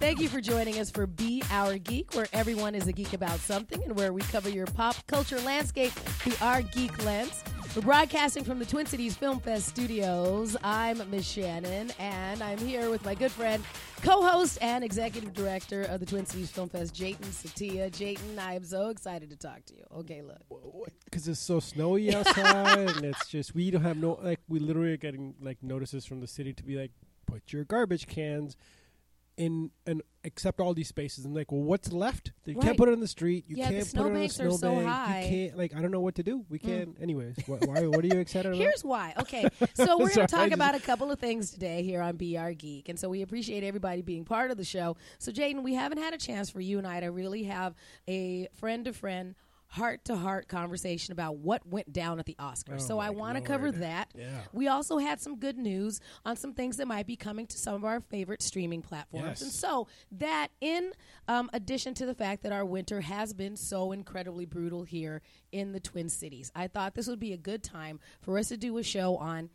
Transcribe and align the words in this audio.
Thank 0.00 0.20
you 0.20 0.30
for 0.30 0.40
joining 0.40 0.78
us 0.78 0.90
for 0.90 1.06
Be 1.06 1.42
Our 1.50 1.76
Geek, 1.76 2.14
where 2.14 2.26
everyone 2.32 2.74
is 2.74 2.88
a 2.88 2.92
geek 2.92 3.12
about 3.12 3.38
something 3.38 3.82
and 3.84 3.94
where 3.98 4.14
we 4.14 4.22
cover 4.22 4.48
your 4.48 4.64
pop 4.64 4.96
culture 5.06 5.38
landscape 5.40 5.92
through 5.92 6.32
our 6.40 6.62
geek 6.62 7.04
lens. 7.04 7.44
We're 7.76 7.82
broadcasting 7.82 8.42
from 8.42 8.58
the 8.58 8.64
Twin 8.64 8.86
Cities 8.86 9.14
Film 9.14 9.40
Fest 9.40 9.68
studios. 9.68 10.56
I'm 10.64 11.02
Miss 11.10 11.26
Shannon, 11.28 11.92
and 11.98 12.42
I'm 12.42 12.56
here 12.56 12.88
with 12.88 13.04
my 13.04 13.14
good 13.14 13.30
friend, 13.30 13.62
co-host, 14.00 14.56
and 14.62 14.82
executive 14.82 15.34
director 15.34 15.82
of 15.82 16.00
the 16.00 16.06
Twin 16.06 16.24
Cities 16.24 16.50
Film 16.50 16.70
Fest, 16.70 16.94
Jatin 16.94 17.18
Setia. 17.26 17.90
Jatin, 17.90 18.38
I 18.38 18.54
am 18.54 18.64
so 18.64 18.88
excited 18.88 19.28
to 19.28 19.36
talk 19.36 19.66
to 19.66 19.74
you. 19.76 19.84
Okay, 19.98 20.22
look. 20.22 20.90
because 21.04 21.28
it's 21.28 21.38
so 21.38 21.60
snowy 21.60 22.12
outside 22.14 22.88
and 22.88 23.04
it's 23.04 23.28
just 23.28 23.54
we 23.54 23.70
don't 23.70 23.82
have 23.82 23.98
no 23.98 24.18
like 24.22 24.40
we 24.48 24.60
literally 24.60 24.94
are 24.94 24.96
getting 24.96 25.34
like 25.42 25.62
notices 25.62 26.06
from 26.06 26.20
the 26.20 26.26
city 26.26 26.54
to 26.54 26.64
be 26.64 26.76
like 26.76 26.90
put 27.26 27.52
your 27.52 27.64
garbage 27.64 28.06
cans 28.06 28.56
in 29.40 29.70
and 29.86 30.02
accept 30.24 30.60
all 30.60 30.74
these 30.74 30.86
spaces 30.88 31.24
and 31.24 31.34
like 31.34 31.50
well 31.50 31.62
what's 31.62 31.90
left 31.92 32.32
you 32.44 32.54
Right. 32.54 32.62
can't 32.62 32.76
put 32.76 32.90
it 32.90 32.92
in 32.92 33.00
the 33.00 33.08
street 33.08 33.46
you 33.48 33.56
Yeah, 33.56 33.68
the 33.70 33.76
can't 33.76 33.94
put 33.94 34.06
it 34.06 34.10
in 34.10 34.16
a 34.16 34.28
snowbanks 34.28 34.40
are 34.40 34.58
so 34.58 34.84
high. 34.86 35.22
Mm. 35.22 35.22
you 35.22 35.28
can't 35.48 35.58
like 35.58 35.74
i 35.74 35.80
don't 35.80 35.90
know 35.90 36.00
what 36.00 36.14
to 36.16 36.22
do 36.22 36.44
we 36.50 36.58
can't 36.58 36.94
anyways 37.00 37.36
wh- 37.46 37.62
why 37.66 37.86
what 37.86 38.04
are 38.04 38.08
you 38.08 38.18
excited 38.20 38.48
about 38.52 38.58
Here's 38.60 38.84
why. 38.84 39.14
Okay, 39.18 39.48
so 39.74 39.96
we're 39.98 40.14
going 40.14 40.26
to 40.26 40.36
talk 40.36 40.50
about 40.50 40.74
a 40.74 40.80
couple 40.80 41.10
of 41.10 41.18
things 41.18 41.50
today 41.50 41.82
here 41.82 42.02
on 42.02 42.16
BR 42.18 42.50
Geek, 42.50 42.88
and 42.90 42.98
so 42.98 43.08
we 43.08 43.22
appreciate 43.22 43.64
everybody 43.64 44.02
being 44.02 44.24
part 44.26 44.50
of 44.50 44.56
the 44.58 44.64
show. 44.64 44.96
So, 45.18 45.32
Jatin, 45.32 45.62
we 45.62 45.72
haven't 45.74 45.98
had 45.98 46.12
a 46.12 46.18
chance 46.18 46.50
for 46.50 46.60
you 46.60 46.76
and 46.78 46.86
I 46.86 47.00
to 47.00 47.06
really 47.10 47.44
have 47.44 47.74
a 48.06 48.48
friend 48.54 48.84
to 48.84 48.92
friend. 48.92 49.34
Heart 49.70 50.04
to 50.06 50.16
heart 50.16 50.48
conversation 50.48 51.12
about 51.12 51.36
what 51.36 51.64
went 51.66 51.92
down 51.92 52.18
at 52.18 52.26
the 52.26 52.34
Oscars. 52.40 52.74
Oh 52.74 52.78
so 52.78 52.98
I 52.98 53.10
want 53.10 53.38
to 53.38 53.42
cover 53.42 53.70
that. 53.70 54.10
Yeah. 54.18 54.26
We 54.52 54.66
also 54.66 54.98
had 54.98 55.20
some 55.20 55.36
good 55.36 55.56
news 55.56 56.00
on 56.24 56.36
some 56.36 56.54
things 56.54 56.76
that 56.78 56.88
might 56.88 57.06
be 57.06 57.14
coming 57.14 57.46
to 57.46 57.56
some 57.56 57.74
of 57.74 57.84
our 57.84 58.00
favorite 58.00 58.42
streaming 58.42 58.82
platforms. 58.82 59.26
Yes. 59.26 59.42
And 59.42 59.52
so 59.52 59.86
that, 60.12 60.48
in 60.60 60.92
um, 61.28 61.50
addition 61.52 61.94
to 61.94 62.06
the 62.06 62.14
fact 62.14 62.42
that 62.42 62.50
our 62.52 62.64
winter 62.64 63.00
has 63.00 63.32
been 63.32 63.56
so 63.56 63.92
incredibly 63.92 64.44
brutal 64.44 64.82
here 64.82 65.22
in 65.52 65.70
the 65.70 65.80
Twin 65.80 66.08
Cities, 66.08 66.50
I 66.54 66.66
thought 66.66 66.94
this 66.94 67.06
would 67.06 67.20
be 67.20 67.32
a 67.32 67.38
good 67.38 67.62
time 67.62 68.00
for 68.22 68.38
us 68.38 68.48
to 68.48 68.56
do 68.56 68.76
a 68.78 68.82
show 68.82 69.16
on 69.16 69.50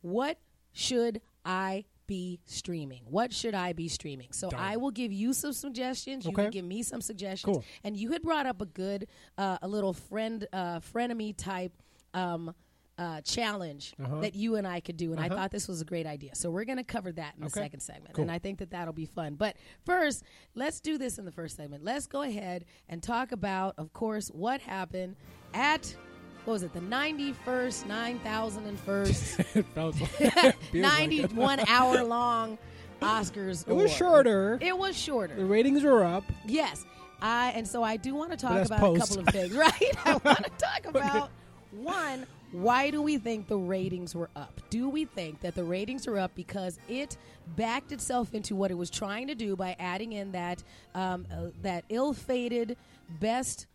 what 0.00 0.38
should 0.72 1.20
I 1.44 1.84
be 2.10 2.40
streaming? 2.44 3.02
What 3.08 3.32
should 3.32 3.54
I 3.54 3.72
be 3.72 3.86
streaming? 3.88 4.28
So 4.32 4.50
Done. 4.50 4.58
I 4.60 4.76
will 4.76 4.90
give 4.90 5.12
you 5.12 5.32
some 5.32 5.52
suggestions. 5.52 6.24
You 6.26 6.32
Okay. 6.32 6.42
can 6.42 6.50
give 6.50 6.64
me 6.64 6.82
some 6.82 7.00
suggestions. 7.00 7.44
Cool. 7.56 7.64
And 7.84 7.96
you 7.96 8.10
had 8.12 8.20
brought 8.22 8.46
up 8.46 8.60
a 8.60 8.66
good, 8.66 9.06
uh, 9.38 9.58
a 9.62 9.68
little 9.68 9.92
friend, 9.92 10.46
uh, 10.52 10.80
frenemy 10.80 11.34
type. 11.36 11.72
Um, 12.12 12.52
uh, 12.98 13.18
challenge 13.22 13.94
Uh-huh. 13.98 14.20
that 14.20 14.34
you 14.34 14.56
and 14.56 14.66
I 14.66 14.80
could 14.80 14.98
do, 14.98 15.12
and 15.12 15.18
I 15.20 15.24
Uh-huh. 15.26 15.36
thought 15.36 15.50
this 15.50 15.66
was 15.68 15.80
a 15.80 15.86
great 15.86 16.06
idea. 16.06 16.34
So 16.34 16.50
we're 16.50 16.66
going 16.66 16.76
to 16.76 16.84
cover 16.84 17.10
that 17.12 17.34
in 17.34 17.42
the 17.44 17.48
second 17.48 17.80
segment, 17.80 18.12
Cool. 18.14 18.22
and 18.24 18.30
I 18.30 18.38
think 18.38 18.58
that 18.58 18.68
that'll 18.72 18.92
be 18.92 19.06
fun. 19.06 19.36
But 19.36 19.56
first, 19.86 20.22
let's 20.54 20.80
do 20.82 20.98
this 20.98 21.16
in 21.16 21.24
the 21.24 21.32
first 21.32 21.56
segment. 21.56 21.82
Let's 21.82 22.06
go 22.06 22.20
ahead 22.20 22.66
and 22.90 23.02
talk 23.02 23.32
about, 23.32 23.74
of 23.78 23.94
course, 23.94 24.28
what 24.28 24.60
happened 24.60 25.16
at 25.54 25.96
what 26.44 26.54
was 26.54 26.62
it, 26.62 26.72
the 26.72 26.80
ninety 26.80 27.32
first, 27.32 27.86
nine 27.86 28.18
thousand 28.20 28.66
and 28.66 28.78
first, 28.80 29.38
it 29.54 29.66
felt 29.74 30.00
like, 30.00 30.10
feels 30.18 30.32
like 30.34 30.56
ninety 30.74 31.22
it. 31.22 31.32
one 31.32 31.60
hour 31.68 32.02
long 32.04 32.58
Oscars. 33.02 33.66
it 33.66 33.72
was 33.74 33.90
shorter 33.92 34.58
It 34.60 34.76
was 34.76 34.96
shorter. 34.96 35.34
the 35.34 35.44
ratings 35.44 35.82
were 35.82 36.04
up 36.04 36.24
Yes. 36.46 36.84
I 37.22 37.52
and 37.54 37.66
so 37.68 37.82
I 37.82 37.96
do 37.96 38.14
want 38.14 38.30
to 38.30 38.36
talk 38.36 38.64
about 38.64 38.78
post. 38.80 39.02
a 39.12 39.16
couple 39.16 39.28
of 39.28 39.34
things, 39.34 39.52
right? 39.54 40.06
I 40.06 40.12
want 40.24 40.44
to 40.44 40.50
talk 40.58 40.86
about 40.86 41.30
one, 41.70 42.26
why 42.52 42.90
do 42.90 43.00
we 43.00 43.16
think 43.18 43.46
the 43.46 43.56
ratings 43.58 44.14
were 44.14 44.28
up? 44.34 44.60
Do 44.70 44.88
we 44.88 45.04
think 45.04 45.40
that 45.40 45.54
the 45.54 45.62
ratings 45.64 46.06
are 46.08 46.18
up 46.18 46.34
because 46.34 46.78
it 46.88 47.16
backed 47.56 47.92
itself 47.92 48.34
into 48.34 48.54
what 48.56 48.70
it 48.70 48.74
was 48.74 48.90
trying 48.90 49.28
to 49.28 49.34
do 49.34 49.54
by 49.54 49.76
adding 49.78 50.12
in 50.14 50.32
that 50.32 50.62
um, 50.94 51.26
uh, 51.32 51.46
that 51.62 51.84
ill-fated 51.90 52.76
best 53.20 53.66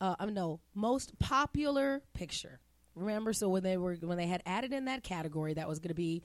uh, 0.00 0.16
um, 0.18 0.34
no 0.34 0.60
most 0.74 1.18
popular 1.18 2.02
picture? 2.14 2.60
Remember, 2.94 3.32
so 3.32 3.48
when 3.48 3.62
they 3.62 3.76
were 3.76 3.94
when 3.94 4.18
they 4.18 4.26
had 4.26 4.42
added 4.46 4.72
in 4.72 4.86
that 4.86 5.02
category, 5.02 5.54
that 5.54 5.68
was 5.68 5.78
going 5.78 5.88
to 5.88 5.94
be 5.94 6.22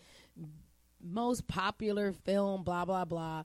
most 1.02 1.47
popular 1.47 2.12
film, 2.12 2.63
blah 2.63 2.86
blah 2.86 3.06
blah 3.06 3.44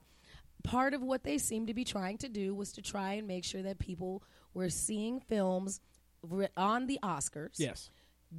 part 0.63 0.93
of 0.93 1.01
what 1.01 1.23
they 1.23 1.37
seemed 1.37 1.67
to 1.67 1.73
be 1.73 1.83
trying 1.83 2.17
to 2.19 2.29
do 2.29 2.53
was 2.53 2.71
to 2.73 2.81
try 2.81 3.13
and 3.13 3.27
make 3.27 3.43
sure 3.43 3.61
that 3.61 3.79
people 3.79 4.23
were 4.53 4.69
seeing 4.69 5.19
films 5.19 5.81
on 6.55 6.87
the 6.87 6.99
Oscars 7.03 7.55
yes 7.57 7.89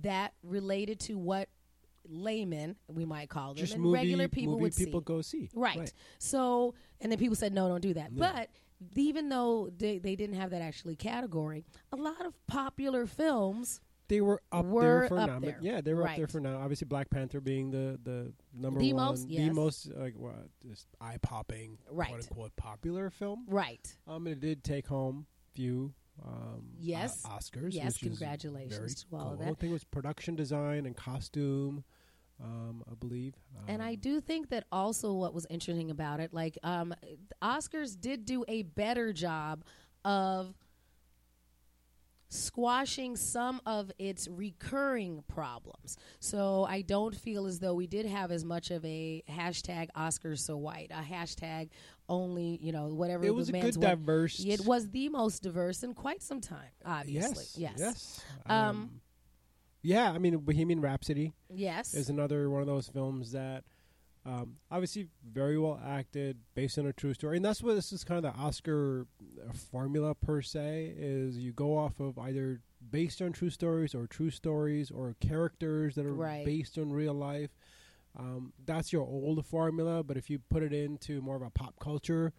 that 0.02 0.32
related 0.42 1.00
to 1.00 1.18
what 1.18 1.48
laymen 2.08 2.76
we 2.88 3.04
might 3.04 3.28
call 3.28 3.48
them 3.48 3.56
just 3.58 3.74
and 3.74 3.82
movie 3.82 3.98
regular 3.98 4.28
people 4.28 4.54
movie 4.54 4.62
would 4.62 4.76
people 4.76 5.00
see. 5.00 5.04
go 5.04 5.20
see 5.20 5.50
Right. 5.54 5.92
So, 6.18 6.74
and 7.00 7.12
then 7.12 7.18
people 7.18 7.36
said, 7.36 7.52
no, 7.52 7.68
don't 7.68 7.80
do 7.80 7.94
that. 7.94 8.10
Yeah. 8.12 8.32
But 8.32 8.48
even 8.96 9.28
though 9.28 9.70
they, 9.76 9.98
they 9.98 10.16
didn't 10.16 10.36
have 10.36 10.50
that 10.50 10.62
actually 10.62 10.96
category, 10.96 11.64
a 11.92 11.96
lot 11.96 12.24
of 12.24 12.34
popular 12.46 13.06
films 13.06 13.80
they 14.08 14.20
were 14.20 14.42
up 14.52 14.66
Were 14.66 14.82
there 14.82 15.08
for 15.08 15.18
up 15.20 15.26
now. 15.28 15.40
there. 15.40 15.58
Yeah, 15.62 15.80
they 15.80 15.94
were 15.94 16.06
up 16.06 16.16
there 16.16 16.26
for 16.26 16.38
now. 16.40 16.58
Obviously, 16.58 16.86
Black 16.86 17.08
Panther 17.08 17.40
being 17.40 17.70
the 17.70 17.98
the 18.02 18.32
number 18.52 18.78
The 18.80 18.92
one, 18.92 19.04
most, 19.06 19.28
the 19.28 19.50
most 19.50 19.90
like 19.94 20.14
what 20.16 20.34
just 20.66 20.86
eye 21.00 21.16
popping, 21.22 21.78
Right. 21.90 22.08
quote 22.10 22.20
unquote 22.22 22.56
popular 22.56 23.08
film. 23.10 23.46
right. 23.48 23.96
Um, 24.06 24.26
and 24.26 24.34
it 24.36 24.40
did 24.40 24.64
take 24.64 24.86
home 24.86 25.26
few 25.54 25.94
um 26.26 26.72
Yes. 26.78 27.22
o- 27.24 27.30
Oscars. 27.30 27.72
Yes, 27.72 27.96
congratulations 27.96 29.04
to 29.04 29.16
all 29.16 29.20
of 29.20 29.26
cool. 29.28 29.36
that. 29.38 29.42
I 29.52 29.54
think 29.54 29.70
it 29.70 29.72
was 29.72 29.84
production 29.84 30.34
design 30.36 30.84
and 30.84 30.94
costume. 30.96 31.84
Um, 32.40 32.82
I 32.90 32.94
believe. 32.94 33.34
And 33.68 33.82
I 33.82 33.94
Um, 33.94 34.00
do 34.00 34.20
think 34.20 34.48
that 34.50 34.64
also 34.72 35.12
what 35.12 35.32
was 35.32 35.46
interesting 35.48 35.90
about 35.90 36.20
it, 36.20 36.32
like 36.32 36.58
um, 36.62 36.94
Oscars 37.40 38.00
did 38.00 38.24
do 38.24 38.44
a 38.48 38.62
better 38.62 39.12
job 39.12 39.64
of 40.04 40.54
squashing 42.28 43.14
some 43.14 43.60
of 43.66 43.92
its 43.98 44.26
recurring 44.26 45.22
problems. 45.28 45.98
So 46.18 46.64
I 46.66 46.80
don't 46.80 47.14
feel 47.14 47.44
as 47.46 47.58
though 47.58 47.74
we 47.74 47.86
did 47.86 48.06
have 48.06 48.32
as 48.32 48.42
much 48.42 48.70
of 48.70 48.82
a 48.86 49.22
hashtag 49.28 49.88
Oscars 49.94 50.38
so 50.38 50.56
white, 50.56 50.90
a 50.90 51.02
hashtag 51.02 51.68
only, 52.08 52.58
you 52.62 52.72
know, 52.72 52.86
whatever 52.86 53.24
it 53.26 53.34
was 53.34 53.48
the 53.48 53.58
a 53.58 53.60
man's 53.60 53.76
good 53.76 53.86
diverse. 53.86 54.42
It 54.44 54.64
was 54.64 54.88
the 54.90 55.10
most 55.10 55.42
diverse 55.42 55.82
in 55.82 55.92
quite 55.92 56.22
some 56.22 56.40
time, 56.40 56.70
obviously. 56.86 57.44
Yes. 57.54 57.58
Yes. 57.58 57.78
Yes. 57.78 58.24
Um, 58.46 59.01
yeah, 59.82 60.10
I 60.12 60.18
mean, 60.18 60.36
Bohemian 60.38 60.80
Rhapsody 60.80 61.32
Yes. 61.48 61.94
is 61.94 62.08
another 62.08 62.48
one 62.50 62.60
of 62.60 62.66
those 62.66 62.88
films 62.88 63.32
that 63.32 63.64
um, 64.24 64.56
obviously 64.70 65.08
very 65.28 65.58
well 65.58 65.80
acted, 65.84 66.38
based 66.54 66.78
on 66.78 66.86
a 66.86 66.92
true 66.92 67.12
story, 67.12 67.36
and 67.36 67.44
that's 67.44 67.60
what 67.62 67.74
this 67.74 67.92
is 67.92 68.04
kind 68.04 68.24
of 68.24 68.32
the 68.32 68.38
Oscar 68.40 69.06
formula 69.70 70.14
per 70.14 70.40
se. 70.42 70.94
Is 70.96 71.38
you 71.38 71.52
go 71.52 71.76
off 71.76 71.98
of 72.00 72.18
either 72.18 72.60
based 72.90 73.20
on 73.20 73.32
true 73.32 73.50
stories 73.50 73.94
or 73.94 74.06
true 74.06 74.30
stories 74.30 74.90
or 74.90 75.16
characters 75.20 75.94
that 75.96 76.06
are 76.06 76.14
Right. 76.14 76.44
based 76.44 76.78
on 76.78 76.92
real 76.92 77.14
life. 77.14 77.50
Um, 78.16 78.52
that's 78.64 78.92
your 78.92 79.02
old 79.02 79.44
formula, 79.46 80.02
but 80.04 80.16
if 80.16 80.28
you 80.30 80.38
put 80.38 80.62
it 80.62 80.72
into 80.72 81.20
more 81.22 81.36
of 81.36 81.42
a 81.42 81.50
pop 81.50 81.78
culture 81.80 82.32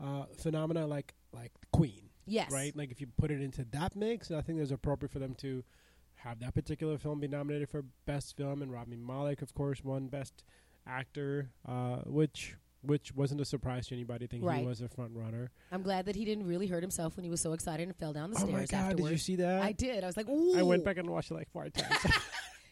uh, 0.00 0.24
phenomena, 0.38 0.86
like 0.86 1.14
like 1.32 1.50
Queen, 1.72 2.10
yes. 2.26 2.52
right? 2.52 2.76
Like 2.76 2.90
if 2.92 3.00
you 3.00 3.08
put 3.16 3.30
it 3.32 3.40
into 3.40 3.64
that 3.72 3.96
mix, 3.96 4.30
I 4.30 4.40
think 4.40 4.60
it's 4.60 4.70
appropriate 4.70 5.10
for 5.10 5.18
them 5.18 5.34
to 5.36 5.64
have 6.24 6.40
that 6.40 6.54
particular 6.54 6.98
film 6.98 7.20
be 7.20 7.28
nominated 7.28 7.68
for 7.68 7.84
best 8.06 8.36
film, 8.36 8.62
and 8.62 8.72
Rami 8.72 8.96
Malek, 8.96 9.42
of 9.42 9.54
course, 9.54 9.84
won 9.84 10.08
best 10.08 10.42
actor, 10.86 11.50
uh, 11.68 11.96
which 12.06 12.56
which 12.82 13.14
wasn't 13.14 13.40
a 13.40 13.46
surprise 13.46 13.86
to 13.86 13.94
anybody. 13.94 14.26
I 14.26 14.28
think 14.28 14.44
Right. 14.44 14.60
he 14.60 14.66
was 14.66 14.82
a 14.82 14.88
front 14.90 15.12
runner. 15.14 15.50
I'm 15.72 15.82
glad 15.82 16.04
that 16.04 16.16
he 16.16 16.26
didn't 16.26 16.46
really 16.46 16.66
hurt 16.66 16.82
himself 16.82 17.16
when 17.16 17.24
he 17.24 17.30
was 17.30 17.40
so 17.40 17.54
excited 17.54 17.88
and 17.88 17.96
fell 17.96 18.12
down 18.12 18.30
the 18.30 18.36
oh 18.36 18.40
stairs 18.40 18.52
my 18.52 18.66
god, 18.66 18.90
afterwards. 18.92 19.04
did 19.04 19.10
you 19.12 19.18
see 19.18 19.36
that? 19.36 19.62
I 19.62 19.72
did. 19.72 20.04
I 20.04 20.06
was 20.06 20.18
like, 20.18 20.28
ooh. 20.28 20.58
I 20.58 20.62
went 20.62 20.84
back 20.84 20.98
and 20.98 21.08
watched 21.08 21.30
it 21.30 21.34
like 21.34 21.48
four 21.50 21.68
times. 21.70 21.96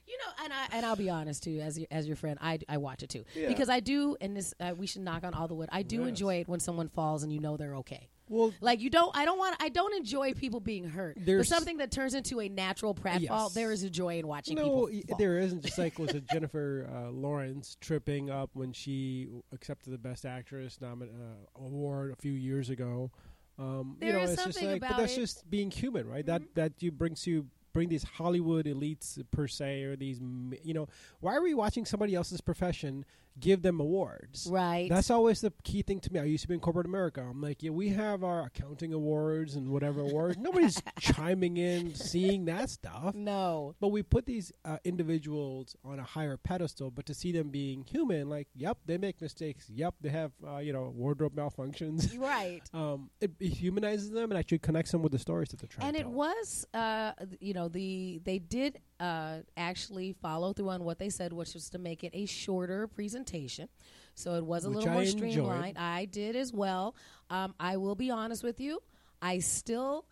You 0.04 0.18
know, 0.18 0.44
and 0.44 0.52
I 0.52 0.66
and 0.76 0.84
I'll 0.84 0.96
be 0.96 1.08
honest 1.08 1.42
too, 1.42 1.60
as 1.60 1.78
your, 1.78 1.86
as 1.90 2.06
your 2.06 2.16
friend, 2.16 2.36
I, 2.42 2.58
I 2.68 2.76
watch 2.76 3.02
it 3.02 3.08
too 3.08 3.24
Yeah. 3.34 3.48
because 3.48 3.70
I 3.70 3.80
do, 3.80 4.14
and 4.20 4.36
this 4.36 4.52
uh, 4.60 4.74
we 4.76 4.86
should 4.86 5.00
knock 5.00 5.24
on 5.24 5.32
all 5.32 5.48
the 5.48 5.54
wood. 5.54 5.70
I 5.72 5.82
do 5.82 6.00
Yes. 6.00 6.08
enjoy 6.10 6.34
it 6.40 6.48
when 6.48 6.60
someone 6.60 6.88
falls 6.88 7.22
and 7.22 7.32
you 7.32 7.40
know 7.40 7.56
they're 7.56 7.76
okay. 7.76 8.10
Well, 8.28 8.52
Like 8.60 8.80
you 8.80 8.88
don't, 8.90 9.14
I 9.16 9.24
don't 9.24 9.38
want, 9.38 9.56
I 9.60 9.68
don't 9.68 9.94
enjoy 9.94 10.32
people 10.32 10.60
being 10.60 10.84
hurt. 10.88 11.16
but 11.16 11.26
There's- 11.26 11.48
something 11.48 11.76
that 11.78 11.90
turns 11.90 12.14
into 12.14 12.40
a 12.40 12.48
natural 12.48 12.94
pratfall, 12.94 13.20
Yes. 13.20 13.54
there 13.54 13.72
is 13.72 13.82
a 13.82 13.90
joy 13.90 14.18
in 14.18 14.26
watching 14.26 14.56
no, 14.56 14.62
people. 14.62 14.88
y- 14.92 15.02
fall. 15.08 15.18
there 15.18 15.38
isn't. 15.38 15.62
Just 15.64 15.78
like 15.78 15.98
was 15.98 16.10
it 16.10 16.24
Jennifer 16.30 16.88
uh, 16.92 17.10
Lawrence 17.10 17.76
tripping 17.80 18.30
up 18.30 18.50
when 18.54 18.72
she 18.72 19.28
accepted 19.52 19.90
the 19.92 19.98
Best 19.98 20.24
Actress 20.24 20.78
nomin- 20.80 21.10
uh, 21.10 21.64
award 21.64 22.12
a 22.12 22.16
few 22.16 22.32
years 22.32 22.70
ago. 22.70 23.10
Um, 23.58 23.96
There 24.00 24.08
you 24.08 24.14
know, 24.14 24.20
is 24.22 24.30
it's 24.32 24.44
just 24.44 24.54
something 24.58 24.70
like, 24.72 24.80
but 24.80 24.96
that's 24.96 25.12
it- 25.12 25.20
just 25.20 25.50
being 25.50 25.70
human, 25.70 26.08
right? 26.08 26.24
Mhm. 26.24 26.26
That 26.26 26.42
that 26.54 26.72
you 26.82 26.90
brings 26.90 27.26
you 27.26 27.46
bring 27.74 27.88
these 27.88 28.02
Hollywood 28.04 28.66
elites 28.66 29.22
per 29.30 29.46
se, 29.48 29.82
or 29.84 29.96
these, 29.96 30.20
you 30.62 30.74
know, 30.74 30.88
why 31.20 31.34
are 31.34 31.42
we 31.42 31.54
watching 31.54 31.86
somebody 31.86 32.14
else's 32.14 32.40
profession 32.42 33.02
give 33.38 33.62
them 33.62 33.80
awards. 33.80 34.48
Right. 34.50 34.88
That's 34.88 35.10
always 35.10 35.40
the 35.40 35.52
key 35.64 35.82
thing 35.82 36.00
to 36.00 36.12
me. 36.12 36.20
I 36.20 36.24
used 36.24 36.42
to 36.42 36.48
be 36.48 36.54
in 36.54 36.60
corporate 36.60 36.86
America. 36.86 37.20
I'm 37.28 37.40
like, 37.40 37.62
yeah, 37.62 37.70
we 37.70 37.90
have 37.90 38.24
our 38.24 38.44
accounting 38.44 38.92
awards 38.92 39.54
and 39.56 39.68
whatever 39.68 40.00
awards. 40.00 40.38
Nobody's 40.38 40.82
chiming 41.00 41.56
in, 41.56 41.94
seeing 41.94 42.44
that 42.46 42.70
stuff. 42.70 43.14
no. 43.14 43.74
But 43.80 43.88
we 43.88 44.02
put 44.02 44.26
these 44.26 44.52
uh, 44.64 44.78
individuals 44.84 45.76
on 45.84 45.98
a 45.98 46.04
higher 46.04 46.36
pedestal. 46.36 46.90
But 46.90 47.06
to 47.06 47.14
see 47.14 47.32
them 47.32 47.50
being 47.50 47.84
human, 47.84 48.28
like, 48.28 48.48
yep, 48.54 48.78
they 48.86 48.98
make 48.98 49.20
mistakes. 49.20 49.68
Yep, 49.70 49.94
they 50.00 50.10
have, 50.10 50.32
uh, 50.46 50.58
you 50.58 50.72
know, 50.72 50.92
wardrobe 50.94 51.34
malfunctions. 51.34 52.10
Right. 52.22 52.62
um, 52.74 53.10
it, 53.20 53.32
it 53.40 53.48
humanizes 53.48 54.10
them 54.10 54.30
and 54.30 54.38
actually 54.38 54.60
connects 54.60 54.92
them 54.92 55.02
with 55.02 55.12
the 55.12 55.18
stories 55.18 55.48
that 55.48 55.58
they're 55.60 55.68
trying 55.68 55.88
and 55.88 55.96
it 55.96 56.06
was 56.06 56.64
uh 56.74 57.12
you 57.40 57.52
know 57.52 57.68
the 57.68 58.20
they 58.24 58.38
did 58.38 58.78
uh 59.02 59.38
actually 59.56 60.12
follow 60.22 60.52
through 60.52 60.70
on 60.70 60.84
what 60.84 60.98
they 60.98 61.10
said 61.10 61.32
which 61.32 61.54
was 61.54 61.68
to 61.70 61.78
make 61.78 62.04
it 62.04 62.12
a 62.14 62.24
shorter 62.26 62.86
presentation. 62.86 63.68
So 64.14 64.34
it 64.36 64.44
was 64.44 64.64
a 64.64 64.68
Which 64.68 64.76
little 64.76 64.90
I 64.90 64.92
more 64.94 65.02
enjoyed. 65.02 65.30
streamlined 65.32 65.78
i 65.78 66.04
did 66.06 66.36
as 66.36 66.52
well. 66.52 66.94
Um 67.28 67.54
i 67.60 67.76
will 67.76 67.94
be 67.96 68.10
honest 68.10 68.42
with 68.42 68.60
you. 68.60 68.80
I 69.20 69.40
still 69.40 70.06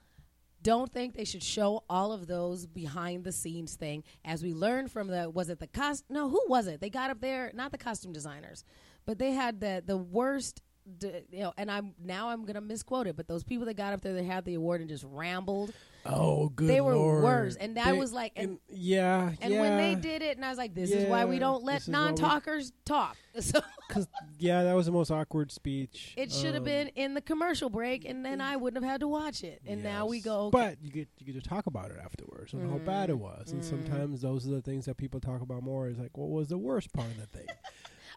don't 0.62 0.92
think 0.92 1.14
they 1.14 1.24
should 1.24 1.42
show 1.42 1.84
all 1.88 2.12
of 2.12 2.26
those 2.26 2.66
behind 2.66 3.24
the 3.24 3.32
scenes 3.32 3.76
thing. 3.76 4.04
As 4.24 4.42
we 4.42 4.52
learned 4.52 4.90
from 4.92 5.06
the 5.08 5.30
was 5.30 5.48
it 5.50 5.58
the 5.60 5.66
cost 5.68 6.04
no 6.10 6.28
who 6.28 6.42
was 6.48 6.66
it? 6.66 6.80
They 6.80 6.90
got 6.90 7.10
up 7.10 7.20
there 7.20 7.50
not 7.54 7.70
the 7.72 7.78
costume 7.78 8.12
designers 8.12 8.64
but 9.06 9.18
they 9.18 9.30
had 9.32 9.60
the 9.60 9.82
the 9.86 9.96
worst 9.96 10.60
d- 10.98 11.22
you 11.30 11.40
know 11.40 11.52
and 11.56 11.70
i'm 11.70 11.94
now 12.02 12.28
i'm 12.30 12.44
gonna 12.44 12.60
misquote 12.60 13.06
it 13.06 13.16
but 13.16 13.26
those 13.28 13.44
people 13.44 13.64
that 13.66 13.74
got 13.76 13.92
up 13.92 14.00
there 14.02 14.12
they 14.12 14.24
had 14.24 14.44
the 14.44 14.54
award 14.54 14.80
and 14.80 14.88
just 14.90 15.04
rambled 15.04 15.72
Oh, 16.06 16.48
good 16.48 16.68
They 16.68 16.80
were 16.80 16.94
Lord. 16.96 17.22
worse, 17.24 17.56
and 17.56 17.76
that 17.76 17.92
They- 17.92 17.98
was 17.98 18.12
like- 18.12 18.32
and- 18.36 18.58
yeah, 18.68 19.32
and 19.42 19.52
yeah. 19.54 19.60
when 19.60 19.76
they 19.76 19.94
did 19.94 20.22
it 20.22 20.36
and 20.36 20.44
i 20.44 20.48
was 20.48 20.56
like 20.58 20.74
this 20.74 20.90
is 20.90 21.08
why 21.08 21.24
we 21.26 21.38
don't 21.38 21.62
let 21.62 21.82
why 21.82 21.86
we- 21.88 21.92
non-talkers 21.92 22.72
talk 22.84 23.16
so 23.40 23.60
Cause, 23.90 24.06
yeah, 24.38 24.62
that 24.64 24.74
was 24.74 24.86
the 24.86 24.92
most 24.92 25.10
awkward 25.10 25.50
speech. 25.52 26.14
it 26.16 26.30
should 26.32 26.54
have 26.54 26.62
Um, 26.62 26.64
been 26.64 26.88
in 26.88 27.14
the 27.14 27.20
commercial 27.20 27.68
break 27.70 28.04
and 28.04 28.24
then 28.24 28.40
i 28.40 28.56
wouldn't 28.56 28.82
have 28.82 28.90
had 28.90 29.00
to 29.00 29.08
watch 29.08 29.44
it 29.44 29.60
and 29.66 29.82
now 29.82 30.06
we 30.06 30.20
go 30.20 30.46
okay. 30.46 30.58
But 30.58 30.82
you 30.82 30.90
get 30.90 31.08
you 31.18 31.32
get 31.32 31.42
to 31.42 31.48
talk 31.48 31.66
about 31.66 31.90
it 31.90 31.98
afterwards 32.02 32.52
and 32.54 32.70
how 32.70 32.78
bad 32.78 33.10
it 33.10 33.18
was. 33.18 33.52
And 33.52 33.64
sometimes 33.64 34.22
those 34.22 34.46
are 34.46 34.50
the 34.50 34.62
things 34.62 34.86
that 34.86 34.96
people 34.96 35.20
talk 35.20 35.40
about 35.42 35.62
more. 35.62 35.88
Is 35.88 35.98
like, 35.98 36.16
what 36.16 36.30
was 36.30 36.48
the 36.48 36.58
worst 36.58 36.92
part 36.92 37.08
of 37.08 37.16
the 37.18 37.26
thing? 37.26 37.46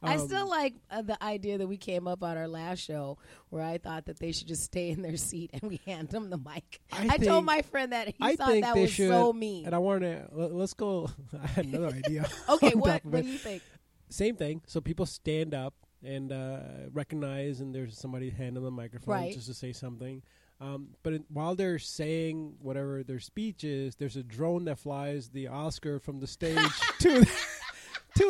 I 0.01 0.15
Um, 0.15 0.27
still 0.27 0.47
like 0.49 0.75
uh, 0.89 1.01
the 1.01 1.21
idea 1.23 1.57
that 1.57 1.67
we 1.67 1.77
came 1.77 2.07
up 2.07 2.23
on 2.23 2.37
our 2.37 2.47
last 2.47 2.79
show 2.79 3.17
where 3.49 3.63
I 3.63 3.77
thought 3.77 4.05
that 4.05 4.19
they 4.19 4.31
should 4.31 4.47
just 4.47 4.63
stay 4.63 4.89
in 4.89 5.01
their 5.01 5.17
seat 5.17 5.51
and 5.53 5.63
we 5.63 5.79
hand 5.85 6.09
them 6.09 6.29
the 6.29 6.37
mic. 6.37 6.81
I 6.91 7.07
I, 7.11 7.17
told 7.17 7.45
my 7.45 7.61
friend 7.61 7.91
that 7.91 8.07
he 8.07 8.15
I 8.21 8.35
thought 8.35 8.47
think 8.49 8.65
that 8.65 8.75
they 8.75 8.81
was 8.81 8.91
should. 8.91 9.09
so 9.09 9.33
mean. 9.33 9.65
And 9.65 9.75
I 9.75 9.77
want 9.79 10.01
to 10.01 10.27
let, 10.31 10.53
let's 10.53 10.73
go. 10.73 11.09
I 11.43 11.47
had 11.47 11.65
another 11.65 11.87
idea. 11.95 12.27
okay, 12.49 12.71
what 12.71 13.03
what 13.05 13.23
do 13.23 13.29
you 13.29 13.37
think? 13.37 13.61
Same 14.09 14.35
thing. 14.35 14.61
So 14.67 14.79
people 14.81 15.05
stand 15.05 15.53
up 15.53 15.73
and 16.03 16.31
uh, 16.31 16.59
recognize, 16.91 17.61
and 17.61 17.73
there's 17.73 17.97
somebody 17.97 18.29
handing 18.29 18.63
the 18.63 18.71
microphone 18.71 19.13
Right. 19.13 19.33
just 19.33 19.47
to 19.47 19.53
say 19.53 19.71
something. 19.73 20.21
Um, 20.61 20.89
but 21.01 21.13
it, 21.13 21.23
while 21.29 21.55
they're 21.55 21.79
saying 21.79 22.55
whatever 22.61 23.03
their 23.03 23.19
speech 23.19 23.63
is, 23.63 23.95
there's 23.95 24.15
a 24.15 24.23
drone 24.23 24.65
that 24.65 24.77
flies 24.79 25.29
the 25.29 25.47
Oscar 25.47 25.99
from 25.99 26.19
the 26.19 26.27
stage 26.27 26.57
to 26.99 27.25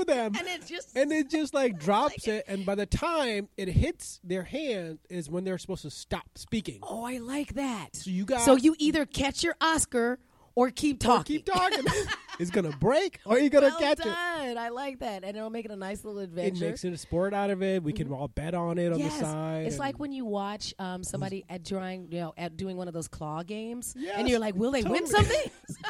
them, 0.04 0.34
And 0.36 0.48
it 0.48 0.66
just 0.66 0.96
and 0.96 1.12
it 1.12 1.30
just 1.30 1.54
like 1.54 1.80
drops 1.80 2.28
it. 2.28 2.46
And 2.48 2.66
by 2.66 2.76
the 2.76 2.86
time 2.86 3.50
it 3.58 3.68
hits 3.68 4.20
their 4.24 4.44
hand, 4.44 5.00
is 5.10 5.30
when 5.30 5.44
they're 5.44 5.58
supposed 5.58 5.84
to 5.84 5.90
stop 5.92 6.26
speaking. 6.36 6.80
Oh, 6.84 7.04
I 7.04 7.18
like 7.18 7.54
that. 7.56 7.96
So 7.96 8.10
you 8.12 8.26
got 8.26 8.42
So 8.42 8.56
you 8.56 8.76
either 8.80 9.06
catch 9.06 9.44
your 9.44 9.56
Oscar 9.62 10.20
or 10.56 10.70
keep 10.70 10.98
or 11.04 11.08
talking. 11.08 11.38
keep 11.38 11.46
talking. 11.46 11.84
it's 12.40 12.52
gonna 12.52 12.76
break, 12.78 13.20
or 13.26 13.38
you 13.40 13.50
gonna 13.50 13.68
well 13.68 13.80
catch 13.80 14.00
it. 14.00 14.06
done. 14.06 14.58
I 14.58 14.70
like 14.70 15.00
that, 15.00 15.24
and 15.24 15.36
it'll 15.38 15.50
make 15.50 15.66
it 15.66 15.72
a 15.72 15.76
nice 15.76 16.04
little 16.04 16.20
adventure. 16.22 16.66
It 16.66 16.70
makes 16.70 16.84
it 16.84 16.94
a 16.94 16.98
sport 16.98 17.34
out 17.34 17.50
of 17.50 17.62
it. 17.64 17.84
We 17.84 17.94
can 17.94 18.12
all 18.12 18.28
bet 18.28 18.54
on 18.54 18.78
it 18.78 18.92
on 18.92 19.00
yes, 19.00 19.14
the 19.20 19.26
side. 19.26 19.66
it's 19.68 19.80
like 19.80 20.00
when 20.00 20.12
you 20.12 20.26
watch 20.26 20.74
um, 20.80 21.04
somebody 21.04 21.46
at 21.50 21.64
drawing, 21.64 22.12
you 22.12 22.20
know, 22.22 22.34
at 22.38 22.58
doing 22.58 22.78
one 22.78 22.88
of 22.88 22.94
those 22.94 23.08
claw 23.08 23.44
games, 23.44 23.94
Yes, 23.98 24.16
and 24.18 24.28
you're 24.30 24.40
like, 24.40 24.56
"Will 24.56 24.72
they 24.72 24.84
win 24.84 25.06
something?" 25.08 25.52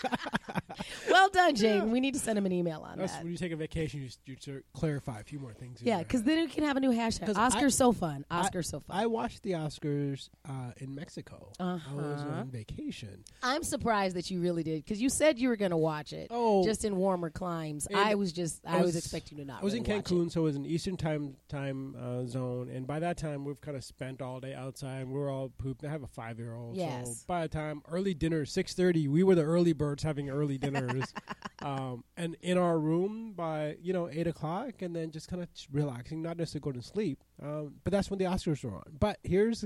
well 1.10 1.28
done, 1.30 1.54
Jane. 1.54 1.90
We 1.90 2.00
need 2.00 2.14
to 2.14 2.20
send 2.20 2.38
him 2.38 2.46
an 2.46 2.52
email 2.52 2.80
on 2.82 2.98
That's 2.98 3.12
that. 3.14 3.22
when 3.22 3.32
you 3.32 3.38
take 3.38 3.52
a 3.52 3.56
vacation, 3.56 4.00
you, 4.26 4.36
you 4.44 4.62
clarify 4.72 5.20
a 5.20 5.24
few 5.24 5.38
more 5.38 5.52
things. 5.52 5.80
Yeah, 5.82 5.98
because 5.98 6.22
then 6.22 6.38
we 6.40 6.46
can 6.48 6.64
have 6.64 6.76
a 6.76 6.80
new 6.80 6.90
hashtag. 6.90 7.26
'Cause 7.26 7.36
I- 7.36 7.46
Oscar's 7.46 7.74
so 7.76 7.92
fun. 7.92 8.24
I- 8.30 8.40
Oscar's 8.40 8.68
so 8.68 8.80
fun. 8.80 8.96
I 8.96 9.06
watched 9.06 9.42
the 9.42 9.52
Oscars 9.52 10.28
uh, 10.48 10.72
in 10.78 10.94
Mexico. 10.94 11.52
I 11.58 11.74
was 11.94 12.22
Uh-huh. 12.22 12.40
on 12.40 12.50
vacation. 12.50 13.24
I'm 13.42 13.62
surprised 13.62 14.16
that 14.16 14.30
you 14.30 14.40
really 14.40 14.62
did 14.62 14.84
because 14.84 15.00
you 15.00 15.08
said 15.08 15.38
you 15.38 15.48
were 15.48 15.56
going 15.56 15.70
to 15.72 15.76
watch 15.80 16.12
it. 16.12 16.28
Oh. 16.30 16.64
just 16.64 16.84
in 16.84 16.96
warmer 16.96 17.30
climes. 17.30 17.88
I 17.94 18.14
was 18.14 18.32
just 18.32 18.60
I, 18.66 18.76
I 18.76 18.76
was, 18.78 18.86
was- 18.88 18.96
expecting 18.96 19.38
to 19.38 19.44
not. 19.44 19.62
I 19.62 19.64
was 19.64 19.74
in 19.74 19.82
really 19.82 19.98
it. 19.98 20.04
Cancun, 20.04 20.30
so 20.30 20.40
it 20.42 20.44
was 20.44 20.56
an 20.56 20.66
Eastern 20.66 20.96
time 20.96 21.36
time 21.48 21.96
uh, 22.00 22.24
zone, 22.26 22.68
and 22.68 22.86
by 22.86 22.98
that 23.00 23.16
time 23.16 23.44
we've 23.44 23.60
kind 23.60 23.76
of 23.76 23.84
spent 23.84 24.22
all 24.22 24.40
day 24.40 24.54
outside. 24.54 25.00
and 25.02 25.12
We're 25.12 25.30
all 25.30 25.48
pooped. 25.48 25.84
I 25.84 25.88
have 25.88 26.02
a 26.02 26.06
five 26.08 26.38
year 26.38 26.54
old, 26.54 26.76
so 26.76 27.12
by 27.26 27.42
the 27.42 27.48
time 27.48 27.82
early 27.90 28.14
dinner 28.14 28.44
six 28.44 28.74
thirty, 28.74 29.08
we 29.08 29.22
were 29.22 29.34
the 29.34 29.42
early 29.42 29.72
birds 29.72 30.02
having 30.02 30.30
early 30.30 30.58
dinners, 30.58 31.12
um, 31.62 32.04
and 32.16 32.36
in 32.42 32.58
our 32.58 32.78
room 32.78 33.32
by 33.34 33.76
you 33.82 33.92
know 33.92 34.08
eight 34.10 34.26
o'clock, 34.26 34.82
and 34.82 34.94
then 34.94 35.10
just 35.10 35.28
kind 35.28 35.42
of 35.42 35.48
relaxing, 35.72 36.22
not 36.22 36.36
necessarily 36.36 36.62
going 36.72 36.80
to 36.80 36.86
sleep. 36.86 37.22
Um, 37.42 37.74
but 37.84 37.90
that's 37.92 38.10
when 38.10 38.18
the 38.18 38.26
Oscars 38.26 38.62
were 38.64 38.74
on. 38.76 38.82
But 38.98 39.18
here's, 39.22 39.64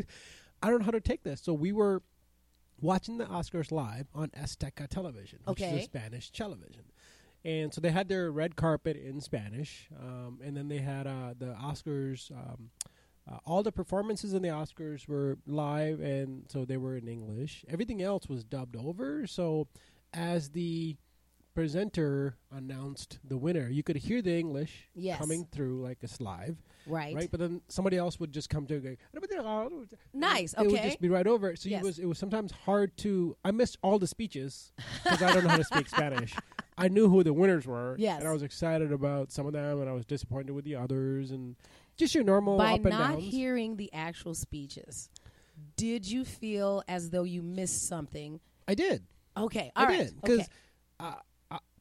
I 0.63 0.71
don't 0.71 0.79
know 0.79 0.85
how 0.85 0.91
to 0.93 1.01
take 1.01 1.25
this. 1.25 1.41
So 1.43 1.53
we 1.53 1.73
were 1.73 2.03
watching 2.85 3.17
the 3.19 3.25
Oscars 3.25 3.73
live 3.73 4.07
on 4.15 4.29
Azteca 4.31 4.87
television, 4.89 5.39
which 5.47 5.61
is 5.63 5.67
Okay. 5.67 5.79
a 5.81 5.83
Spanish 5.83 6.31
television. 6.31 6.85
And 7.45 7.73
so 7.75 7.81
they 7.81 7.91
had 7.91 8.09
their 8.09 8.31
red 8.31 8.57
carpet 8.57 8.97
in 8.97 9.21
Spanish, 9.21 9.89
um, 10.01 10.39
and 10.43 10.57
then 10.57 10.69
they 10.69 10.79
had 10.79 11.07
uh, 11.07 11.35
the 11.39 11.55
Oscars. 11.55 12.31
Um, 12.31 12.71
uh, 13.31 13.39
all 13.47 13.63
the 13.63 13.73
performances 13.73 14.35
in 14.35 14.43
the 14.43 14.49
Oscars 14.49 15.09
were 15.09 15.39
live, 15.47 16.01
and 16.01 16.45
so 16.51 16.65
they 16.67 16.77
were 16.77 16.97
in 16.97 17.09
English. 17.09 17.65
Everything 17.69 18.03
else 18.03 18.29
was 18.29 18.45
dubbed 18.45 18.77
over. 18.77 19.27
So, 19.27 19.67
as 20.13 20.51
the 20.51 20.97
presenter 21.55 22.37
announced 22.51 23.19
the 23.25 23.37
winner, 23.37 23.69
you 23.69 23.83
could 23.83 23.97
hear 23.97 24.21
the 24.21 24.37
English 24.37 24.89
Yes. 24.95 25.19
coming 25.19 25.47
through 25.51 25.83
like 25.83 25.99
it's 26.03 26.21
live, 26.21 26.57
Right. 26.87 27.15
right? 27.15 27.31
But 27.31 27.41
then 27.41 27.63
somebody 27.69 27.97
else 27.97 28.19
would 28.21 28.33
just 28.33 28.51
come 28.51 28.67
to 28.67 28.81
go. 28.81 28.97
Nice, 30.13 30.55
Okay. 30.55 30.67
It 30.67 30.71
would 30.73 30.83
just 30.83 31.01
be 31.01 31.09
right 31.09 31.27
over. 31.27 31.51
it. 31.51 31.61
So 31.61 31.69
Yes. 31.69 31.83
it 31.83 31.85
was 31.87 31.99
it 31.99 32.07
was 32.07 32.19
sometimes 32.19 32.53
hard 32.53 32.97
to. 32.99 33.37
I 33.45 33.51
missed 33.51 33.79
all 33.83 33.99
the 33.99 34.07
speeches 34.07 34.73
because 35.03 35.23
I 35.23 35.33
don't 35.33 35.45
know 35.45 35.51
how 35.51 35.57
to 35.57 35.65
speak 35.65 35.89
Spanish. 35.89 36.35
I 36.77 36.89
knew 36.89 37.09
who 37.09 37.23
the 37.23 37.33
winners 37.33 37.67
were. 37.67 37.95
Yes. 37.99 38.19
and 38.19 38.29
I 38.29 38.33
was 38.33 38.43
excited 38.43 38.91
about 38.93 39.31
some 39.31 39.47
of 39.47 39.53
them, 39.53 39.81
and 39.81 39.89
I 39.89 39.93
was 39.93 40.05
disappointed 40.05 40.53
with 40.53 40.65
the 40.65 40.75
others, 40.75 41.31
and 41.31 41.55
just 41.97 42.15
your 42.15 42.25
normal 42.25 42.59
By 42.59 42.73
up 42.75 42.81
and 42.81 42.91
not 42.91 43.19
hearing 43.21 43.77
the 43.77 43.93
actual 43.93 44.35
speeches, 44.35 45.09
did 45.77 46.11
you 46.11 46.25
feel 46.25 46.83
as 46.89 47.11
though 47.11 47.23
you 47.23 47.43
missed 47.43 47.87
something? 47.87 48.41
I 48.67 48.75
did. 48.75 49.05
Okay, 49.37 49.71
I 49.77 49.83
all 49.83 49.89
right. 49.89 49.99
did 49.99 50.21
because 50.21 50.41
okay. 50.41 50.49
uh, 51.01 51.15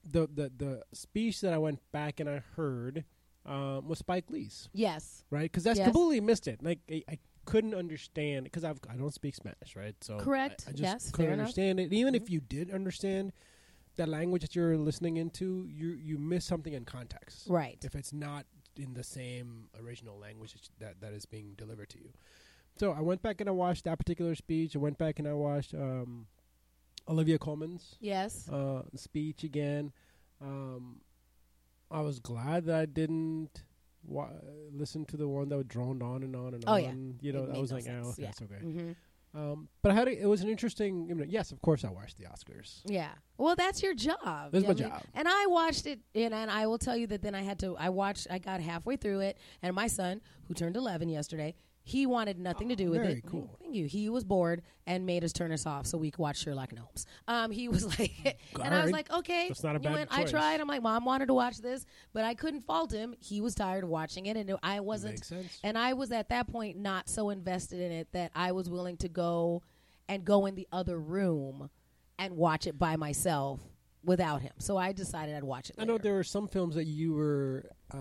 the 0.04 0.28
the 0.28 0.52
the 0.56 0.84
speech 0.94 1.42
that 1.42 1.54
I 1.54 1.58
went 1.58 1.80
back 1.92 2.20
and 2.20 2.30
I 2.30 2.44
heard 2.56 3.06
um, 3.46 3.88
was 3.88 4.00
Spike 4.00 4.26
Lee's, 4.30 4.70
Yes, 4.74 5.24
right? 5.30 5.44
Because 5.52 5.64
that's 5.64 5.78
Yes. 5.80 5.86
completely 5.88 6.22
missed 6.22 6.48
it. 6.48 6.64
Like 6.64 6.80
I, 6.90 7.04
I 7.10 7.18
couldn't 7.46 7.74
understand 7.74 8.46
because 8.46 8.64
I 8.64 8.74
I 8.90 8.96
don't 8.96 9.14
speak 9.14 9.36
Spanish, 9.36 9.76
right? 9.76 9.96
So 10.02 10.18
Correct. 10.18 10.64
I, 10.68 10.70
I 10.70 10.74
just 10.74 10.82
Yes, 10.84 11.12
couldn't 11.12 11.26
fair 11.28 11.34
enough. 11.34 11.44
understand 11.46 11.80
it. 11.80 11.94
Even 11.94 12.16
if 12.16 12.30
you 12.30 12.40
did 12.40 12.72
understand 12.72 13.34
that 13.96 14.08
language 14.10 14.42
that 14.42 14.56
you're 14.56 14.78
listening 14.78 15.18
into, 15.18 15.68
you 15.70 15.90
you 15.90 16.18
miss 16.18 16.46
something 16.46 16.74
in 16.74 16.86
context. 16.86 17.48
right. 17.50 17.78
if 17.84 17.96
it's 17.96 18.14
not 18.14 18.46
in 18.76 18.94
the 18.96 19.04
same 19.04 19.70
original 19.80 20.18
language 20.18 20.56
that 20.80 21.00
that 21.02 21.14
is 21.14 21.26
being 21.26 21.54
delivered 21.58 21.90
to 21.90 22.00
you. 22.00 22.10
So 22.80 22.92
I 22.92 23.02
went 23.02 23.22
back 23.22 23.40
and 23.40 23.48
I 23.48 23.52
watched 23.52 23.84
that 23.84 24.00
particular 24.00 24.34
speech. 24.36 24.76
I 24.76 24.80
went 24.80 24.98
back 24.98 25.20
and 25.20 25.28
I 25.28 25.34
watched 25.34 25.76
um, 25.76 26.26
Olivia 27.08 27.38
Colman's 27.38 27.96
Yes. 28.00 28.48
uh, 28.50 28.84
speech 28.96 29.44
again. 29.44 29.92
Um, 30.42 31.02
I 31.92 32.02
was 32.02 32.20
glad 32.20 32.66
that 32.66 32.76
I 32.76 32.86
didn't 32.86 33.64
wa- 34.06 34.30
listen 34.72 35.06
to 35.06 35.18
the 35.18 35.28
one 35.28 35.50
that 35.50 35.68
droned 35.68 36.02
on 36.02 36.24
and 36.24 36.36
on 36.36 36.54
and 36.54 36.64
Oh, 36.68 36.74
on. 36.74 36.82
yeah. 36.82 36.92
You 37.28 37.34
know, 37.34 37.44
It 37.46 37.56
I 37.56 37.60
was 37.60 37.72
no 37.72 37.76
like, 37.78 37.86
sense. 37.86 38.06
oh, 38.06 38.10
okay, 38.12 38.22
Yeah. 38.24 38.28
that's 38.28 38.42
okay. 38.42 38.60
hmm 38.60 38.92
Um, 39.36 39.68
but 39.82 39.92
I 39.92 39.96
had 39.96 40.08
a, 40.08 40.12
it 40.22 40.28
was 40.28 40.42
an 40.42 40.48
interesting. 40.50 41.08
You 41.10 41.16
know, 41.16 41.24
yes, 41.28 41.52
of 41.52 41.60
course 41.62 41.84
I 41.84 41.90
watched 41.90 42.18
the 42.20 42.26
Oscars. 42.26 42.82
Yeah. 42.86 43.10
Well, 43.40 43.56
that's 43.56 43.82
your 43.82 43.96
job. 43.96 44.52
That's 44.52 44.64
I 44.64 44.68
my 44.68 44.74
job. 44.76 45.02
And 45.16 45.28
I 45.28 45.48
watched 45.48 45.88
it, 45.88 46.00
and, 46.14 46.34
and 46.36 46.52
I 46.52 46.68
will 46.68 46.78
tell 46.78 46.96
you 46.96 47.08
that 47.08 47.24
then 47.24 47.34
I 47.34 47.42
had 47.42 47.58
to. 47.60 47.76
I 47.78 47.90
watched. 47.90 48.28
I 48.30 48.38
got 48.38 48.62
halfway 48.62 48.96
through 48.96 49.22
it, 49.22 49.40
and 49.64 49.76
my 49.76 49.88
son, 49.88 50.22
who 50.48 50.54
turned 50.54 50.76
11 50.78 51.10
yesterday, 51.10 51.56
he 51.86 52.06
wanted 52.06 52.40
nothing 52.40 52.70
to 52.70 52.76
do 52.76 52.90
with 52.90 53.02
very 53.02 53.16
it. 53.16 53.26
cool. 53.26 53.58
Thank 53.62 53.76
you. 53.76 53.86
He 53.88 54.08
was 54.10 54.24
bored 54.24 54.62
and 54.88 55.06
made 55.06 55.24
us 55.24 55.34
turn 55.34 55.52
us 55.52 55.66
off 55.66 55.86
so 55.86 55.98
we 55.98 56.12
could 56.12 56.20
watch 56.20 56.38
Sherlock 56.38 56.72
Gnomes. 56.74 57.06
Um, 57.28 57.52
he 57.52 57.68
was 57.68 57.86
like, 58.00 58.12
and 58.56 58.64
I 58.64 58.70
was 58.70 58.74
Alright. 58.88 58.92
like, 58.94 59.12
okay. 59.12 59.48
That's 59.50 59.64
not 59.64 59.76
a 59.76 59.80
You 59.80 59.90
bad 59.96 60.08
I 60.10 60.22
choice. 60.22 60.32
tried. 60.32 60.62
I'm 60.62 60.68
like, 60.68 60.82
mom 60.82 61.04
wanted 61.04 61.26
to 61.28 61.34
watch 61.34 61.58
this, 61.58 61.86
but 62.14 62.24
I 62.24 62.36
couldn't 62.36 62.62
fault 62.62 62.92
him. 62.94 63.14
He 63.20 63.42
was 63.42 63.54
tired 63.54 63.84
of 63.84 63.90
watching 63.90 64.28
it, 64.28 64.38
and 64.38 64.56
I 64.64 64.80
wasn't. 64.80 65.16
Makes 65.16 65.28
sense. 65.28 65.60
And 65.64 65.78
I 65.78 65.92
was 65.94 66.12
at 66.14 66.30
that 66.30 66.48
point 66.48 66.78
not 66.78 67.10
so 67.10 67.30
invested 67.30 67.82
in 67.82 67.92
it 67.92 68.08
that 68.14 68.32
I 68.34 68.54
was 68.54 68.70
willing 68.70 68.96
to 68.98 69.10
go 69.10 69.62
and 70.08 70.24
go 70.24 70.46
in 70.46 70.56
the 70.56 70.68
other 70.72 70.98
room 70.98 71.70
and 72.18 72.38
watch 72.38 72.66
it 72.66 72.80
by 72.80 72.96
myself 72.96 73.60
without 74.06 74.42
him. 74.42 74.54
So 74.60 74.78
I 74.78 74.92
decided 74.94 75.36
I'd 75.36 75.44
watch 75.44 75.70
it. 75.70 75.76
I 75.80 75.84
know 75.86 75.94
later. 75.94 76.04
there 76.04 76.14
were 76.14 76.24
some 76.24 76.48
films 76.48 76.76
that 76.76 76.86
you 76.86 77.14
were 77.14 77.70
uh, 77.94 77.98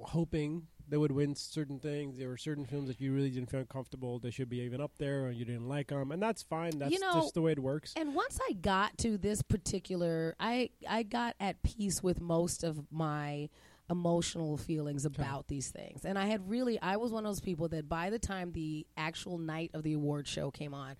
hoping 0.00 0.66
they 0.92 0.98
would 0.98 1.10
win 1.10 1.34
certain 1.34 1.78
things. 1.78 2.18
There 2.18 2.28
were 2.28 2.36
certain 2.36 2.66
films 2.66 2.88
that 2.88 3.00
you 3.00 3.14
really 3.14 3.30
didn't 3.30 3.48
feel 3.48 3.64
comfortable. 3.64 4.18
They 4.18 4.30
should 4.30 4.50
be 4.50 4.58
even 4.58 4.82
up 4.82 4.90
there, 4.98 5.24
and 5.24 5.34
you 5.34 5.46
didn't 5.46 5.66
like 5.66 5.88
them, 5.88 6.12
and 6.12 6.22
that's 6.22 6.42
fine. 6.42 6.78
That's 6.78 6.92
You 6.92 7.00
know, 7.00 7.14
just 7.14 7.32
the 7.32 7.40
way 7.40 7.52
it 7.52 7.58
works. 7.60 7.94
And 7.96 8.14
once 8.14 8.38
I 8.46 8.52
got 8.52 8.98
to 8.98 9.16
this 9.16 9.40
particular, 9.40 10.36
I 10.38 10.68
I 10.86 11.02
got 11.04 11.34
at 11.40 11.62
peace 11.62 12.02
with 12.02 12.20
most 12.20 12.62
of 12.62 12.92
my 12.92 13.48
emotional 13.88 14.58
feelings 14.58 15.06
about 15.06 15.48
these 15.48 15.70
things. 15.70 16.04
And 16.04 16.18
I 16.18 16.26
had 16.26 16.46
really, 16.48 16.78
I 16.82 16.98
was 16.98 17.10
one 17.10 17.24
of 17.24 17.30
those 17.30 17.40
people 17.40 17.68
that 17.68 17.88
by 17.88 18.10
the 18.10 18.18
time 18.18 18.52
the 18.52 18.86
actual 18.94 19.38
night 19.38 19.70
of 19.72 19.84
the 19.84 19.94
award 19.94 20.28
show 20.28 20.50
came 20.50 20.74
on, 20.74 20.96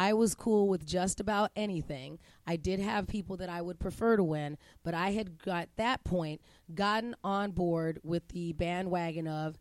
I 0.00 0.14
was 0.14 0.34
cool 0.34 0.66
with 0.66 0.86
just 0.86 1.20
about 1.20 1.50
anything. 1.54 2.20
I 2.46 2.56
did 2.56 2.80
have 2.80 3.06
people 3.06 3.36
that 3.36 3.50
I 3.50 3.60
would 3.60 3.78
prefer 3.78 4.16
to 4.16 4.24
win, 4.24 4.56
but 4.82 4.94
I 4.94 5.10
had 5.10 5.36
got 5.36 5.68
that 5.76 6.04
point 6.04 6.40
gotten 6.74 7.14
on 7.22 7.50
board 7.50 8.00
with 8.02 8.26
the 8.28 8.54
bandwagon 8.54 9.28
of 9.28 9.58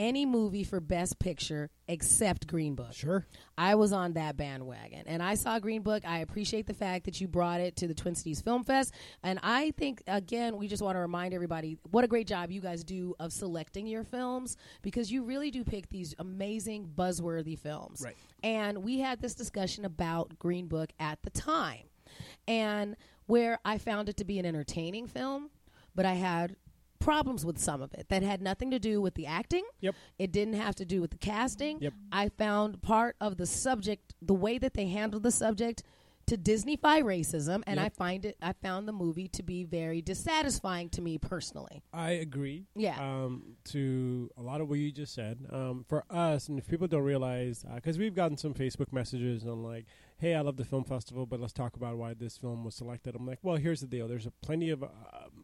any 0.00 0.24
movie 0.24 0.64
for 0.64 0.80
best 0.80 1.18
picture 1.18 1.68
except 1.86 2.46
Green 2.46 2.74
Book. 2.74 2.94
Sure. 2.94 3.26
I 3.58 3.74
was 3.74 3.92
on 3.92 4.14
that 4.14 4.34
bandwagon 4.34 5.02
and 5.06 5.22
I 5.22 5.34
saw 5.34 5.58
Green 5.58 5.82
Book. 5.82 6.06
I 6.06 6.20
appreciate 6.20 6.66
the 6.66 6.72
fact 6.72 7.04
that 7.04 7.20
you 7.20 7.28
brought 7.28 7.60
it 7.60 7.76
to 7.76 7.86
the 7.86 7.92
Twin 7.92 8.14
Cities 8.14 8.40
Film 8.40 8.64
Fest. 8.64 8.94
And 9.22 9.38
I 9.42 9.72
think, 9.72 10.02
again, 10.06 10.56
we 10.56 10.68
just 10.68 10.82
want 10.82 10.96
to 10.96 11.00
remind 11.00 11.34
everybody 11.34 11.76
what 11.90 12.02
a 12.02 12.08
great 12.08 12.26
job 12.26 12.50
you 12.50 12.62
guys 12.62 12.82
do 12.82 13.14
of 13.20 13.30
selecting 13.30 13.86
your 13.86 14.02
films 14.02 14.56
because 14.80 15.12
you 15.12 15.22
really 15.22 15.50
do 15.50 15.64
pick 15.64 15.90
these 15.90 16.14
amazing, 16.18 16.88
buzzworthy 16.96 17.58
films. 17.58 18.00
Right. 18.02 18.16
And 18.42 18.78
we 18.78 19.00
had 19.00 19.20
this 19.20 19.34
discussion 19.34 19.84
about 19.84 20.38
Green 20.38 20.66
Book 20.66 20.90
at 20.98 21.22
the 21.22 21.30
time. 21.30 21.84
And 22.48 22.96
where 23.26 23.58
I 23.66 23.76
found 23.76 24.08
it 24.08 24.16
to 24.16 24.24
be 24.24 24.38
an 24.38 24.46
entertaining 24.46 25.06
film, 25.08 25.50
but 25.94 26.06
I 26.06 26.14
had 26.14 26.56
problems 27.00 27.44
with 27.44 27.58
some 27.58 27.82
of 27.82 27.92
it 27.94 28.06
that 28.10 28.22
had 28.22 28.40
nothing 28.40 28.70
to 28.70 28.78
do 28.78 29.00
with 29.00 29.14
the 29.14 29.26
acting. 29.26 29.64
Yep. 29.80 29.94
It 30.18 30.32
didn't 30.32 30.54
have 30.54 30.74
to 30.76 30.84
do 30.84 31.00
with 31.00 31.10
the 31.10 31.18
casting. 31.18 31.80
Yep. 31.80 31.94
I 32.12 32.28
found 32.28 32.82
part 32.82 33.16
of 33.20 33.36
the 33.38 33.46
subject, 33.46 34.14
the 34.22 34.34
way 34.34 34.58
that 34.58 34.74
they 34.74 34.86
handled 34.86 35.22
the 35.24 35.32
subject, 35.32 35.82
to 36.26 36.36
Disneyfy 36.38 37.02
racism, 37.02 37.62
and 37.66 37.78
Yep. 37.78 37.86
I 37.86 37.88
find 37.88 38.24
it. 38.24 38.36
I 38.40 38.52
found 38.52 38.86
the 38.86 38.92
movie 38.92 39.26
to 39.28 39.42
be 39.42 39.64
very 39.64 40.00
dissatisfying 40.00 40.88
to 40.90 41.02
me 41.02 41.18
personally. 41.18 41.82
I 41.92 42.10
agree. 42.12 42.66
Yeah. 42.76 43.00
Um, 43.00 43.56
to 43.64 44.30
a 44.36 44.42
lot 44.42 44.60
of 44.60 44.68
what 44.68 44.78
you 44.78 44.92
just 44.92 45.12
said. 45.12 45.44
Um, 45.50 45.84
for 45.88 46.04
us, 46.08 46.48
and 46.48 46.56
if 46.56 46.68
people 46.68 46.86
don't 46.86 47.02
realize, 47.02 47.64
because 47.74 47.98
we've 47.98 48.14
gotten 48.14 48.36
some 48.36 48.54
Facebook 48.54 48.92
messages 48.92 49.44
on 49.44 49.64
like, 49.64 49.86
"Hey, 50.18 50.34
I 50.36 50.40
love 50.42 50.56
the 50.56 50.64
film 50.64 50.84
festival, 50.84 51.26
but 51.26 51.40
let's 51.40 51.52
talk 51.54 51.74
about 51.74 51.96
why 51.96 52.14
this 52.14 52.36
film 52.36 52.62
was 52.62 52.76
selected." 52.76 53.16
I'm 53.16 53.26
like, 53.26 53.40
"Well, 53.42 53.56
here's 53.56 53.80
the 53.80 53.88
deal. 53.88 54.06
There's 54.06 54.26
a 54.26 54.30
plenty 54.42 54.70
of." 54.70 54.84
Um, 54.84 55.39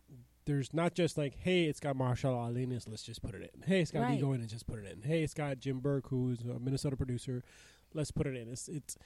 there's 0.46 0.72
not 0.72 0.94
just 0.94 1.18
like, 1.18 1.34
hey, 1.38 1.64
it's 1.64 1.80
got 1.80 1.96
Mahershala 1.96 2.36
Ali 2.36 2.62
in 2.62 2.70
let's 2.70 3.02
just 3.02 3.22
put 3.22 3.34
it 3.34 3.50
in. 3.54 3.62
Hey, 3.62 3.80
it's 3.80 3.90
got 3.90 4.00
Right. 4.02 4.14
Viggo 4.14 4.32
in 4.32 4.40
it, 4.40 4.46
just 4.46 4.66
put 4.66 4.78
it 4.78 4.90
in. 4.90 5.02
Hey, 5.02 5.22
it's 5.22 5.34
got 5.34 5.58
Jim 5.58 5.80
Burke, 5.80 6.08
who's 6.08 6.40
a 6.42 6.58
Minnesota 6.58 6.96
producer, 6.96 7.42
let's 7.92 8.10
put 8.10 8.26
it 8.26 8.36
in. 8.36 8.48
It's 8.48 8.68
it's 8.68 8.96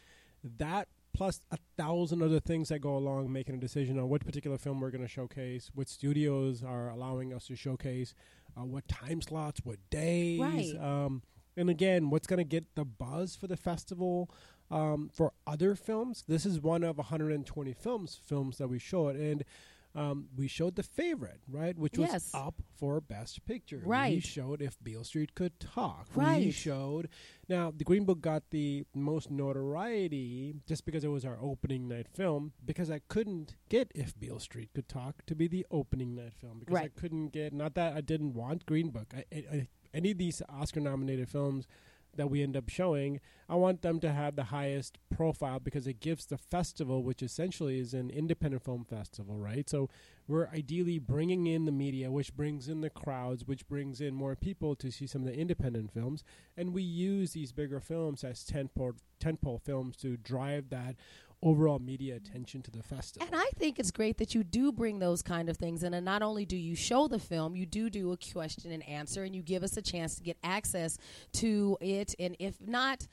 that 0.58 0.88
plus 1.12 1.40
a 1.50 1.58
thousand 1.76 2.22
other 2.22 2.40
things 2.40 2.68
that 2.68 2.78
go 2.78 2.96
along 2.96 3.32
making 3.32 3.54
a 3.54 3.58
decision 3.58 3.98
on 3.98 4.08
what 4.08 4.24
particular 4.24 4.56
film 4.58 4.80
we're 4.80 4.90
going 4.90 5.02
to 5.02 5.08
showcase, 5.08 5.70
what 5.74 5.88
studios 5.88 6.62
are 6.62 6.88
allowing 6.90 7.32
us 7.34 7.46
to 7.46 7.56
showcase, 7.56 8.14
uh, 8.56 8.64
what 8.64 8.86
time 8.86 9.20
slots, 9.20 9.60
what 9.64 9.78
days. 9.90 10.40
Right. 10.40 10.74
Um, 10.78 11.22
and 11.56 11.68
again, 11.68 12.10
what's 12.10 12.26
going 12.26 12.38
to 12.38 12.44
get 12.44 12.74
the 12.76 12.84
buzz 12.84 13.34
for 13.34 13.48
the 13.48 13.56
festival 13.56 14.30
um, 14.70 15.10
for 15.12 15.32
other 15.46 15.74
films? 15.74 16.24
This 16.28 16.46
is 16.46 16.60
one 16.60 16.84
of 16.84 16.96
120 16.98 17.72
films 17.72 18.20
films 18.24 18.58
that 18.58 18.68
we 18.68 18.78
showed, 18.78 19.16
and 19.16 19.44
um, 19.94 20.28
we 20.36 20.46
showed 20.46 20.76
the 20.76 20.82
favorite, 20.82 21.40
right, 21.48 21.76
which 21.76 21.98
was 21.98 22.10
Yes. 22.10 22.30
up 22.32 22.62
for 22.76 23.00
Best 23.00 23.44
Picture. 23.44 23.82
Right. 23.84 24.14
We 24.14 24.20
showed 24.20 24.62
if 24.62 24.76
Beale 24.82 25.04
Street 25.04 25.34
could 25.34 25.58
talk. 25.58 26.06
Right. 26.14 26.44
We 26.44 26.50
showed 26.52 27.08
now 27.48 27.72
the 27.76 27.84
Green 27.84 28.04
Book 28.04 28.20
got 28.20 28.50
the 28.50 28.84
most 28.94 29.30
notoriety 29.30 30.54
just 30.66 30.84
because 30.84 31.04
it 31.04 31.08
was 31.08 31.24
our 31.24 31.38
opening 31.40 31.88
night 31.88 32.06
film. 32.08 32.52
Because 32.64 32.90
I 32.90 33.00
couldn't 33.08 33.56
get 33.68 33.90
if 33.94 34.18
Beale 34.18 34.38
Street 34.38 34.70
could 34.74 34.88
talk 34.88 35.26
to 35.26 35.34
be 35.34 35.48
the 35.48 35.66
opening 35.70 36.14
night 36.14 36.34
film 36.34 36.60
because 36.60 36.76
I 36.76 36.88
couldn't 36.88 37.28
get. 37.28 37.52
Not 37.52 37.74
that 37.74 37.96
I 37.96 38.00
didn't 38.00 38.34
want 38.34 38.66
Green 38.66 38.90
Book. 38.90 39.12
I, 39.14 39.24
I, 39.34 39.44
I, 39.52 39.68
any 39.92 40.12
of 40.12 40.18
these 40.18 40.40
Oscar-nominated 40.48 41.28
films 41.28 41.66
that 42.16 42.30
we 42.30 42.42
end 42.42 42.56
up 42.56 42.68
showing, 42.68 43.20
I 43.48 43.54
want 43.56 43.82
them 43.82 44.00
to 44.00 44.12
have 44.12 44.36
the 44.36 44.44
highest 44.44 44.98
profile 45.14 45.58
because 45.58 45.86
it 45.86 46.00
gives 46.00 46.26
the 46.26 46.38
festival, 46.38 47.02
which 47.02 47.22
essentially 47.22 47.78
is 47.78 47.94
an 47.94 48.10
independent 48.10 48.64
film 48.64 48.84
festival, 48.84 49.38
right? 49.38 49.68
So 49.68 49.88
we're 50.28 50.48
ideally 50.48 50.98
bringing 50.98 51.46
in 51.46 51.64
the 51.64 51.72
media, 51.72 52.10
which 52.10 52.36
brings 52.36 52.68
in 52.68 52.80
the 52.80 52.90
crowds, 52.90 53.46
which 53.46 53.66
brings 53.68 54.00
in 54.00 54.14
more 54.14 54.36
people 54.36 54.76
to 54.76 54.90
see 54.90 55.06
some 55.06 55.22
of 55.22 55.28
the 55.28 55.38
independent 55.38 55.92
films, 55.92 56.22
and 56.56 56.72
we 56.72 56.82
use 56.82 57.32
these 57.32 57.52
bigger 57.52 57.80
films 57.80 58.22
as 58.22 58.44
tentpole 58.44 58.98
tentpole 59.20 59.60
films 59.60 59.96
to 59.98 60.16
drive 60.16 60.70
that 60.70 60.96
overall 61.42 61.78
media 61.78 62.16
attention 62.16 62.62
to 62.62 62.70
the 62.70 62.82
festival. 62.82 63.26
And 63.26 63.34
I 63.34 63.48
think 63.56 63.78
it's 63.78 63.90
great 63.90 64.18
that 64.18 64.34
you 64.34 64.44
do 64.44 64.72
bring 64.72 64.98
those 64.98 65.22
kind 65.22 65.48
of 65.48 65.56
things 65.56 65.82
in. 65.82 65.94
And 65.94 66.04
not 66.04 66.22
only 66.22 66.44
do 66.44 66.56
you 66.56 66.76
show 66.76 67.08
the 67.08 67.18
film, 67.18 67.56
you 67.56 67.66
do 67.66 67.88
do 67.88 68.12
a 68.12 68.16
question 68.32 68.72
and 68.72 68.86
answer, 68.88 69.24
and 69.24 69.34
you 69.34 69.42
give 69.42 69.62
us 69.62 69.76
a 69.76 69.82
chance 69.82 70.16
to 70.16 70.22
get 70.22 70.36
access 70.44 70.98
to 71.34 71.78
it. 71.80 72.14
And 72.18 72.36
if 72.38 72.60
not, 72.60 73.06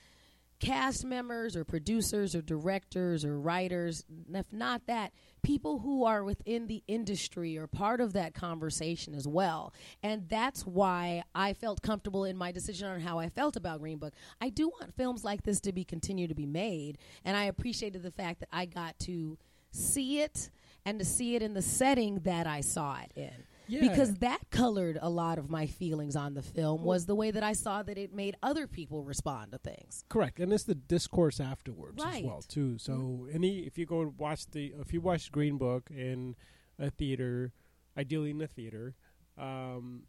cast 0.59 1.05
members 1.05 1.55
or 1.55 1.63
producers 1.63 2.35
or 2.35 2.41
directors 2.41 3.23
or 3.23 3.39
writers, 3.39 4.03
if 4.33 4.51
not 4.51 4.87
that, 4.87 5.11
people 5.43 5.79
who 5.79 6.03
are 6.03 6.23
within 6.23 6.67
the 6.67 6.83
industry 6.87 7.57
are 7.57 7.67
part 7.67 8.01
of 8.01 8.13
that 8.13 8.33
conversation 8.33 9.13
as 9.13 9.27
well. 9.27 9.73
And 10.01 10.27
that's 10.27 10.65
why 10.65 11.23
I 11.35 11.53
felt 11.53 11.81
comfortable 11.81 12.25
in 12.25 12.37
my 12.37 12.51
decision 12.51 12.87
on 12.87 12.99
how 12.99 13.19
I 13.19 13.29
felt 13.29 13.55
about 13.55 13.79
Green 13.79 13.97
Book. 13.97 14.13
I 14.41 14.49
do 14.49 14.69
want 14.69 14.95
films 14.95 15.23
like 15.23 15.43
this 15.43 15.59
to 15.61 15.71
be 15.71 15.83
continue 15.83 16.27
to 16.27 16.35
be 16.35 16.45
made, 16.45 16.97
and 17.23 17.37
I 17.37 17.45
appreciated 17.45 18.03
the 18.03 18.11
fact 18.11 18.39
that 18.39 18.49
I 18.51 18.65
got 18.65 18.97
to 18.99 19.37
see 19.71 20.21
it 20.21 20.49
and 20.85 20.99
to 20.99 21.05
see 21.05 21.35
it 21.35 21.41
in 21.41 21.53
the 21.53 21.61
setting 21.61 22.19
that 22.21 22.47
I 22.47 22.61
saw 22.61 22.97
it 22.99 23.11
in 23.15 23.43
Yeah. 23.67 23.81
because 23.81 24.15
that 24.15 24.39
colored 24.49 24.97
a 25.01 25.09
lot 25.09 25.37
of 25.37 25.49
my 25.49 25.67
feelings 25.67 26.15
on 26.15 26.33
the 26.33 26.41
film 26.41 26.83
was 26.83 27.05
the 27.05 27.15
way 27.15 27.31
that 27.31 27.43
I 27.43 27.53
saw 27.53 27.83
that 27.83 27.97
it 27.97 28.13
made 28.13 28.35
other 28.41 28.67
people 28.67 29.03
respond 29.03 29.51
to 29.51 29.57
things. 29.57 30.03
Correct, 30.09 30.39
and 30.39 30.51
it's 30.53 30.63
the 30.63 30.75
discourse 30.75 31.39
afterwards 31.39 32.03
as 32.03 32.21
well 32.23 32.41
too. 32.41 32.77
So 32.77 33.27
any 33.31 33.59
if 33.59 33.77
you 33.77 33.85
go 33.85 34.13
watch 34.17 34.49
the 34.51 34.73
if 34.79 34.93
you 34.93 35.01
watch 35.01 35.31
Green 35.31 35.57
Book 35.57 35.89
in 35.89 36.35
a 36.79 36.89
theater, 36.89 37.51
ideally 37.97 38.31
in 38.31 38.41
a 38.41 38.47
theater, 38.47 38.95
um, 39.37 40.03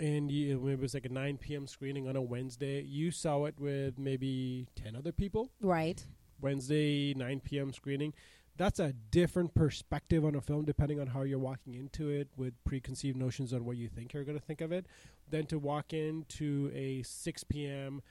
and 0.00 0.30
you, 0.30 0.68
it 0.68 0.78
was 0.78 0.94
like 0.94 1.04
a 1.04 1.08
9 1.08 1.38
p.m. 1.38 1.66
screening 1.66 2.08
on 2.08 2.16
a 2.16 2.22
Wednesday, 2.22 2.82
you 2.82 3.10
saw 3.10 3.44
it 3.44 3.54
with 3.58 3.98
maybe 3.98 4.66
10 4.74 4.96
other 4.96 5.12
people. 5.12 5.50
Right. 5.60 6.04
Wednesday 6.40 7.14
9 7.14 7.40
p.m. 7.40 7.72
screening. 7.72 8.12
That's 8.56 8.78
a 8.78 8.92
different 8.92 9.54
perspective 9.54 10.24
on 10.24 10.34
a 10.34 10.40
film, 10.40 10.64
depending 10.64 11.00
on 11.00 11.08
how 11.08 11.22
you're 11.22 11.38
walking 11.38 11.74
into 11.74 12.10
it 12.10 12.28
with 12.36 12.52
preconceived 12.64 13.16
notions 13.16 13.52
on 13.52 13.64
what 13.64 13.76
you 13.76 13.88
think 13.88 14.12
you're 14.12 14.24
going 14.24 14.38
to 14.38 14.44
think 14.44 14.60
of 14.60 14.72
it, 14.72 14.86
than 15.28 15.46
to 15.46 15.58
walk 15.58 15.92
into 15.94 16.70
a 16.74 17.02
6 17.02 17.44
p.m. 17.44 18.02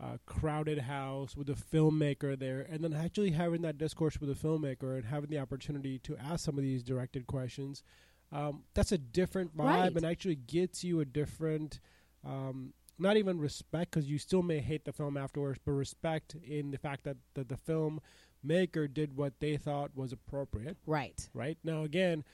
Uh, 0.00 0.18
crowded 0.26 0.80
house 0.80 1.34
with 1.34 1.48
a 1.48 1.54
filmmaker 1.54 2.38
there, 2.38 2.60
and 2.60 2.84
then 2.84 2.92
actually 2.92 3.30
having 3.30 3.62
that 3.62 3.78
discourse 3.78 4.20
with 4.20 4.28
the 4.28 4.46
filmmaker 4.48 4.96
and 4.96 5.06
having 5.06 5.30
the 5.30 5.38
opportunity 5.38 5.98
to 5.98 6.14
ask 6.18 6.44
some 6.44 6.58
of 6.58 6.62
these 6.62 6.82
directed 6.82 7.26
questions. 7.26 7.82
Um, 8.30 8.64
that's 8.74 8.92
a 8.92 8.98
different 8.98 9.56
vibe, 9.56 9.64
Right. 9.64 9.96
and 9.96 10.04
actually 10.04 10.36
gets 10.36 10.84
you 10.84 11.00
a 11.00 11.04
different. 11.06 11.80
Um, 12.24 12.74
not 12.98 13.16
even 13.18 13.38
respect 13.38 13.90
because 13.90 14.08
you 14.08 14.18
still 14.18 14.42
may 14.42 14.58
hate 14.58 14.84
the 14.86 14.92
film 14.92 15.16
afterwards, 15.18 15.58
but 15.64 15.72
respect 15.72 16.34
in 16.42 16.70
the 16.70 16.78
fact 16.78 17.04
that 17.04 17.18
the, 17.34 17.44
the 17.44 17.56
film 17.56 18.00
maker 18.46 18.86
did 18.88 19.16
what 19.16 19.40
they 19.40 19.56
thought 19.56 19.90
was 19.94 20.12
appropriate. 20.12 20.76
Right. 20.86 21.28
Right 21.34 21.58
now, 21.64 21.82
again, 21.82 22.24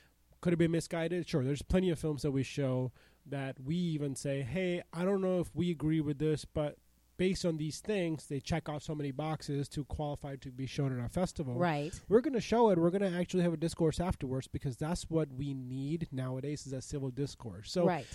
could 0.41 0.53
have 0.53 0.59
been 0.59 0.71
misguided. 0.73 1.29
Sure, 1.29 1.45
there's 1.45 1.63
plenty 1.63 1.91
of 1.91 1.99
films 1.99 2.23
that 2.23 2.33
we 2.33 2.43
show 2.43 2.93
that 3.27 3.61
we 3.61 3.77
even 3.77 4.17
say, 4.17 4.43
"Hey, 4.43 4.83
I 4.93 5.05
don't 5.05 5.21
know 5.21 5.41
if 5.41 5.55
we 5.55 5.71
agree 5.71 6.01
with 6.01 6.19
this, 6.19 6.45
but 6.45 6.77
based 7.17 7.45
on 7.45 7.57
these 7.57 7.79
things, 7.79 8.27
they 8.27 8.41
check 8.41 8.69
off 8.69 8.83
so 8.83 8.95
many 8.95 9.13
boxes 9.13 9.69
to 9.69 9.85
qualify 9.85 10.35
to 10.37 10.51
be 10.51 10.67
shown 10.67 10.93
at 10.93 11.01
our 11.01 11.09
festival." 11.09 11.55
Right. 11.55 11.93
We're 12.09 12.21
going 12.21 12.35
to 12.35 12.41
show 12.41 12.71
it. 12.71 12.79
We're 12.79 12.91
going 12.91 13.09
to 13.13 13.17
actually 13.17 13.45
have 13.45 13.53
a 13.53 13.57
discourse 13.57 14.01
afterwards 14.01 14.49
because 14.49 14.77
that's 14.77 15.09
what 15.09 15.33
we 15.33 15.55
need 15.55 16.09
nowadays 16.11 16.67
is 16.67 16.73
a 16.73 16.83
civil 16.83 17.11
discourse. 17.11 17.71
So 17.71 17.87
right. 17.87 18.07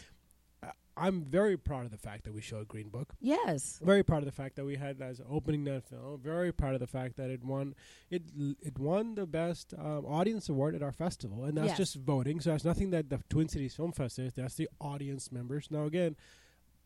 I'm 0.98 1.24
very 1.24 1.58
proud 1.58 1.86
of 1.86 1.92
the 1.92 1.98
fact 1.98 2.24
that 2.24 2.34
we 2.34 2.42
showed 2.42 2.68
Green 2.68 2.90
Book. 2.90 3.14
Yes. 3.20 3.80
Very 3.84 4.04
proud 4.04 4.20
of 4.20 4.26
the 4.26 4.32
fact 4.32 4.56
that 4.56 4.66
we 4.66 4.76
had 4.76 5.02
as 5.02 5.22
opening 5.30 5.64
that 5.66 5.84
film. 5.88 6.20
Very 6.20 6.52
proud 6.52 6.74
of 6.74 6.80
the 6.80 6.88
fact 6.88 7.18
that 7.18 7.30
it 7.30 7.44
won. 7.44 7.76
It 8.10 8.24
it 8.62 8.80
won 8.80 9.16
the 9.16 9.26
best 9.28 9.74
um, 9.78 10.06
audience 10.06 10.50
award 10.50 10.76
at 10.76 10.82
our 10.82 10.92
festival, 10.92 11.44
and 11.44 11.58
that's 11.58 11.68
Yes. 11.70 11.78
just 11.78 11.96
voting. 11.98 12.40
So 12.42 12.52
that's 12.52 12.66
nothing 12.66 12.90
that 12.92 13.10
the 13.10 13.20
Twin 13.30 13.48
Cities 13.48 13.76
Film 13.76 13.92
Fest 13.92 14.18
is. 14.20 14.34
That's 14.34 14.56
the 14.56 14.70
audience 14.82 15.32
members. 15.32 15.70
Now 15.70 15.86
again, 15.86 16.16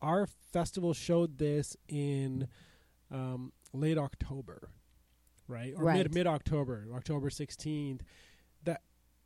our 0.02 0.26
festival 0.26 0.92
showed 0.94 1.38
this 1.38 1.76
in 1.88 2.48
um, 3.10 3.52
late 3.72 3.98
October, 3.98 4.68
right 5.48 5.74
or 5.76 5.84
Right. 5.84 5.98
mid 5.98 6.14
mid 6.14 6.26
October, 6.26 6.86
October 6.94 7.30
sixteenth. 7.30 8.02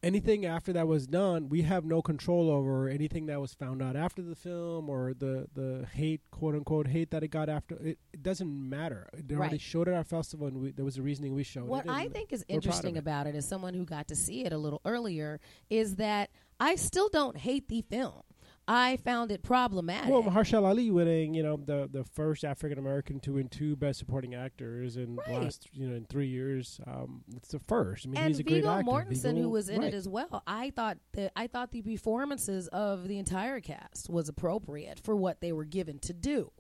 Anything 0.06 0.46
after 0.46 0.72
that 0.72 0.86
was 0.86 1.06
done, 1.08 1.48
we 1.48 1.62
have 1.62 1.84
no 1.84 2.00
control 2.00 2.48
over 2.48 2.88
anything 2.88 3.26
that 3.26 3.40
was 3.40 3.54
found 3.54 3.82
out 3.82 3.96
after 3.96 4.22
the 4.22 4.36
film 4.36 4.88
or 4.88 5.14
the 5.14 5.48
the 5.54 5.84
hate, 5.92 6.20
quote 6.30 6.54
unquote, 6.54 6.86
hate 6.86 7.10
that 7.10 7.25
it 7.25 7.28
got 7.28 7.48
after. 7.48 7.75
It, 7.76 7.98
it 8.12 8.22
doesn't 8.22 8.48
matter. 8.48 9.08
They 9.12 9.34
already 9.34 9.58
showed 9.58 9.88
it 9.88 9.90
at 9.90 9.96
our 9.96 10.04
festival, 10.04 10.46
and 10.46 10.58
we, 10.58 10.70
there 10.70 10.84
was 10.84 10.96
a 10.96 11.02
reasoning 11.02 11.34
we 11.34 11.42
showed 11.42 11.64
What 11.64 11.86
it. 11.86 11.90
I 11.90 12.06
think 12.08 12.32
is 12.32 12.44
we're 12.48 12.54
proud 12.54 12.58
of 12.58 12.64
interesting 12.64 12.96
it. 12.96 13.00
about 13.00 13.26
it, 13.26 13.34
as 13.34 13.48
someone 13.48 13.75
who 13.75 13.84
got 13.84 14.06
to 14.08 14.16
see 14.16 14.44
it 14.44 14.52
a 14.52 14.58
little 14.58 14.80
earlier, 14.84 15.40
is 15.70 15.96
that 15.96 16.30
I 16.60 16.76
still 16.76 17.08
don't 17.08 17.36
hate 17.36 17.68
the 17.68 17.82
film. 17.82 18.22
I 18.68 18.96
found 18.96 19.30
it 19.30 19.44
problematic. 19.44 20.11
Well, 20.11 20.25
Mahershala 20.25 20.66
Ali 20.68 20.90
winning, 20.90 21.35
you 21.35 21.42
know, 21.44 21.56
the 21.56 21.88
the 21.92 22.02
first 22.02 22.44
African 22.44 22.78
American 22.78 23.20
to 23.20 23.35
win 23.35 23.49
two 23.49 23.76
Best 23.76 23.99
Supporting 24.00 24.35
Actors 24.35 24.96
in 24.96 25.16
Right. 25.16 25.26
the 25.28 25.32
last, 25.35 25.68
you 25.73 25.87
know, 25.88 25.94
in 25.94 26.04
three 26.06 26.26
years. 26.26 26.80
Um, 26.87 27.23
it's 27.37 27.50
the 27.50 27.61
first. 27.61 28.06
I 28.06 28.11
mean, 28.11 28.18
and 28.18 28.28
he's 28.28 28.40
a 28.40 28.42
great 28.42 28.56
Viggo 28.56 28.70
actor. 28.70 28.90
Mortensen, 28.90 29.23
Viggo- 29.35 29.42
who 29.42 29.50
was 29.50 29.68
in 29.68 29.80
right. 29.80 29.92
it 29.92 29.96
as 29.96 30.08
well, 30.08 30.42
I 30.49 30.70
thought 30.70 30.99
that 31.12 31.30
I 31.37 31.46
thought 31.46 31.70
the 31.70 31.82
performances 31.82 32.66
of 32.68 33.06
the 33.06 33.18
entire 33.18 33.61
cast 33.61 34.11
was 34.11 34.28
appropriate 34.28 34.99
for 34.99 35.14
what 35.14 35.40
they 35.40 35.52
were 35.52 35.64
given 35.64 36.00
to 36.00 36.12
do, 36.12 36.50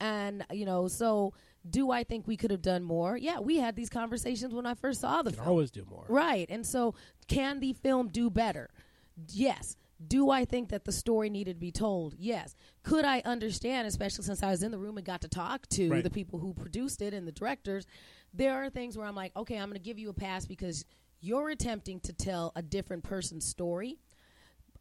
and 0.00 0.46
you 0.50 0.64
know, 0.64 0.88
so 0.88 1.34
do 1.68 1.90
I 1.90 2.04
think 2.04 2.26
we 2.26 2.38
could 2.38 2.50
have 2.52 2.62
done 2.62 2.82
more? 2.84 3.18
Yeah, 3.18 3.38
we 3.40 3.58
had 3.58 3.76
these 3.76 3.90
conversations 3.90 4.54
when 4.54 4.64
I 4.64 4.72
first 4.72 5.02
saw 5.02 5.20
the 5.20 5.28
Can 5.30 5.40
film. 5.40 5.48
always 5.48 5.70
do 5.70 5.84
more. 5.84 6.06
Right. 6.08 6.46
And 6.48 6.66
so, 6.66 6.94
can 7.28 7.60
the 7.60 7.74
film 7.74 8.08
do 8.08 8.30
better? 8.30 8.70
Yes. 9.28 9.76
Do 10.06 10.30
I 10.30 10.44
think 10.44 10.70
that 10.70 10.84
the 10.84 10.92
story 10.92 11.28
needed 11.28 11.54
to 11.54 11.60
be 11.60 11.70
told? 11.72 12.14
Yes. 12.18 12.54
Could 12.82 13.04
I 13.04 13.20
understand, 13.24 13.86
especially 13.86 14.24
since 14.24 14.42
I 14.42 14.50
was 14.50 14.62
in 14.62 14.70
the 14.70 14.78
room 14.78 14.96
and 14.96 15.04
got 15.06 15.20
to 15.22 15.28
talk 15.28 15.66
to 15.70 15.90
Right. 15.90 16.02
the 16.02 16.10
people 16.10 16.38
who 16.38 16.54
produced 16.54 17.02
it 17.02 17.12
and 17.12 17.26
the 17.28 17.32
directors? 17.32 17.86
There 18.32 18.54
are 18.54 18.70
things 18.70 18.96
where 18.96 19.06
I'm 19.06 19.14
like, 19.14 19.36
okay, 19.36 19.56
I'm 19.58 19.68
going 19.68 19.74
to 19.74 19.84
give 19.84 19.98
you 19.98 20.08
a 20.08 20.14
pass 20.14 20.46
because 20.46 20.84
you're 21.20 21.50
attempting 21.50 22.00
to 22.00 22.12
tell 22.14 22.52
a 22.56 22.62
different 22.62 23.02
person's 23.04 23.44
story. 23.44 23.98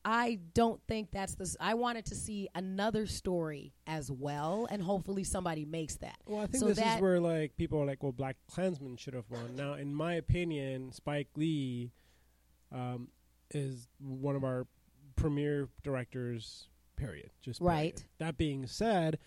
I 0.06 0.40
don't 0.54 0.80
think 0.88 1.12
that's 1.12 1.36
the. 1.36 1.54
I 1.60 1.74
wanted 1.74 2.06
to 2.06 2.16
see 2.16 2.48
another 2.56 3.06
story 3.06 3.74
as 3.86 4.10
well, 4.10 4.66
and 4.72 4.82
hopefully 4.82 5.26
somebody 5.26 5.66
makes 5.66 5.96
that. 5.98 6.16
Well, 6.26 6.40
I 6.40 6.46
think 6.46 6.62
So 6.62 6.68
this 6.70 6.78
is 6.80 7.02
where 7.02 7.20
like 7.20 7.58
people 7.58 7.82
are 7.82 7.86
like, 7.86 8.02
"Well, 8.02 8.14
Black 8.14 8.38
Klansman 8.50 8.96
should 8.96 9.14
have 9.14 9.30
won." 9.30 9.58
Now, 9.58 9.74
in 9.74 9.94
my 9.94 10.14
opinion, 10.14 10.94
Spike 10.94 11.28
Lee 11.36 11.92
um, 12.72 13.10
is 13.52 13.90
one 14.00 14.38
of 14.38 14.46
our 14.46 14.68
premier 15.22 15.70
directors. 15.84 16.68
Period. 16.96 17.30
Just 17.42 17.60
period. 17.62 17.74
Right. 17.76 18.06
That 18.20 18.38
being 18.38 18.68
said, 18.68 19.20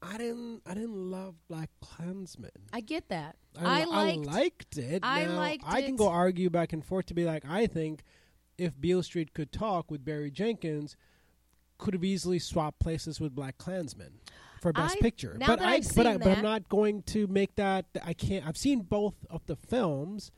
I 0.00 0.16
didn't. 0.16 0.62
I 0.66 0.74
didn't 0.74 1.10
love 1.10 1.34
Black 1.48 1.70
Klansman. 1.80 2.50
I 2.72 2.80
get 2.80 3.08
that. 3.10 3.36
I, 3.60 3.82
I 3.82 3.84
liked. 3.84 4.26
liked 4.26 4.78
it. 4.78 5.00
I 5.02 5.26
Now, 5.26 5.36
liked 5.36 5.64
I 5.66 5.82
can 5.82 5.94
it. 5.94 5.98
go 5.98 6.08
argue 6.08 6.50
back 6.50 6.72
and 6.72 6.84
forth 6.84 7.06
to 7.06 7.14
be 7.14 7.24
like, 7.24 7.44
I 7.48 7.66
think 7.66 8.02
if 8.58 8.80
Beale 8.80 9.02
Street 9.02 9.34
could 9.34 9.52
talk 9.52 9.90
with 9.90 10.04
Barry 10.04 10.30
Jenkins, 10.30 10.96
could 11.78 11.94
have 11.94 12.04
easily 12.04 12.38
swapped 12.38 12.80
places 12.80 13.20
with 13.20 13.34
BlacKkKlansman 13.36 14.12
for 14.60 14.72
Best 14.72 14.96
I- 14.96 15.00
Picture. 15.00 15.36
but 15.38 15.60
I, 15.60 15.80
but 15.94 16.06
I, 16.06 16.16
but 16.16 16.26
I'm 16.38 16.42
not 16.42 16.68
going 16.68 17.02
to 17.04 17.26
make 17.26 17.54
that. 17.56 17.84
I 18.04 18.14
can't. 18.14 18.46
I've 18.46 18.56
seen 18.56 18.80
both 18.80 19.14
of 19.30 19.44
the 19.46 19.56
films. 19.56 20.32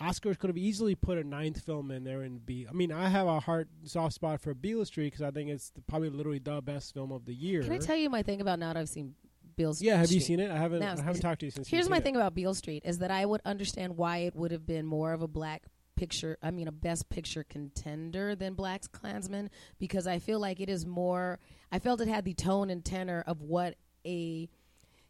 Oscars 0.00 0.38
could 0.38 0.48
have 0.48 0.58
easily 0.58 0.94
put 0.94 1.16
a 1.18 1.24
ninth 1.24 1.60
film 1.62 1.90
in 1.90 2.04
there 2.04 2.22
and 2.22 2.44
be. 2.44 2.66
I 2.68 2.72
mean, 2.72 2.92
I 2.92 3.08
have 3.08 3.26
a 3.26 3.40
heart 3.40 3.68
soft 3.84 4.14
spot 4.14 4.40
for 4.40 4.52
Beale 4.52 4.84
Street 4.84 5.06
because 5.06 5.22
I 5.22 5.30
think 5.30 5.50
it's 5.50 5.70
the, 5.70 5.80
probably 5.82 6.10
literally 6.10 6.38
the 6.38 6.60
best 6.60 6.92
film 6.92 7.12
of 7.12 7.24
the 7.24 7.34
year. 7.34 7.62
Can 7.62 7.72
I 7.72 7.78
tell 7.78 7.96
you 7.96 8.10
my 8.10 8.22
thing 8.22 8.40
about 8.40 8.58
now 8.58 8.72
that 8.72 8.78
I've 8.78 8.88
seen 8.88 9.14
Beale 9.56 9.74
Street? 9.74 9.88
yeah, 9.88 9.96
have 9.96 10.12
you 10.12 10.20
seen 10.20 10.40
it? 10.40 10.50
I 10.50 10.56
haven't. 10.58 10.82
I 10.82 11.02
haven't 11.02 11.22
talked 11.22 11.40
to 11.40 11.46
you 11.46 11.50
since. 11.50 11.68
Here's 11.68 11.88
my 11.88 11.98
it. 11.98 12.04
thing 12.04 12.14
about 12.14 12.34
Beale 12.34 12.54
Street 12.54 12.82
is 12.84 12.98
that 12.98 13.10
I 13.10 13.24
would 13.24 13.40
understand 13.44 13.96
why 13.96 14.18
it 14.18 14.36
would 14.36 14.50
have 14.50 14.66
been 14.66 14.84
more 14.84 15.12
of 15.12 15.22
a 15.22 15.28
black 15.28 15.62
picture. 15.96 16.36
I 16.42 16.50
mean, 16.50 16.68
a 16.68 16.72
best 16.72 17.08
picture 17.08 17.42
contender 17.42 18.34
than 18.34 18.54
BlacKkKlansman 18.54 19.48
because 19.78 20.06
I 20.06 20.18
feel 20.18 20.38
like 20.38 20.60
it 20.60 20.68
is 20.68 20.84
more. 20.84 21.38
I 21.72 21.78
felt 21.78 22.02
it 22.02 22.08
had 22.08 22.24
the 22.26 22.34
tone 22.34 22.68
and 22.68 22.84
tenor 22.84 23.24
of 23.26 23.40
what 23.40 23.76
a 24.06 24.48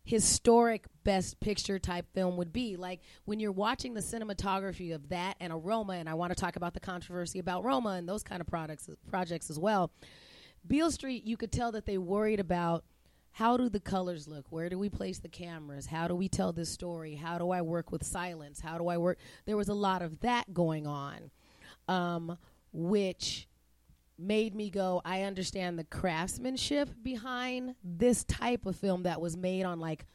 historic 0.06 0.86
best 1.04 1.38
picture 1.40 1.78
type 1.78 2.06
film 2.14 2.36
would 2.38 2.52
be. 2.52 2.76
Like 2.76 3.00
when 3.26 3.40
you're 3.40 3.52
watching 3.52 3.92
the 3.92 4.00
cinematography 4.00 4.94
of 4.94 5.10
that 5.10 5.36
and 5.40 5.52
a 5.52 5.56
Roma 5.56 5.94
and 5.94 6.08
I 6.08 6.14
want 6.14 6.30
to 6.30 6.40
talk 6.40 6.56
about 6.56 6.72
the 6.72 6.80
controversy 6.80 7.38
about 7.40 7.64
Roma 7.64 7.90
and 7.90 8.08
those 8.08 8.22
kind 8.22 8.40
of 8.40 8.46
products 8.46 8.88
projects 9.10 9.50
as 9.50 9.58
well 9.58 9.90
Beale 10.66 10.90
Street 10.90 11.24
you 11.24 11.36
could 11.36 11.52
tell 11.52 11.72
that 11.72 11.86
they 11.86 11.98
worried 11.98 12.40
about 12.40 12.84
how 13.32 13.58
do 13.58 13.68
the 13.68 13.80
colors 13.80 14.26
look? 14.26 14.46
Where 14.48 14.70
do 14.70 14.78
we 14.78 14.88
place 14.88 15.18
the 15.18 15.28
cameras? 15.28 15.86
How 15.86 16.08
do 16.08 16.14
we 16.14 16.26
tell 16.26 16.54
this 16.54 16.70
story? 16.70 17.16
How 17.16 17.36
do 17.36 17.50
I 17.50 17.60
work 17.60 17.92
with 17.92 18.02
silence? 18.02 18.60
How 18.60 18.78
do 18.78 18.88
I 18.88 18.96
work? 18.96 19.18
There 19.44 19.58
was 19.58 19.68
a 19.68 19.74
lot 19.74 20.00
of 20.00 20.20
that 20.20 20.54
going 20.54 20.86
on 20.86 21.30
um, 21.88 22.38
which 22.72 23.48
made 24.18 24.54
me 24.54 24.70
go 24.70 25.02
i 25.04 25.22
understand 25.22 25.78
the 25.78 25.84
craftsmanship 25.84 26.88
behind 27.02 27.74
this 27.84 28.24
type 28.24 28.64
of 28.66 28.76
film 28.76 29.02
that 29.02 29.20
was 29.20 29.36
made 29.36 29.64
on 29.64 29.78
like 29.78 30.06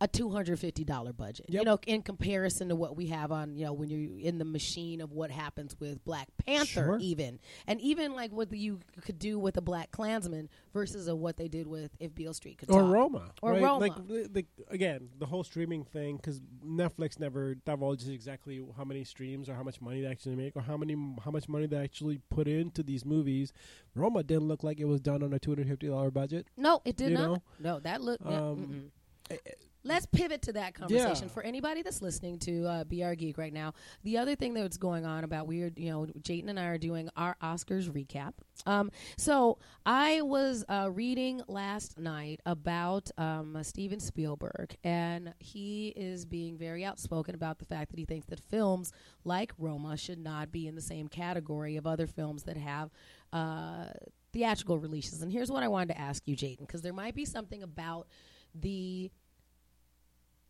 a 0.00 0.06
$250 0.08 1.16
budget 1.16 1.46
you 1.48 1.62
know 1.64 1.78
in 1.86 2.02
comparison 2.02 2.68
to 2.68 2.76
what 2.76 2.96
we 2.96 3.06
have 3.06 3.32
on 3.32 3.56
you 3.56 3.64
know 3.64 3.72
when 3.72 3.88
you're 3.90 4.18
in 4.20 4.38
the 4.38 4.44
machine 4.44 5.00
of 5.00 5.12
what 5.12 5.30
happens 5.30 5.74
with 5.80 6.02
black 6.04 6.28
panther 6.46 6.66
Sure. 6.66 6.98
even 7.00 7.38
and 7.66 7.80
even 7.80 8.14
like 8.14 8.30
what 8.32 8.52
you 8.52 8.78
could 9.02 9.18
do 9.18 9.38
with 9.38 9.56
a 9.56 9.60
BlacKkKlansman 9.62 10.48
versus 10.72 11.08
a, 11.08 11.16
what 11.16 11.36
they 11.36 11.48
did 11.48 11.66
with 11.66 11.90
if 11.98 12.14
beale 12.14 12.32
street 12.34 12.58
could 12.58 12.70
or 12.70 12.80
talk 12.82 12.92
Roma, 12.92 13.30
Or 13.42 13.52
right? 13.52 13.62
Roma. 13.62 13.78
Like 13.80 13.96
the, 14.06 14.44
again, 14.68 15.08
the 15.18 15.26
whole 15.26 15.42
streaming 15.44 15.84
thing 15.84 16.16
because 16.16 16.40
Netflix 16.64 17.18
never 17.18 17.54
divulges 17.54 18.08
exactly 18.08 18.64
how 18.76 18.84
many 18.84 19.04
streams 19.04 19.48
or 19.48 19.54
how 19.54 19.62
much 19.62 19.80
money 19.80 20.02
they 20.02 20.06
actually 20.08 20.36
make 20.36 20.54
or 20.56 20.62
how 20.62 20.76
many 20.76 20.94
how 21.24 21.30
much 21.30 21.48
money 21.48 21.66
they 21.66 21.76
actually 21.76 22.20
put 22.30 22.46
into 22.48 22.82
these 22.82 23.04
movies. 23.04 23.52
Roma 23.94 24.22
didn't 24.22 24.48
look 24.48 24.62
like 24.62 24.78
it 24.80 24.84
was 24.86 25.00
done 25.00 25.22
on 25.22 25.32
a 25.32 25.38
two 25.38 25.50
hundred 25.50 25.68
fifty 25.68 25.88
dollar 25.88 26.10
budget. 26.10 26.46
no 26.56 26.82
it 26.84 26.96
did 26.96 27.12
not. 27.12 27.28
know? 27.28 27.42
no 27.58 27.80
that 27.80 28.00
looked 28.00 28.24
Um, 28.26 28.90
mm-mm. 29.30 29.38
Let's 29.88 30.06
pivot 30.06 30.42
to 30.42 30.52
that 30.52 30.74
conversation 30.74 31.24
Yeah. 31.28 31.32
for 31.32 31.42
anybody 31.42 31.80
that's 31.82 32.02
listening 32.02 32.38
to 32.40 32.66
uh, 32.66 32.84
BR 32.84 33.14
Geek 33.14 33.38
right 33.38 33.52
now. 33.52 33.72
The 34.04 34.18
other 34.18 34.34
thing 34.36 34.52
that's 34.52 34.76
going 34.76 35.06
on 35.06 35.24
about 35.24 35.46
we 35.46 35.62
are, 35.62 35.70
you 35.76 35.90
know, 35.90 36.06
Jatin 36.20 36.48
and 36.48 36.60
I 36.60 36.66
are 36.66 36.76
doing 36.78 37.08
our 37.16 37.36
Oscars 37.42 37.90
recap. 37.90 38.34
Um, 38.66 38.90
so 39.16 39.58
I 39.86 40.20
was 40.20 40.64
uh, 40.68 40.90
reading 40.92 41.40
last 41.48 41.98
night 41.98 42.40
about 42.44 43.10
um, 43.16 43.56
Steven 43.62 43.98
Spielberg, 43.98 44.76
and 44.84 45.32
he 45.38 45.88
is 45.96 46.26
being 46.26 46.58
very 46.58 46.84
outspoken 46.84 47.34
about 47.34 47.58
the 47.58 47.64
fact 47.64 47.90
that 47.90 47.98
he 47.98 48.04
thinks 48.04 48.26
that 48.26 48.40
films 48.50 48.92
like 49.24 49.52
Roma 49.56 49.96
should 49.96 50.18
not 50.18 50.52
be 50.52 50.66
in 50.68 50.74
the 50.74 50.82
same 50.82 51.08
category 51.08 51.76
of 51.76 51.86
other 51.86 52.06
films 52.06 52.42
that 52.44 52.56
have. 52.58 52.90
Uh, 53.32 53.86
theatrical 54.32 54.78
releases 54.78 55.22
and 55.22 55.32
here's 55.32 55.50
what 55.50 55.62
i 55.62 55.68
wanted 55.68 55.88
to 55.88 55.98
ask 55.98 56.22
you 56.28 56.36
jatin 56.36 56.60
because 56.60 56.82
there 56.82 56.92
might 56.92 57.14
be 57.14 57.24
something 57.24 57.62
about 57.62 58.06
the 58.54 59.10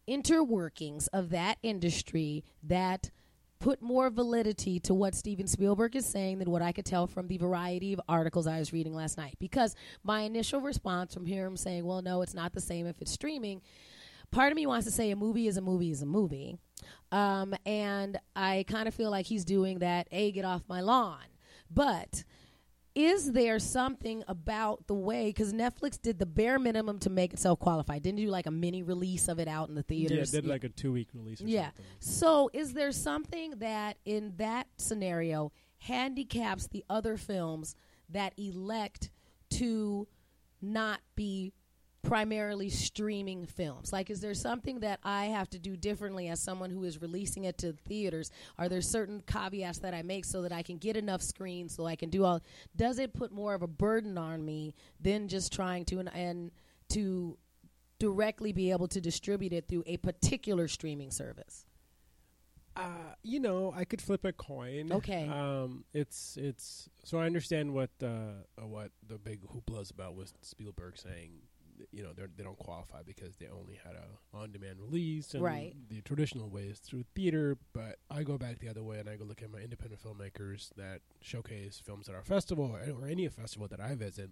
interworkings 0.09 1.09
of 1.12 1.31
that 1.31 1.59
industry 1.62 2.44
that 2.62 3.11
put 3.61 3.83
more 3.83 4.09
validity 4.09 4.79
to 4.79 4.94
what 4.94 5.14
Steven 5.14 5.47
Spielberg 5.47 5.97
is 5.97 6.07
saying 6.07 6.38
than 6.38 6.51
what 6.51 6.62
I 6.62 6.73
could 6.73 6.85
tell 6.85 7.07
from 7.07 7.27
the 7.27 7.38
variety 7.38 7.92
of 7.92 8.01
articles 8.09 8.47
I 8.47 8.59
was 8.59 8.73
reading 8.73 8.94
last 8.94 9.18
night. 9.18 9.35
Because 9.40 9.75
my 10.05 10.23
initial 10.23 10.61
response 10.61 11.12
from 11.12 11.27
hearing 11.27 11.49
him 11.49 11.57
saying, 11.57 11.85
well, 11.85 12.03
no, 12.03 12.23
it's 12.23 12.35
not 12.35 12.53
the 12.53 12.61
same 12.61 12.87
if 12.87 13.01
it's 13.01 13.11
streaming, 13.11 13.61
part 14.31 14.53
of 14.53 14.57
me 14.57 14.66
wants 14.66 14.87
to 14.87 14.92
say 14.92 15.11
a 15.11 15.16
movie 15.16 15.49
is 15.49 15.57
a 15.57 15.61
movie 15.61 15.90
is 15.90 16.03
a 16.03 16.07
movie. 16.07 16.57
Um, 17.11 17.55
and 17.66 18.18
I 18.37 18.64
kind 18.68 18.87
of 18.87 18.94
feel 18.94 19.11
like 19.11 19.27
he's 19.27 19.44
doing 19.44 19.81
that, 19.81 20.07
A, 20.12 20.31
get 20.31 20.44
off 20.44 20.62
my 20.68 20.81
lawn. 20.81 21.25
But 21.71 22.25
is 22.99 23.31
there 23.31 23.61
something 23.61 24.25
about 24.27 24.89
the 24.89 24.95
way 24.95 25.27
because 25.27 25.53
Netflix 25.53 26.03
did 26.03 26.19
the 26.19 26.27
bare 26.27 26.59
minimum 26.59 26.99
to 26.99 27.09
make 27.11 27.33
itself 27.33 27.61
qualified? 27.61 28.03
Didn't 28.03 28.19
do 28.19 28.27
like 28.27 28.47
a 28.47 28.51
mini 28.51 28.83
release 28.83 29.29
of 29.29 29.39
it 29.39 29.47
out 29.47 29.69
in 29.69 29.77
the 29.77 29.85
theaters? 29.85 30.35
Yeah, 30.35 30.41
did 30.41 30.49
like 30.49 30.65
a 30.65 30.69
two 30.69 30.91
week 30.91 31.07
release. 31.15 31.41
Or 31.41 31.47
Yeah. 31.47 31.67
something. 31.67 31.85
So, 32.01 32.51
is 32.53 32.73
there 32.73 32.91
something 32.91 33.53
that 33.59 33.99
in 34.05 34.33
that 34.39 34.67
scenario 34.79 35.53
handicaps 35.79 36.67
the 36.67 36.85
other 36.91 37.17
films 37.17 37.77
that 38.09 38.33
elect 38.37 39.11
to 39.51 40.09
not 40.61 41.01
be 41.15 41.53
primarily 42.03 42.71
streaming 42.71 43.47
films? 43.47 43.93
Like, 43.93 44.11
is 44.11 44.21
there 44.21 44.35
something 44.35 44.81
that 44.81 45.01
I 45.03 45.27
have 45.27 45.51
to 45.51 45.59
do 45.59 45.77
differently 45.77 46.29
as 46.29 46.41
someone 46.41 46.71
who 46.71 46.85
is 46.85 47.03
releasing 47.03 47.45
it 47.45 47.59
to 47.59 47.73
theaters? 47.73 48.31
Are 48.59 48.69
there 48.69 48.81
certain 48.81 49.23
caveats 49.27 49.79
that 49.81 49.95
I 49.95 50.03
make 50.03 50.25
so 50.25 50.43
that 50.43 50.53
I 50.53 50.63
can 50.63 50.79
get 50.79 50.97
enough 50.97 51.23
screens 51.23 51.75
so 51.75 51.87
I 51.87 51.97
can 51.97 52.11
do 52.11 52.25
all? 52.25 52.41
Does 52.77 52.99
it 52.99 53.15
put 53.15 53.33
more 53.33 53.55
of 53.55 53.63
a 53.63 53.67
burden 53.67 54.17
on 54.17 54.45
me 54.45 54.75
than 55.01 55.29
just 55.29 55.53
trying 55.53 55.85
to 55.87 55.99
and, 55.99 56.15
and 56.15 56.51
to 56.91 57.37
directly 57.99 58.53
be 58.53 58.71
able 58.71 58.89
to 58.89 59.01
distribute 59.01 59.53
it 59.53 59.67
through 59.69 59.85
a 59.87 59.97
particular 59.99 60.69
streaming 60.69 61.11
service? 61.11 61.67
Uh, 62.77 63.15
you 63.25 63.41
know, 63.41 63.75
I 63.77 63.85
could 63.85 64.01
flip 64.01 64.25
a 64.25 64.33
coin. 64.33 64.93
Okay. 64.93 65.29
Um, 65.29 65.85
it's 65.93 66.39
it's 66.41 66.89
so 67.03 67.19
I 67.19 67.27
understand 67.27 67.75
what 67.75 67.91
uh, 68.01 68.45
what 68.61 68.93
the 69.05 69.19
big 69.19 69.43
hoopla 69.43 69.83
is 69.83 69.91
about 69.91 70.15
with 70.15 70.33
Spielberg 70.43 70.97
saying 70.97 71.33
you 71.93 72.03
know 72.03 72.12
they 72.12 72.25
they 72.37 72.45
don't 72.45 72.59
qualify 72.59 73.03
because 73.05 73.37
they 73.37 73.47
only 73.49 73.79
had 73.85 73.95
a 73.95 74.37
on 74.37 74.53
demand 74.53 74.79
release 74.81 75.35
and 75.35 75.43
Right. 75.43 75.75
the 75.88 76.01
traditional 76.03 76.49
way 76.49 76.64
is 76.64 76.79
through 76.79 77.05
theater. 77.14 77.57
But 77.73 77.99
I 78.11 78.23
go 78.23 78.38
back 78.38 78.59
the 78.59 78.69
other 78.69 78.83
way 78.83 78.99
and 78.99 79.09
I 79.09 79.17
go 79.17 79.25
look 79.25 79.43
at 79.43 79.51
my 79.51 79.61
independent 79.61 80.03
filmmakers 80.03 80.71
that 80.77 81.01
showcase 81.21 81.81
films 81.85 82.09
at 82.09 82.14
our 82.14 82.23
festival 82.25 82.67
or, 82.67 82.81
or 83.03 83.07
any 83.09 83.27
festival 83.29 83.69
that 83.69 83.81
I 83.81 83.95
visit. 83.95 84.31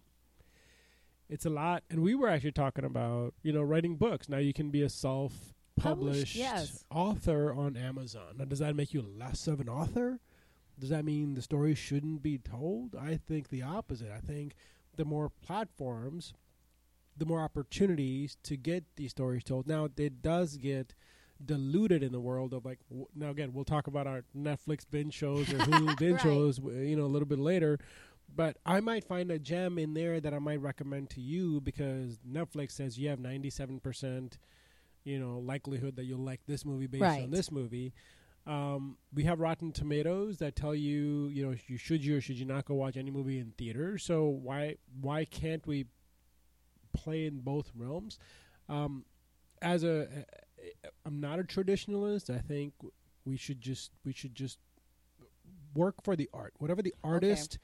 It's 1.29 1.45
a 1.45 1.51
lot, 1.51 1.83
and 1.91 2.03
we 2.03 2.15
were 2.15 2.29
actually 2.29 2.53
talking 2.53 2.85
about 2.85 3.35
you 3.43 3.53
know 3.53 3.63
writing 3.63 3.97
books. 3.97 4.29
Now 4.29 4.39
you 4.39 4.53
can 4.53 4.71
be 4.71 4.83
a 4.83 4.89
self 4.89 5.55
published 5.77 6.37
yes. 6.37 6.85
author 6.91 7.53
on 7.53 7.77
Amazon. 7.77 8.37
Now, 8.39 8.45
does 8.47 8.61
that 8.61 8.75
make 8.75 8.95
you 8.95 9.03
less 9.03 9.47
of 9.47 9.61
an 9.61 9.69
author? 9.69 10.21
Does 10.79 10.91
that 10.91 11.05
mean 11.05 11.35
the 11.35 11.43
story 11.43 11.75
shouldn't 11.75 12.23
be 12.23 12.39
told? 12.39 12.95
I 12.95 13.17
think 13.17 13.49
the 13.49 13.63
opposite. 13.63 14.11
I 14.11 14.21
think 14.21 14.55
the 14.97 15.05
more 15.05 15.31
platforms, 15.45 16.33
the 17.17 17.27
more 17.27 17.41
opportunities 17.43 18.37
to 18.45 18.57
get 18.57 18.85
these 18.97 19.11
stories 19.11 19.43
told. 19.45 19.67
Now, 19.67 19.89
it 19.97 20.23
does 20.23 20.57
get 20.57 20.95
diluted 21.45 22.03
in 22.03 22.13
the 22.13 22.21
world 22.21 22.55
of 22.55 22.65
like 22.65 22.79
w- 22.89 23.07
now 23.15 23.29
again 23.29 23.53
we'll 23.53 23.63
talk 23.63 23.87
about 23.89 24.07
our 24.07 24.25
netflix 24.35 24.87
binge 24.91 25.13
shows 25.13 25.53
or 25.53 25.59
hulu 25.59 25.99
binge 25.99 26.13
Right. 26.15 26.23
shows 26.23 26.59
you 26.59 26.97
know 26.97 27.05
a 27.05 27.13
little 27.13 27.29
bit 27.29 27.39
later 27.39 27.79
but 28.35 28.57
i 28.65 28.81
might 28.81 29.05
find 29.05 29.31
a 29.31 29.39
gem 29.39 29.79
in 29.79 29.93
there 29.93 30.19
that 30.19 30.33
i 30.33 30.39
might 30.39 30.63
recommend 30.63 31.11
to 31.11 31.21
you 31.21 31.61
because 31.61 32.17
netflix 32.27 32.71
says 32.71 32.99
you 32.99 33.11
have 33.11 33.19
97% 33.19 34.39
you 35.05 35.19
know 35.21 35.39
likelihood 35.39 35.97
that 35.97 36.05
you'll 36.05 36.25
like 36.25 36.41
this 36.47 36.65
movie 36.65 36.87
based 36.87 37.03
Right. 37.03 37.25
on 37.25 37.31
this 37.31 37.53
movie 37.53 37.93
um, 38.47 38.97
we 39.13 39.25
have 39.25 39.39
rotten 39.39 39.73
tomatoes 39.73 40.39
that 40.39 40.57
tell 40.57 40.75
you 40.75 41.29
you 41.29 41.45
know 41.47 41.55
you 41.67 41.77
should 41.77 42.03
you 42.03 42.17
or 42.17 42.23
should 42.23 42.39
you 42.39 42.47
not 42.47 42.65
go 42.65 42.73
watch 42.77 42.97
any 42.97 43.11
movie 43.11 43.39
in 43.39 43.53
theater 43.59 43.99
so 43.99 44.25
why 44.25 44.77
why 45.03 45.27
can't 45.27 45.67
we 45.67 45.85
play 46.97 47.27
in 47.27 47.41
both 47.41 47.71
realms. 47.75 48.19
Um, 48.69 49.05
as 49.63 49.85
a 49.85 50.07
i'm 51.05 51.21
not 51.21 51.39
a 51.39 51.45
traditionalist. 51.45 52.35
I 52.35 52.39
think 52.39 52.75
we 53.25 53.37
should 53.37 53.61
just 53.61 53.91
we 54.05 54.13
should 54.13 54.35
just 54.35 54.59
work 55.75 56.03
for 56.03 56.17
the 56.17 56.29
art. 56.33 56.55
Whatever 56.59 56.83
the 56.83 56.95
artist 57.05 57.59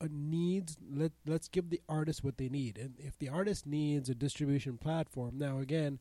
uh, 0.00 0.06
needs 0.10 0.76
let 0.90 1.12
let's 1.26 1.48
give 1.48 1.70
the 1.70 1.80
artist 1.88 2.24
what 2.24 2.38
they 2.38 2.48
need. 2.48 2.78
And 2.78 2.94
if 2.98 3.18
the 3.18 3.28
artist 3.28 3.66
needs 3.66 4.08
a 4.08 4.14
distribution 4.14 4.78
platform 4.78 5.38
now 5.38 5.58
again 5.58 5.98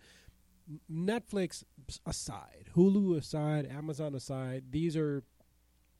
Netflix 0.91 1.63
aside, 2.05 2.69
Hulu 2.75 3.17
aside, 3.17 3.65
Amazon 3.71 4.15
aside, 4.15 4.65
these 4.71 4.97
are 4.97 5.23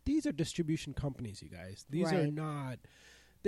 these 0.06 0.26
are 0.26 0.32
distribution 0.32 0.94
companies, 0.94 1.42
you 1.42 1.50
guys. 1.50 1.86
These 1.90 2.12
are 2.12 2.28
not 2.28 2.80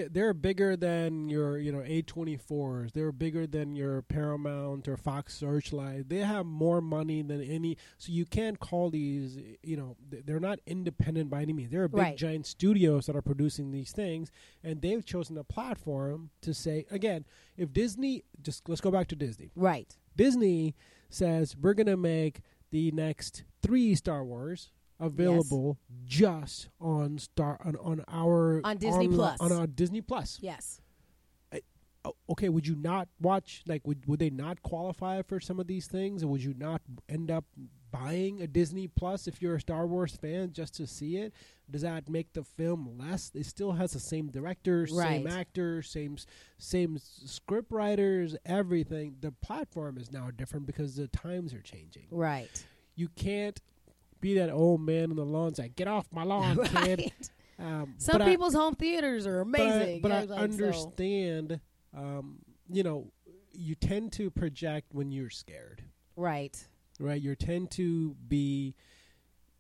they're 0.08 0.34
bigger 0.34 0.76
than 0.78 1.30
your, 1.30 1.58
you 1.58 1.72
know, 1.72 1.80
A24s. 1.80 2.94
They're 2.94 3.12
bigger 3.12 3.46
than 3.46 3.76
your 3.76 4.02
Paramount 4.04 4.88
or 4.88 4.96
Fox 4.98 5.34
Searchlight. 5.36 6.10
They 6.10 6.20
have 6.20 6.46
more 6.46 6.82
money 6.82 7.22
than 7.22 7.42
any 7.42 7.78
so 7.98 8.12
you 8.12 8.26
can't 8.26 8.60
call 8.60 8.90
these, 8.90 9.38
you 9.64 9.76
know, 9.78 9.98
they're 10.10 10.40
not 10.40 10.60
independent 10.66 11.30
by 11.30 11.42
any 11.42 11.54
means. 11.54 11.72
They're 11.72 11.88
big 11.88 12.00
Right. 12.00 12.18
giant 12.18 12.46
studios 12.46 13.06
that 13.08 13.16
are 13.16 13.22
producing 13.22 13.72
these 13.72 13.92
things 13.92 14.32
and 14.64 14.82
they've 14.82 15.06
chosen 15.06 15.38
a 15.38 15.44
platform 15.44 16.30
to 16.42 16.54
say 16.54 16.86
again, 16.92 17.26
if 17.58 17.74
Disney 17.74 18.24
just 18.42 18.68
let's 18.70 18.82
go 18.82 18.92
back 18.92 19.08
to 19.10 19.16
Disney. 19.16 19.52
Right. 19.56 19.96
Disney 20.16 20.76
says 21.10 21.56
we're 21.56 21.74
going 21.74 21.88
to 21.88 21.98
make 21.98 22.42
the 22.72 22.92
next 22.92 23.44
three 23.62 23.96
Star 23.96 24.24
Wars 24.24 24.72
available 25.00 25.78
just 26.06 26.70
on 26.80 27.18
Star 27.18 27.60
on, 27.64 27.76
on 27.78 28.04
our 28.08 28.62
On 28.64 28.78
Disney 28.78 29.08
onli- 29.08 29.16
Plus. 29.16 29.40
on 29.42 29.52
our 29.52 29.68
Disney 29.68 30.02
Plus. 30.02 30.40
Yes. 30.42 30.82
Oh, 32.06 32.14
okay, 32.30 32.48
would 32.48 32.66
you 32.66 32.76
not 32.76 33.10
watch 33.20 33.62
like 33.68 33.86
would 33.86 34.06
would 34.08 34.20
they 34.20 34.30
not 34.30 34.62
qualify 34.62 35.22
for 35.22 35.42
some 35.42 35.60
of 35.60 35.68
these 35.68 35.86
things, 35.86 36.24
or 36.24 36.28
would 36.28 36.42
you 36.42 36.54
not 36.58 36.82
end 37.10 37.30
up 37.30 37.44
buying 37.92 38.42
a 38.42 38.48
Disney 38.48 38.88
Plus 38.88 39.28
if 39.28 39.42
you're 39.42 39.56
a 39.56 39.60
Star 39.60 39.86
Wars 39.86 40.16
fan 40.16 40.54
just 40.54 40.74
to 40.76 40.88
see 40.88 41.18
it? 41.18 41.34
Does 41.70 41.82
that 41.82 42.08
make 42.08 42.32
the 42.32 42.44
film 42.46 42.98
less? 42.98 43.32
It 43.36 43.46
still 43.48 43.74
has 43.74 43.92
the 43.92 44.00
same 44.00 44.28
director, 44.32 44.88
same 44.88 44.98
Right. 44.98 45.28
actor, 45.28 45.82
same 45.82 46.14
s- 46.14 46.26
same 46.58 46.96
s- 46.96 47.22
script 47.26 47.70
writers, 47.70 48.38
everything. 48.46 49.18
The 49.20 49.34
platform 49.34 49.98
is 49.98 50.10
now 50.10 50.32
different 50.32 50.68
because 50.68 50.96
the 50.96 51.10
times 51.10 51.54
are 51.54 51.62
changing. 51.62 52.08
Right. 52.12 52.66
You 52.96 53.10
can't 53.10 53.60
be 54.22 54.36
that 54.36 54.50
old 54.50 54.82
man 54.82 55.10
on 55.12 55.16
the 55.18 55.26
lawn 55.26 55.54
saying, 55.56 55.74
"Get 55.76 55.88
off 55.88 56.08
my 56.12 56.24
lawn, 56.24 56.58
kid." 56.66 56.74
right. 57.00 57.30
Um, 57.60 57.96
Some 57.98 58.14
but 58.14 58.22
I- 58.22 58.26
people's 58.30 58.54
home 58.54 58.76
theaters 58.76 59.28
are 59.28 59.44
but 59.44 59.60
I- 59.62 59.64
amazing. 59.66 60.02
But 60.02 60.12
I, 60.12 60.20
Like, 60.22 60.30
so- 60.30 60.36
understand, 60.36 61.60
um, 61.96 62.40
you 62.72 62.84
know, 62.84 63.12
you 63.52 63.76
tend 63.76 64.14
to 64.14 64.30
project 64.32 64.94
when 64.94 65.12
you're 65.12 65.30
scared, 65.30 65.84
right. 66.16 66.56
right? 67.00 67.22
You 67.22 67.36
tend 67.36 67.72
to 67.72 68.16
be 68.28 68.76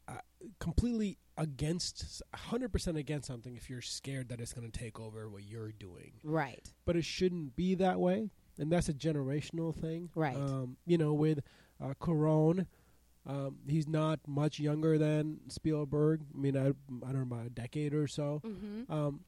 uh, 0.07 0.13
completely 0.59 1.17
against, 1.37 2.21
100% 2.33 2.97
against 2.97 3.27
something 3.27 3.55
if 3.55 3.69
you're 3.69 3.81
scared 3.81 4.29
that 4.29 4.39
it's 4.39 4.53
going 4.53 4.69
to 4.69 4.77
take 4.79 4.99
over 4.99 5.27
what 5.29 5.43
you're 5.43 5.71
doing. 5.71 6.13
Right. 6.23 6.71
But 6.85 6.95
it 6.95 7.03
shouldn't 7.05 7.55
be 7.55 7.75
that 7.75 7.99
way. 7.99 8.29
And 8.57 8.71
that's 8.71 8.89
a 8.89 8.93
generational 8.93 9.73
thing. 9.75 10.09
Right. 10.15 10.35
Um, 10.35 10.77
you 10.85 10.97
know, 10.97 11.13
with 11.13 11.39
uh, 11.81 11.93
Cuarón, 12.01 12.65
um, 13.27 13.57
he's 13.67 13.87
not 13.87 14.19
much 14.27 14.59
younger 14.59 14.97
than 14.97 15.39
Spielberg. 15.49 16.21
I 16.33 16.37
mean, 16.37 16.57
I, 16.57 16.67
I 16.67 17.11
don't 17.11 17.29
know, 17.29 17.35
about 17.35 17.45
a 17.45 17.49
decade 17.49 17.93
or 17.93 18.07
so 18.07 18.41
Mm-hmm. 18.45 18.91
um, 18.91 19.21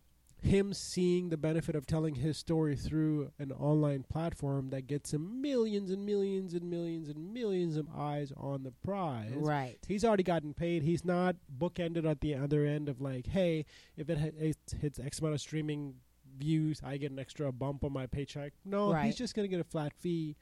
him 0.43 0.73
seeing 0.73 1.30
the 1.30 1.38
benefit 1.38 1.75
of 1.75 1.86
telling 1.86 2.15
his 2.15 2.36
story 2.36 2.75
through 2.75 3.32
an 3.38 3.51
online 3.51 4.01
platform 4.10 4.71
that 4.71 4.88
gets 4.88 5.13
him 5.13 5.39
millions 5.39 5.91
and 5.91 6.04
millions 6.04 6.56
and 6.56 6.67
millions 6.67 7.10
and 7.10 7.32
millions 7.32 7.77
of 7.77 7.88
eyes 7.95 8.34
on 8.36 8.63
the 8.63 8.71
prize. 8.84 9.34
Right. 9.36 9.77
He's 9.88 10.04
already 10.04 10.23
gotten 10.23 10.56
paid. 10.56 10.82
He's 10.82 11.06
not 11.06 11.36
bookended 11.56 12.10
at 12.10 12.21
the 12.21 12.34
other 12.34 12.65
end 12.65 12.89
of 12.89 12.99
like, 12.99 13.27
hey, 13.27 13.65
if 13.95 14.10
it, 14.10 14.17
ha- 14.17 14.32
it 14.39 14.58
hits 14.82 14.97
X 14.99 15.19
amount 15.19 15.36
of 15.36 15.41
streaming 15.41 15.93
views, 16.39 16.82
I 16.84 16.97
get 16.97 17.12
an 17.12 17.19
extra 17.19 17.51
bump 17.51 17.84
on 17.84 17.93
my 17.93 18.08
paycheck. 18.08 18.54
No, 18.65 18.91
Right. 18.91 19.06
he's 19.06 19.17
just 19.17 19.36
going 19.36 19.47
to 19.47 19.49
get 19.56 19.60
a 19.62 19.69
flat 19.69 19.93
fee, 19.93 20.38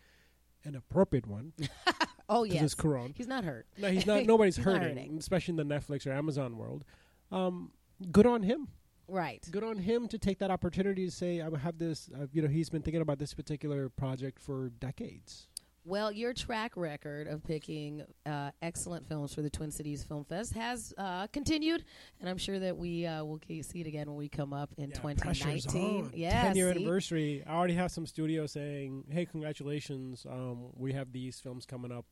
an 0.65 0.75
appropriate 0.75 1.25
one, 1.27 1.53
Oh 2.29 2.43
because 2.43 2.55
yes. 2.55 2.63
it's 2.63 2.75
Cuarón. 2.75 3.13
He's 3.15 3.27
not 3.27 3.43
hurt. 3.43 3.65
No, 3.77 3.89
he's 3.89 4.05
not. 4.05 4.25
Nobody's 4.25 4.55
He's 4.57 4.65
not 4.65 4.81
hurting, 4.81 4.97
hurting. 4.97 5.17
especially 5.17 5.53
in 5.59 5.67
the 5.67 5.75
Netflix 5.75 6.05
or 6.05 6.11
Amazon 6.11 6.57
world. 6.57 6.83
Um, 7.31 7.71
good 8.11 8.25
on 8.27 8.43
him 8.43 8.67
Right. 9.07 9.47
good 9.49 9.63
on 9.63 9.77
him 9.77 10.07
to 10.09 10.17
take 10.19 10.37
that 10.39 10.51
opportunity 10.51 11.05
to 11.05 11.11
say 11.11 11.41
I 11.41 11.49
have 11.57 11.77
this. 11.79 12.09
Uh, 12.13 12.27
you 12.31 12.41
know, 12.43 12.47
he's 12.47 12.69
been 12.69 12.81
thinking 12.83 13.01
about 13.01 13.17
this 13.19 13.33
particular 13.33 13.89
project 13.89 14.39
for 14.39 14.69
decades. 14.79 15.47
Well, 15.89 16.11
your 16.11 16.33
track 16.35 16.73
record 16.77 17.27
of 17.27 17.43
picking 17.43 18.03
uh, 18.23 18.51
excellent 18.61 19.07
films 19.07 19.33
for 19.33 19.41
the 19.41 19.49
Twin 19.49 19.71
Cities 19.71 20.03
Film 20.03 20.23
Fest 20.23 20.53
has 20.53 20.93
uh, 20.99 21.25
continued, 21.33 21.83
and 22.19 22.29
I'm 22.29 22.37
sure 22.37 22.59
that 22.59 22.77
we 22.77 23.07
uh, 23.07 23.23
will 23.23 23.39
see 23.63 23.81
it 23.81 23.87
again 23.87 24.05
when 24.05 24.15
we 24.15 24.29
come 24.29 24.53
up 24.53 24.69
in 24.77 24.91
Yeah, 24.91 24.97
2019. 24.97 25.81
on. 26.05 26.11
Yeah, 26.13 26.43
ten 26.43 26.55
year 26.55 26.71
see? 26.71 26.77
anniversary. 26.79 27.43
I 27.47 27.55
already 27.55 27.73
have 27.73 27.89
some 27.89 28.05
studios 28.05 28.51
saying, 28.51 29.05
"Hey, 29.09 29.25
congratulations! 29.25 30.27
Um, 30.29 30.67
we 30.75 30.93
have 30.93 31.11
these 31.11 31.39
films 31.39 31.65
coming 31.65 31.91
up." 31.91 32.05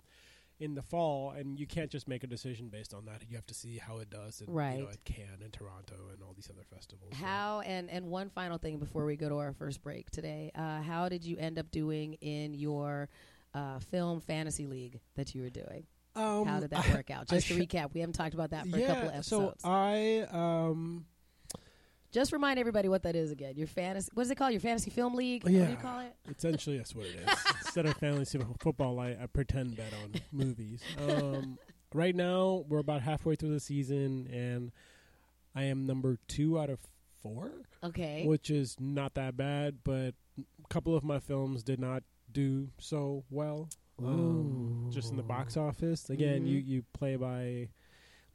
In 0.60 0.74
the 0.74 0.82
fall, 0.82 1.30
and 1.38 1.60
you 1.60 1.68
can't 1.68 1.92
just 1.92 2.08
make 2.08 2.24
a 2.24 2.28
decision 2.28 2.70
based 2.70 2.92
on 2.92 3.06
that. 3.06 3.22
You 3.30 3.36
have 3.36 3.46
to 3.46 3.54
see 3.54 3.78
how 3.78 4.00
it 4.00 4.10
does, 4.10 4.42
in, 4.42 4.48
you 4.48 4.54
know, 4.54 4.58
Right. 4.58 4.88
at 4.92 5.04
Cannes 5.06 5.44
and 5.44 5.54
Toronto 5.54 5.94
and 6.12 6.24
all 6.24 6.34
these 6.36 6.50
other 6.50 6.63
festivals. 6.68 7.12
So- 7.12 7.24
How 7.24 7.60
and 7.60 7.92
and 7.92 8.08
one 8.08 8.32
final 8.32 8.58
thing 8.58 8.80
before 8.80 9.06
we 9.06 9.16
go 9.18 9.30
to 9.30 9.36
our 9.38 9.54
first 9.54 9.84
break 9.84 10.10
today. 10.10 10.50
Uh, 10.56 10.82
how 10.82 11.10
did 11.10 11.24
you 11.24 11.38
end 11.38 11.60
up 11.60 11.70
doing 11.70 12.16
in 12.22 12.56
your 12.56 13.08
uh, 13.54 13.80
film 13.80 14.20
fantasy 14.22 14.66
league 14.68 15.00
that 15.16 15.34
you 15.36 15.42
were 15.42 15.50
doing? 15.50 15.86
Um, 16.16 16.46
How 16.46 16.60
did 16.60 16.72
that 16.72 16.90
I- 16.90 16.94
work 16.96 17.12
out? 17.12 17.26
I 17.32 17.36
Just 17.36 17.48
to 17.48 17.54
sh- 17.56 17.58
recap, 17.68 17.94
we 17.94 18.00
haven't 18.02 18.14
talked 18.14 18.34
about 18.34 18.50
that 18.52 18.68
for 18.68 18.78
yeah, 18.78 18.86
a 18.86 18.88
couple 18.88 19.10
of 19.10 19.16
episodes. 19.16 19.62
so 19.62 19.70
I 19.70 20.26
um, 20.32 21.06
Just 22.12 22.32
remind 22.32 22.58
everybody 22.60 22.90
what 22.90 23.04
that 23.04 23.16
is 23.16 23.32
again. 23.32 23.56
Your 23.56 23.68
fantasy, 23.68 24.10
what 24.14 24.24
is 24.24 24.32
it 24.32 24.36
called? 24.36 24.52
Your 24.52 24.62
fantasy 24.62 24.90
film 24.90 25.14
league? 25.16 25.44
What 25.44 25.52
do 25.52 25.58
Yeah. 25.60 25.70
you 25.70 25.76
call 25.76 26.00
it? 26.00 26.16
Essentially, 26.36 26.78
that's 26.78 26.96
what 26.96 27.06
it 27.06 27.16
is. 27.18 27.30
Instead 27.66 27.86
of 27.86 27.96
fantasy 27.98 28.40
football, 28.60 29.00
I, 29.00 29.10
I 29.22 29.28
pretend 29.32 29.76
bet 29.78 29.94
on 30.04 30.14
movies. 30.32 30.82
Um, 31.08 31.60
right 31.94 32.16
now, 32.16 32.66
we're 32.68 32.80
about 32.80 33.02
halfway 33.02 33.36
through 33.36 33.52
the 33.54 33.60
season, 33.60 34.28
and 34.34 34.72
I 35.54 35.64
am 35.66 35.86
number 35.86 36.18
two 36.28 36.58
out 36.60 36.70
of 36.72 36.80
four, 37.22 37.52
Okay. 37.84 38.26
which 38.26 38.50
is 38.50 38.76
not 38.80 39.14
that 39.16 39.38
bad. 39.38 39.80
But 39.84 40.16
a 40.40 40.68
couple 40.70 40.96
of 40.96 41.04
my 41.04 41.20
films 41.20 41.62
did 41.62 41.80
not 41.80 42.02
do 42.32 42.70
so 42.80 43.24
well, 43.30 43.70
um, 44.00 44.90
just 44.92 45.12
in 45.12 45.18
the 45.18 45.24
box 45.24 45.58
office. 45.58 46.10
Again, 46.10 46.46
you 46.46 46.60
Mhm. 46.60 46.68
you 46.68 46.84
play 46.94 47.16
by 47.16 47.70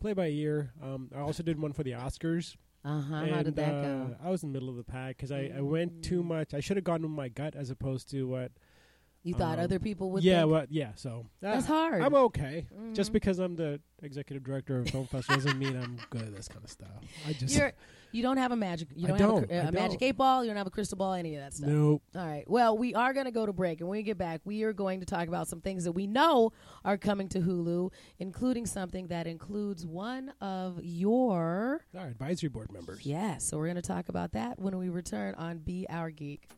play 0.01 0.13
by 0.15 0.29
ear. 0.29 0.73
Um, 0.83 1.11
I 1.15 1.21
also 1.21 1.43
did 1.43 1.61
one 1.61 1.73
for 1.73 1.83
the 1.85 1.93
Oscars. 1.93 2.57
Uh 2.85 3.01
huh. 3.01 3.27
How 3.27 3.43
did 3.45 3.55
that 3.57 3.75
uh, 3.75 3.83
go? 3.83 4.17
I 4.23 4.31
was 4.31 4.43
in 4.43 4.49
the 4.49 4.55
middle 4.55 4.69
of 4.69 4.77
the 4.77 4.83
pack 4.85 5.17
because 5.17 5.31
I, 5.31 5.53
I 5.57 5.61
went 5.61 6.03
too 6.03 6.23
Mm. 6.23 6.27
much. 6.27 6.55
I 6.55 6.61
should 6.61 6.77
have 6.77 6.83
gone 6.85 7.03
with 7.03 7.11
my 7.13 7.29
gut 7.29 7.55
as 7.55 7.71
opposed 7.71 8.11
to 8.11 8.27
what 8.27 8.51
You 9.25 9.35
thought 9.35 9.59
Um, 9.59 9.65
other 9.65 9.79
people 9.79 10.11
would. 10.13 10.25
yeah, 10.25 10.41
think? 10.41 10.51
well, 10.53 10.67
yeah. 10.69 10.93
So 10.97 11.27
That's 11.41 11.65
uh, 11.65 11.69
hard. 11.69 12.03
I'm 12.03 12.15
okay. 12.15 12.67
Just 12.93 13.11
Mhm. 13.11 13.13
because 13.15 13.39
I'm 13.39 13.55
the 13.55 13.81
executive 14.03 14.43
director 14.43 14.81
of 14.81 14.89
Film 14.91 15.07
Fest 15.07 15.29
doesn't 15.29 15.57
mean 15.59 15.77
I'm 15.77 15.97
good 16.11 16.23
at 16.23 16.35
this 16.35 16.49
kind 16.49 16.65
of 16.65 16.71
stuff. 16.71 16.89
I 17.29 17.33
just 17.33 17.55
You're 17.57 17.73
you 18.11 18.21
don't 18.23 18.37
have 18.37 18.51
a 18.53 18.57
magic. 18.57 18.89
You 18.95 19.07
I 19.07 19.09
don't, 19.11 19.21
have 19.21 19.29
a, 19.29 19.33
don't, 19.33 19.49
cr- 19.49 19.55
I 19.55 19.57
a 19.59 19.73
magic 19.73 20.01
don't. 20.01 20.09
eight 20.09 20.17
ball. 20.19 20.43
You 20.45 20.51
don't 20.51 20.57
have 20.59 20.67
a 20.67 20.71
crystal 20.71 20.99
ball. 20.99 21.13
Any 21.15 21.37
of 21.37 21.43
that 21.43 21.55
stuff. 21.55 21.69
nope. 21.69 22.03
All 22.17 22.27
right. 22.27 22.45
Well, 22.51 22.77
we 22.77 22.95
are 22.95 23.13
going 23.15 23.25
to 23.27 23.31
go 23.33 23.47
to 23.47 23.53
break, 23.55 23.81
and 23.81 23.89
when 23.89 23.99
we 23.99 24.03
get 24.03 24.19
back, 24.19 24.41
we 24.45 24.65
are 24.65 24.73
going 24.75 25.01
to 25.01 25.07
talk 25.07 25.29
about 25.29 25.47
some 25.49 25.61
things 25.63 25.85
that 25.85 25.93
we 25.93 26.07
know 26.09 26.51
are 26.85 26.99
coming 26.99 27.29
to 27.31 27.41
Hulu, 27.41 27.91
including 28.19 28.67
something 28.67 29.07
that 29.07 29.27
includes 29.29 29.87
one 29.87 30.31
of 30.41 30.81
your. 30.83 31.87
Our 31.97 32.09
advisory 32.09 32.49
board 32.49 32.73
members. 32.73 33.07
Yes. 33.07 33.45
So 33.45 33.57
we're 33.57 33.67
going 33.67 33.77
to 33.77 33.83
talk 33.83 34.09
about 34.09 34.33
that 34.33 34.59
when 34.59 34.77
we 34.79 34.89
return 34.89 35.35
on 35.37 35.59
Be 35.59 35.87
Our 35.89 36.11
Geek. 36.11 36.49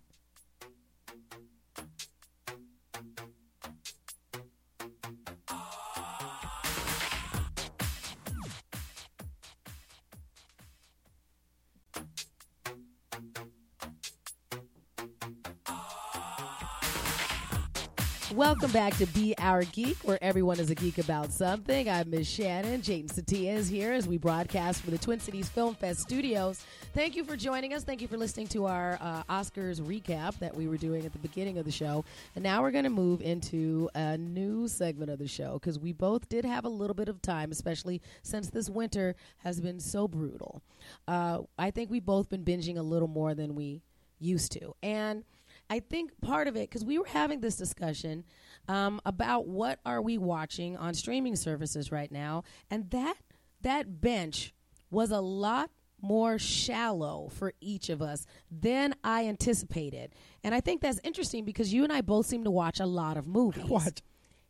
Welcome 18.44 18.72
back 18.72 18.94
to 18.98 19.07
Be 19.07 19.35
Our 19.38 19.62
Geek, 19.64 19.96
where 20.02 20.22
everyone 20.22 20.61
is 20.61 20.68
a 20.68 20.74
geek 20.74 20.98
about 20.98 21.33
something. 21.33 21.88
I'm 21.88 22.11
Miss 22.11 22.28
Shannon. 22.28 22.83
Jatin 22.83 23.07
Setia 23.07 23.54
is 23.54 23.68
here 23.68 23.90
as 23.90 24.07
we 24.07 24.18
broadcast 24.18 24.83
from 24.83 24.90
the 24.90 24.98
Twin 24.98 25.18
Cities 25.18 25.48
Film 25.48 25.74
Fest 25.74 26.00
studios. 26.00 26.62
Thank 26.92 27.16
you 27.16 27.24
for 27.24 27.38
joining 27.38 27.72
us. 27.72 27.85
Thank 27.85 28.02
you 28.02 28.07
for 28.07 28.18
listening 28.18 28.48
to 28.48 28.66
our 28.66 28.98
uh, 29.00 29.22
Oscars 29.30 29.80
recap 29.80 30.38
that 30.40 30.54
we 30.54 30.68
were 30.68 30.76
doing 30.76 31.07
at 31.07 31.14
the 31.14 31.18
beginning 31.20 31.57
of 31.57 31.64
the 31.64 31.72
show. 31.72 32.04
And 32.35 32.44
now 32.44 32.61
we're 32.61 32.70
going 32.70 32.85
to 32.85 32.90
move 32.90 33.22
into 33.22 33.88
a 33.94 34.18
new 34.18 34.68
segment 34.68 35.11
of 35.11 35.18
the 35.18 35.26
show 35.26 35.54
because 35.54 35.78
we 35.78 35.92
both 35.92 36.28
did 36.28 36.44
have 36.44 36.66
a 36.66 36.68
little 36.68 36.94
bit 36.94 37.09
of 37.09 37.22
time, 37.22 37.50
especially 37.50 38.02
since 38.22 38.50
this 38.50 38.68
winter 38.68 39.16
has 39.38 39.59
been 39.59 39.80
so 39.80 40.07
brutal. 40.07 40.61
Uh, 41.09 41.40
I 41.59 41.70
think 41.70 41.90
we've 41.90 42.04
both 42.04 42.28
been 42.28 42.44
binging 42.44 42.76
a 42.76 42.83
little 42.83 43.09
more 43.09 43.35
than 43.35 43.54
we 43.54 43.80
used 44.20 44.52
to. 44.52 44.74
And 44.83 45.24
I 45.70 45.81
think 45.81 46.12
part 46.20 46.46
of 46.48 46.57
it 46.57 46.68
because 46.70 46.85
we 46.85 46.98
were 46.98 47.07
having 47.07 47.40
this 47.40 47.57
discussion 47.57 48.24
um, 48.68 49.00
about 49.05 49.46
what 49.48 49.81
are 49.85 50.03
we 50.03 50.18
watching 50.18 50.77
on 50.77 50.94
streaming 50.94 51.37
services 51.37 51.90
right 51.90 52.11
now, 52.11 52.44
and 52.70 52.90
that 52.90 53.16
that 53.62 54.00
bench 54.00 54.53
was 54.90 55.11
a 55.11 55.20
lot 55.20 55.70
more 56.00 56.38
shallow 56.38 57.31
for 57.33 57.55
each 57.61 57.88
of 57.88 58.03
us 58.03 58.27
than 58.50 58.94
I 59.03 59.27
anticipated, 59.27 60.14
and 60.42 60.55
I 60.55 60.61
think 60.61 60.83
that's 60.83 61.00
interesting 61.03 61.44
because 61.44 61.72
you 61.72 61.83
and 61.85 61.92
I 61.92 62.03
both 62.03 62.27
seem 62.27 62.44
to 62.44 62.50
watch 62.50 62.81
a 62.81 62.87
lot 62.87 63.16
of 63.16 63.27
movies. 63.27 63.64
I 63.64 63.66
watch. 63.68 64.03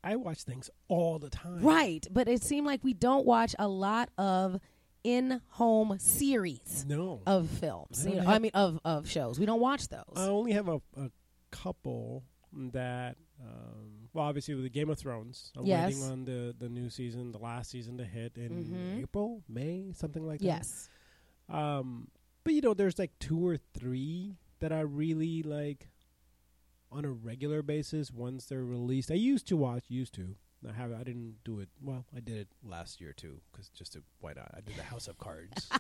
I 0.03 0.17
watch 0.17 0.43
things 0.43 0.69
all 0.89 1.19
the 1.19 1.31
time. 1.31 1.61
right? 1.63 2.07
But 2.11 2.29
it 2.29 2.43
seemed 2.43 2.67
like 2.67 2.85
we 2.85 2.93
don't 2.93 3.25
watch 3.25 3.55
a 3.59 3.67
lot 3.67 4.11
of 4.19 4.61
in-home 5.05 5.99
series 5.99 6.85
No. 6.89 7.21
of 7.27 7.49
films. 7.49 8.07
I 8.07 8.11
You 8.11 8.17
know, 8.17 8.27
I 8.27 8.39
mean, 8.39 8.51
of 8.55 8.81
of 8.85 9.09
shows. 9.09 9.39
We 9.39 9.47
don't 9.47 9.61
watch 9.61 9.89
those. 9.89 10.03
I 10.17 10.29
only 10.29 10.53
have 10.53 10.69
a, 10.69 10.81
a 10.97 11.11
couple 11.51 12.25
that. 12.73 13.17
Um, 13.43 14.09
well, 14.13 14.25
obviously 14.27 14.55
with 14.55 14.63
the 14.65 14.71
Game 14.71 14.89
of 14.89 14.99
Thrones, 14.99 15.53
I'm 15.57 15.67
Yes. 15.67 15.89
waiting 15.95 16.05
on 16.11 16.25
the 16.25 16.55
the 16.59 16.69
new 16.69 16.89
season, 16.89 17.33
the 17.33 17.39
last 17.39 17.71
season 17.71 17.99
to 17.99 18.05
hit 18.05 18.37
in 18.39 18.65
Mhm. 18.65 19.03
April, 19.03 19.43
May, 19.49 19.93
something 19.93 20.25
like 20.27 20.41
that. 20.41 20.47
yes. 20.47 20.89
Um, 21.49 22.09
but 22.45 22.55
you 22.55 22.61
know, 22.63 22.75
there's 22.75 22.99
like 22.99 23.19
two 23.19 23.47
or 23.47 23.57
three 23.57 24.39
that 24.61 24.73
I 24.73 24.81
really 24.81 25.43
like 25.43 25.89
on 26.91 27.05
a 27.05 27.11
regular 27.11 27.61
basis 27.61 28.13
once 28.13 28.47
they're 28.47 28.65
released. 28.65 29.11
I 29.11 29.15
used 29.15 29.49
to 29.49 29.57
watch, 29.57 29.85
used 29.89 30.15
to. 30.15 30.37
I 30.69 30.73
have. 30.73 30.93
I 30.93 31.03
didn't 31.05 31.37
do 31.45 31.61
it. 31.61 31.69
Well, 31.83 32.05
I 32.17 32.21
did 32.21 32.37
it 32.37 32.49
last 32.65 33.01
year 33.01 33.13
too, 33.13 33.41
because 33.53 33.69
just 33.69 33.93
to, 33.95 34.03
why 34.21 34.33
not? 34.35 34.51
I 34.57 34.61
did 34.61 34.77
the 34.77 34.83
House 34.83 35.09
of 35.09 35.19
Cards. 35.19 35.69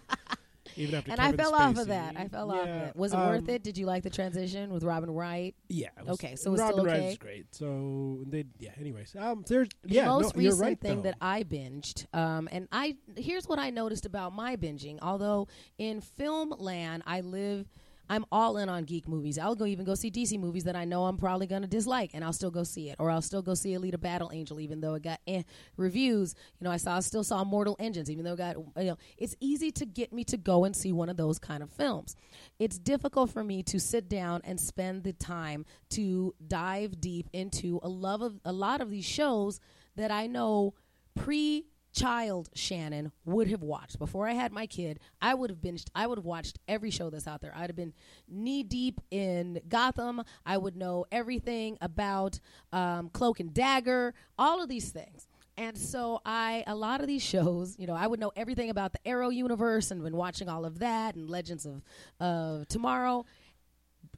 Even 0.76 0.94
after 0.96 1.12
And 1.12 1.20
I 1.20 1.24
Kevin 1.26 1.38
fell 1.38 1.54
off 1.54 1.76
of 1.78 1.86
that. 1.88 2.16
I 2.16 2.26
fell 2.28 2.50
off 2.50 2.62
of 2.62 2.68
it. 2.68 2.96
Was 2.96 3.12
it 3.12 3.16
um, 3.18 3.28
worth 3.28 3.48
it? 3.48 3.62
Did 3.62 3.76
you 3.76 3.86
like 3.86 4.02
the 4.02 4.10
transition 4.10 4.72
with 4.72 4.82
Robin 4.82 5.10
Wright? 5.10 5.54
Yeah. 5.68 5.88
was- 6.00 6.14
Okay, 6.14 6.36
so 6.36 6.52
it's 6.54 6.62
still 6.62 6.76
Robin 6.78 6.84
Wright 6.86 7.02
is 7.02 7.18
great. 7.18 7.54
So 7.54 8.20
they, 8.26 8.44
yeah. 8.58 8.70
Anyways, 8.80 9.14
um, 9.18 9.44
there's 9.46 9.68
The 9.82 9.94
yeah. 9.94 10.06
most 10.06 10.34
no, 10.34 10.42
recent 10.42 10.62
right, 10.62 10.80
thing 10.80 10.96
though. 10.96 11.02
that 11.10 11.16
I 11.20 11.42
binged, 11.44 12.06
um, 12.14 12.48
and 12.50 12.66
I 12.72 12.96
here's 13.16 13.46
what 13.46 13.58
I 13.58 13.70
noticed 13.70 14.06
about 14.06 14.34
my 14.34 14.56
binging. 14.56 14.98
Although 15.02 15.48
in 15.78 16.00
film 16.00 16.54
land, 16.58 17.02
I 17.06 17.20
live. 17.20 17.66
I'm 18.08 18.24
all 18.30 18.58
in 18.58 18.68
on 18.68 18.84
geek 18.84 19.08
movies. 19.08 19.38
I'll 19.38 19.54
go 19.54 19.66
even 19.66 19.84
go 19.84 19.94
see 19.94 20.10
DC 20.10 20.38
movies 20.38 20.64
that 20.64 20.76
I 20.76 20.84
know 20.84 21.04
I'm 21.04 21.16
probably 21.16 21.46
going 21.46 21.62
to 21.62 21.68
dislike, 21.68 22.10
and 22.14 22.24
I'll 22.24 22.32
still 22.32 22.50
go 22.50 22.64
see 22.64 22.90
it. 22.90 22.96
Or 22.98 23.10
I'll 23.10 23.22
still 23.22 23.42
go 23.42 23.54
see 23.54 23.70
Alita 23.72 24.00
Battle 24.00 24.30
Angel, 24.32 24.60
even 24.60 24.80
though 24.80 24.94
it 24.94 25.02
got 25.02 25.20
eh, 25.26 25.42
reviews. 25.76 26.34
You 26.58 26.64
know, 26.64 26.70
I 26.70 26.76
saw 26.76 27.00
still 27.00 27.24
saw 27.24 27.44
Mortal 27.44 27.76
Engines, 27.78 28.10
even 28.10 28.24
though 28.24 28.34
it 28.34 28.38
got 28.38 28.56
you 28.56 28.84
know. 28.84 28.98
It's 29.16 29.34
easy 29.40 29.70
to 29.72 29.86
get 29.86 30.12
me 30.12 30.24
to 30.24 30.36
go 30.36 30.64
and 30.64 30.74
see 30.76 30.92
one 30.92 31.08
of 31.08 31.16
those 31.16 31.38
kind 31.38 31.62
of 31.62 31.70
films. 31.70 32.16
It's 32.58 32.78
difficult 32.78 33.30
for 33.30 33.42
me 33.42 33.62
to 33.64 33.80
sit 33.80 34.08
down 34.08 34.42
and 34.44 34.60
spend 34.60 35.04
the 35.04 35.12
time 35.12 35.64
to 35.90 36.34
dive 36.46 37.00
deep 37.00 37.28
into 37.32 37.80
a 37.82 37.88
love 37.88 38.22
of 38.22 38.40
a 38.44 38.52
lot 38.52 38.80
of 38.80 38.90
these 38.90 39.04
shows 39.04 39.60
that 39.96 40.10
I 40.10 40.26
know 40.26 40.74
pre 41.14 41.66
child 41.94 42.50
Shannon 42.54 43.12
would 43.24 43.48
have 43.48 43.62
watched. 43.62 43.98
Before 43.98 44.28
I 44.28 44.32
had 44.32 44.52
my 44.52 44.66
kid, 44.66 44.98
I 45.22 45.34
would 45.34 45.50
have 45.50 45.60
binged 45.60 45.86
I 45.94 46.06
would 46.06 46.18
have 46.18 46.24
watched 46.24 46.58
every 46.68 46.90
show 46.90 47.08
that's 47.08 47.26
out 47.26 47.40
there. 47.40 47.54
I'd 47.56 47.70
have 47.70 47.76
been 47.76 47.94
knee 48.28 48.62
deep 48.62 49.00
in 49.10 49.60
Gotham. 49.68 50.22
I 50.44 50.58
would 50.58 50.76
know 50.76 51.06
everything 51.12 51.78
about 51.80 52.40
um, 52.72 53.10
Cloak 53.10 53.40
and 53.40 53.54
Dagger, 53.54 54.12
all 54.38 54.62
of 54.62 54.68
these 54.68 54.90
things. 54.90 55.28
And 55.56 55.78
so 55.78 56.20
I 56.26 56.64
a 56.66 56.74
lot 56.74 57.00
of 57.00 57.06
these 57.06 57.22
shows, 57.22 57.76
you 57.78 57.86
know, 57.86 57.94
I 57.94 58.06
would 58.06 58.18
know 58.18 58.32
everything 58.36 58.70
about 58.70 58.92
the 58.92 59.06
Arrow 59.06 59.30
universe 59.30 59.90
and 59.90 60.02
been 60.02 60.16
watching 60.16 60.48
all 60.48 60.64
of 60.64 60.80
that 60.80 61.14
and 61.14 61.30
Legends 61.30 61.64
of 61.64 61.82
of 62.18 62.66
Tomorrow. 62.68 63.24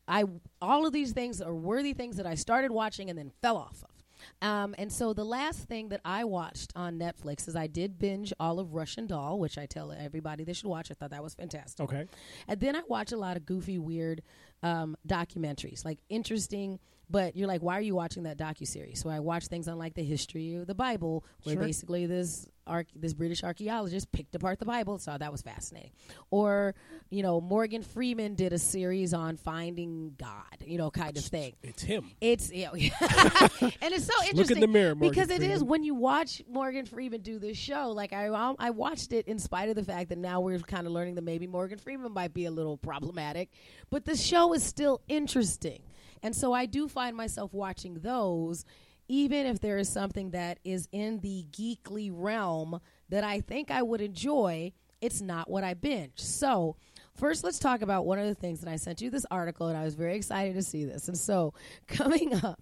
I 0.09 0.25
all 0.63 0.87
of 0.87 0.93
these 0.93 1.13
things 1.13 1.43
are 1.43 1.55
worthy 1.55 1.93
things 1.93 2.17
that 2.17 2.27
I 2.27 2.37
started 2.37 2.71
watching 2.71 3.11
and 3.11 3.19
then 3.19 3.33
fell 3.43 3.57
off 3.59 3.83
of. 3.83 3.96
Um, 4.43 4.75
and 4.79 4.93
so 4.93 5.13
the 5.13 5.25
last 5.25 5.61
thing 5.69 5.89
that 5.91 6.01
I 6.05 6.25
watched 6.25 6.73
on 6.77 6.99
Netflix 6.99 7.49
is 7.49 7.57
I 7.57 7.67
did 7.67 7.99
binge 7.99 8.33
all 8.39 8.59
of 8.61 8.75
Russian 8.75 9.07
Doll, 9.07 9.39
which 9.39 9.59
I 9.59 9.67
tell 9.67 9.93
everybody 9.93 10.45
they 10.45 10.53
should 10.53 10.67
watch. 10.69 10.91
I 10.91 10.95
thought 10.95 11.11
that 11.11 11.23
was 11.23 11.35
fantastic. 11.35 11.85
Okay. 11.85 12.07
And 12.49 12.61
then 12.61 12.77
I 12.77 12.83
watch 12.89 13.13
a 13.13 13.17
lot 13.17 13.37
of 13.37 13.47
goofy, 13.47 13.79
weird 13.79 14.23
um, 14.63 14.97
documentaries, 15.07 15.85
like 15.85 15.99
interesting. 16.09 16.79
But 17.09 17.37
you're 17.37 17.47
like, 17.47 17.63
why 17.63 17.79
are 17.79 17.83
you 17.83 17.95
watching 17.95 18.25
that 18.25 18.37
docu 18.37 18.67
series? 18.67 19.01
So 19.01 19.09
I 19.09 19.21
watch 19.21 19.47
things 19.47 19.69
on 19.69 19.79
like 19.79 19.95
the 19.95 20.03
history 20.03 20.57
of 20.57 20.67
the 20.67 20.75
Bible, 20.75 21.25
where 21.45 21.55
Sure. 21.55 21.63
basically 21.65 22.07
this 22.07 22.49
arch- 22.67 22.91
this 22.95 23.15
British 23.15 23.43
archaeologist 23.43 24.11
picked 24.13 24.35
apart 24.35 24.59
the 24.59 24.65
Bible. 24.65 24.99
So 24.99 25.17
that 25.17 25.33
was 25.33 25.43
fascinating. 25.43 25.93
Or 26.31 26.75
you 27.11 27.23
know, 27.23 27.41
Morgan 27.41 27.83
Freeman 27.83 28.35
did 28.35 28.53
a 28.53 28.59
series 28.59 29.15
on 29.15 29.37
finding 29.37 30.15
God, 30.19 30.65
you 30.65 30.77
know, 30.79 30.91
kind 30.91 31.17
of 31.17 31.25
thing. 31.25 31.55
It's 31.63 31.83
him. 31.83 32.11
It's 32.21 32.53
yeah, 32.53 32.71
and 32.73 32.81
it's 32.81 34.07
so 34.07 34.25
interesting. 34.25 34.37
Look 34.37 34.51
in 34.51 34.61
the 34.61 34.67
mirror, 34.67 34.95
Morgan 34.95 35.11
because 35.11 35.31
it 35.31 35.43
is 35.43 35.59
Freeman. 35.59 35.69
when 35.69 35.83
you 35.85 35.95
watch 35.95 36.43
Morgan 36.49 36.87
Freeman 36.87 37.21
do 37.21 37.39
this 37.39 37.57
show. 37.57 37.91
Like 37.91 38.13
I, 38.13 38.29
um, 38.29 38.57
I 38.59 38.71
watched 38.71 39.13
it 39.13 39.29
in 39.29 39.39
spite 39.39 39.69
of 39.69 39.77
the 39.77 39.85
fact 39.85 40.09
that 40.09 40.19
now 40.19 40.41
we're 40.41 40.59
kind 40.59 40.87
of 40.87 40.93
learning 40.93 41.15
that 41.17 41.23
maybe 41.25 41.47
Morgan 41.47 41.79
Freeman 41.79 42.13
might 42.13 42.35
be 42.35 42.47
a 42.47 42.51
little 42.51 42.77
problematic, 42.77 43.51
but 43.91 44.05
the 44.05 44.17
show 44.17 44.53
is 44.53 44.63
still 44.63 45.01
interesting, 45.09 45.83
and 46.23 46.35
so 46.35 46.53
I 46.53 46.67
do 46.67 46.89
find 46.89 47.17
myself 47.17 47.53
watching 47.55 47.95
those, 48.01 48.65
even 49.09 49.47
if 49.47 49.61
there 49.61 49.79
is 49.79 49.89
something 49.89 50.31
that 50.31 50.59
is 50.65 50.89
in 50.93 51.21
the 51.21 51.47
geekly 51.51 52.11
realm 52.13 52.81
that 53.09 53.25
I 53.25 53.41
think 53.41 53.71
I 53.71 53.83
would 53.83 54.01
enjoy. 54.01 54.73
It's 55.01 55.21
not 55.21 55.49
what 55.51 55.65
I 55.65 55.75
binge. 55.75 56.13
So. 56.17 56.77
First, 57.15 57.45
let's 57.45 57.59
talk 57.59 57.81
about 57.81 58.05
one 58.05 58.19
of 58.19 58.27
the 58.27 58.35
things 58.35 58.61
that 58.61 58.71
I 58.71 58.77
sent 58.77 59.01
you 59.01 59.09
this 59.09 59.25
article, 59.31 59.69
and 59.69 59.79
I 59.79 59.85
was 59.85 59.95
very 59.95 60.17
excited 60.17 60.55
to 60.55 60.63
see 60.63 60.85
this. 60.85 61.09
And 61.09 61.17
so, 61.17 61.55
coming 61.87 62.35
up 62.45 62.61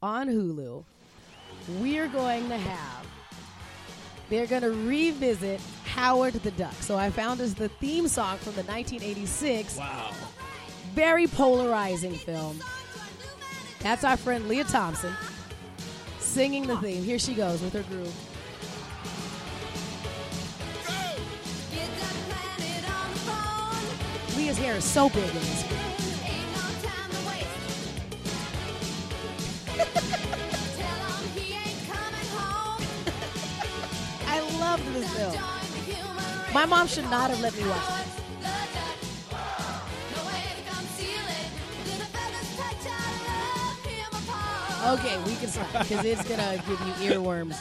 on 0.00 0.28
Hulu, 0.28 0.82
we're 1.78 2.08
going 2.08 2.48
to 2.48 2.56
have 2.56 3.06
they're 4.30 4.46
going 4.46 4.62
to 4.62 4.70
revisit 4.70 5.60
Howard 5.84 6.32
the 6.32 6.52
Duck. 6.52 6.72
So 6.80 6.96
I 6.96 7.10
found 7.10 7.42
us 7.42 7.52
the 7.52 7.68
theme 7.68 8.08
song 8.08 8.38
from 8.38 8.54
the 8.54 8.62
1986 8.62 9.76
Wow. 9.76 10.10
very 10.94 11.26
polarizing 11.26 12.14
film. 12.14 12.58
That's 13.80 14.04
our 14.04 14.16
friend 14.16 14.48
Lea 14.48 14.62
Thompson 14.62 15.12
singing 16.32 16.66
the 16.66 16.76
theme. 16.78 17.04
Here 17.04 17.18
she 17.18 17.34
goes 17.34 17.60
with 17.60 17.74
her 17.74 17.82
groove. 17.82 18.10
Lea's 24.38 24.56
hair 24.56 24.76
is 24.76 24.84
so 24.84 25.10
big 25.10 25.24
in 25.24 25.34
this. 25.34 25.34
I 34.26 34.40
loved 34.58 34.94
this 34.94 35.14
film. 35.14 35.34
My 36.54 36.64
mom 36.64 36.86
should 36.86 37.10
not 37.10 37.28
have 37.28 37.42
let 37.42 37.54
me 37.54 37.68
watch 37.68 37.86
this. 37.88 38.21
Okay, 44.84 45.16
we 45.24 45.36
can 45.36 45.46
stop 45.48 45.70
because 45.72 46.04
it's 46.04 46.28
gonna 46.28 46.56
give 46.66 46.80
you 46.80 47.12
earworms, 47.14 47.56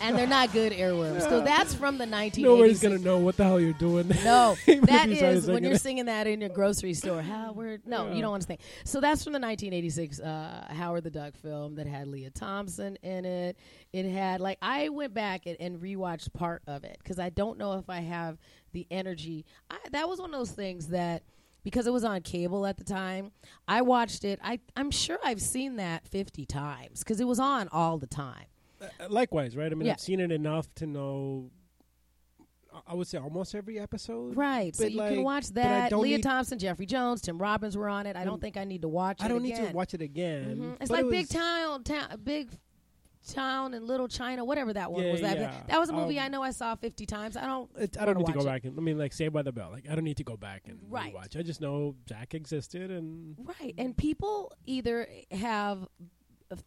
and 0.00 0.16
they're 0.16 0.26
not 0.26 0.50
good 0.50 0.72
earworms. 0.72 1.20
So 1.20 1.42
that's 1.42 1.74
from 1.74 1.98
the 1.98 2.06
1986. 2.06 2.42
Nobody's 2.42 2.80
gonna 2.80 2.98
know 2.98 3.18
what 3.18 3.36
the 3.36 3.44
hell 3.44 3.60
you're 3.60 3.74
doing. 3.74 4.08
No, 4.24 4.56
that 4.66 5.10
is 5.10 5.46
when 5.46 5.62
you're 5.62 5.76
singing 5.76 6.06
that 6.06 6.26
in 6.26 6.40
your 6.40 6.48
grocery 6.48 6.94
store. 6.94 7.20
Howard, 7.20 7.82
no, 7.86 8.06
Yeah. 8.08 8.14
you 8.14 8.22
don't 8.22 8.30
want 8.30 8.42
to 8.42 8.46
think. 8.46 8.60
So 8.84 9.00
that's 9.00 9.22
from 9.22 9.34
the 9.34 9.40
1986 9.40 10.20
uh, 10.20 10.66
Howard 10.70 11.04
the 11.04 11.10
Duck 11.10 11.36
film 11.36 11.74
that 11.74 11.86
had 11.86 12.08
Lea 12.08 12.30
Thompson 12.34 12.96
in 13.02 13.26
it. 13.26 13.58
It 13.92 14.10
had 14.10 14.40
like 14.40 14.56
I 14.62 14.88
went 14.88 15.12
back 15.12 15.44
and, 15.44 15.56
and 15.60 15.78
rewatched 15.80 16.32
part 16.32 16.62
of 16.66 16.84
it 16.84 16.96
because 17.02 17.18
I 17.18 17.28
don't 17.28 17.58
know 17.58 17.74
if 17.74 17.90
I 17.90 18.00
have 18.00 18.38
the 18.72 18.86
energy. 18.90 19.44
I, 19.70 19.76
that 19.92 20.08
was 20.08 20.18
one 20.18 20.32
of 20.32 20.40
those 20.40 20.50
things 20.50 20.88
that 20.88 21.24
because 21.64 21.86
it 21.88 21.92
was 21.92 22.04
on 22.04 22.20
cable 22.22 22.64
at 22.66 22.76
the 22.76 22.84
time, 22.84 23.32
I 23.66 23.82
watched 23.82 24.24
it. 24.24 24.38
I 24.44 24.60
I'm 24.76 24.90
sure 24.92 25.18
I've 25.24 25.40
seen 25.42 25.76
that 25.76 26.06
50 26.06 26.44
times 26.46 27.00
because 27.00 27.18
it 27.20 27.26
was 27.26 27.40
on 27.40 27.68
all 27.72 27.98
the 27.98 28.06
time. 28.06 28.44
Uh, 28.80 28.86
Likewise, 29.08 29.56
right? 29.56 29.72
I 29.72 29.74
mean, 29.74 29.86
Yeah. 29.86 29.94
I've 29.94 30.00
seen 30.00 30.20
it 30.20 30.30
enough 30.30 30.72
to 30.76 30.86
know. 30.86 31.50
I- 32.72 32.80
I 32.88 32.94
would 32.94 33.06
say 33.06 33.18
almost 33.18 33.54
every 33.54 33.78
episode. 33.78 34.36
Right. 34.36 34.74
so 34.74 34.84
you 34.86 34.98
like, 34.98 35.14
can 35.14 35.22
watch 35.22 35.48
that. 35.50 35.92
Lea 35.96 36.18
Thompson, 36.18 36.58
Jeffrey 36.58 36.86
Jones, 36.86 37.20
Tim 37.22 37.38
Robbins 37.38 37.76
were 37.76 37.88
on 37.88 38.06
it. 38.06 38.16
I 38.16 38.24
don't 38.24 38.34
Um, 38.34 38.40
think 38.40 38.56
I 38.56 38.64
need 38.64 38.82
to 38.82 38.88
watch 38.88 39.20
it 39.20 39.24
I 39.24 39.28
don't 39.28 39.42
need 39.42 39.52
again. 39.54 39.68
to 39.70 39.76
watch 39.76 39.94
it 39.94 40.02
again. 40.02 40.56
Mhm. 40.58 40.76
It's 40.82 40.90
but 40.90 40.98
it 40.98 41.02
like 41.04 41.10
Big 41.10 41.28
Town, 41.28 41.84
town, 41.84 42.20
Big 42.24 42.50
Town 43.32 43.74
and 43.74 43.86
Little 43.86 44.08
China, 44.08 44.44
whatever 44.44 44.72
that 44.72 44.92
one 44.92 45.04
Yeah, 45.04 45.12
was. 45.12 45.20
That 45.22 45.38
yeah. 45.38 45.62
that 45.68 45.80
was 45.80 45.88
a 45.88 45.92
movie 45.92 46.18
Um, 46.18 46.26
I 46.26 46.28
know 46.28 46.42
I 46.42 46.50
saw 46.50 46.74
fifty 46.76 47.06
times. 47.06 47.36
I 47.36 47.46
don't. 47.46 47.70
It, 47.78 47.96
I 47.98 48.04
don't 48.04 48.18
need 48.18 48.24
wanna 48.24 48.34
go 48.34 48.40
watch 48.40 48.46
back 48.46 48.64
and 48.64 48.78
I 48.78 48.82
mean, 48.82 48.98
like 48.98 49.12
Saved 49.12 49.32
by 49.32 49.42
the 49.42 49.52
Bell. 49.52 49.70
Like 49.72 49.88
I 49.90 49.94
don't 49.94 50.04
need 50.04 50.18
to 50.18 50.24
go 50.24 50.36
back 50.36 50.62
and 50.68 50.78
Right. 50.88 51.14
watch. 51.14 51.36
I 51.36 51.42
just 51.42 51.60
know 51.60 51.94
Jack 52.06 52.34
existed, 52.34 52.90
and 52.90 53.36
Right, 53.60 53.74
and 53.78 53.96
people 53.96 54.52
either 54.66 55.08
have 55.30 55.86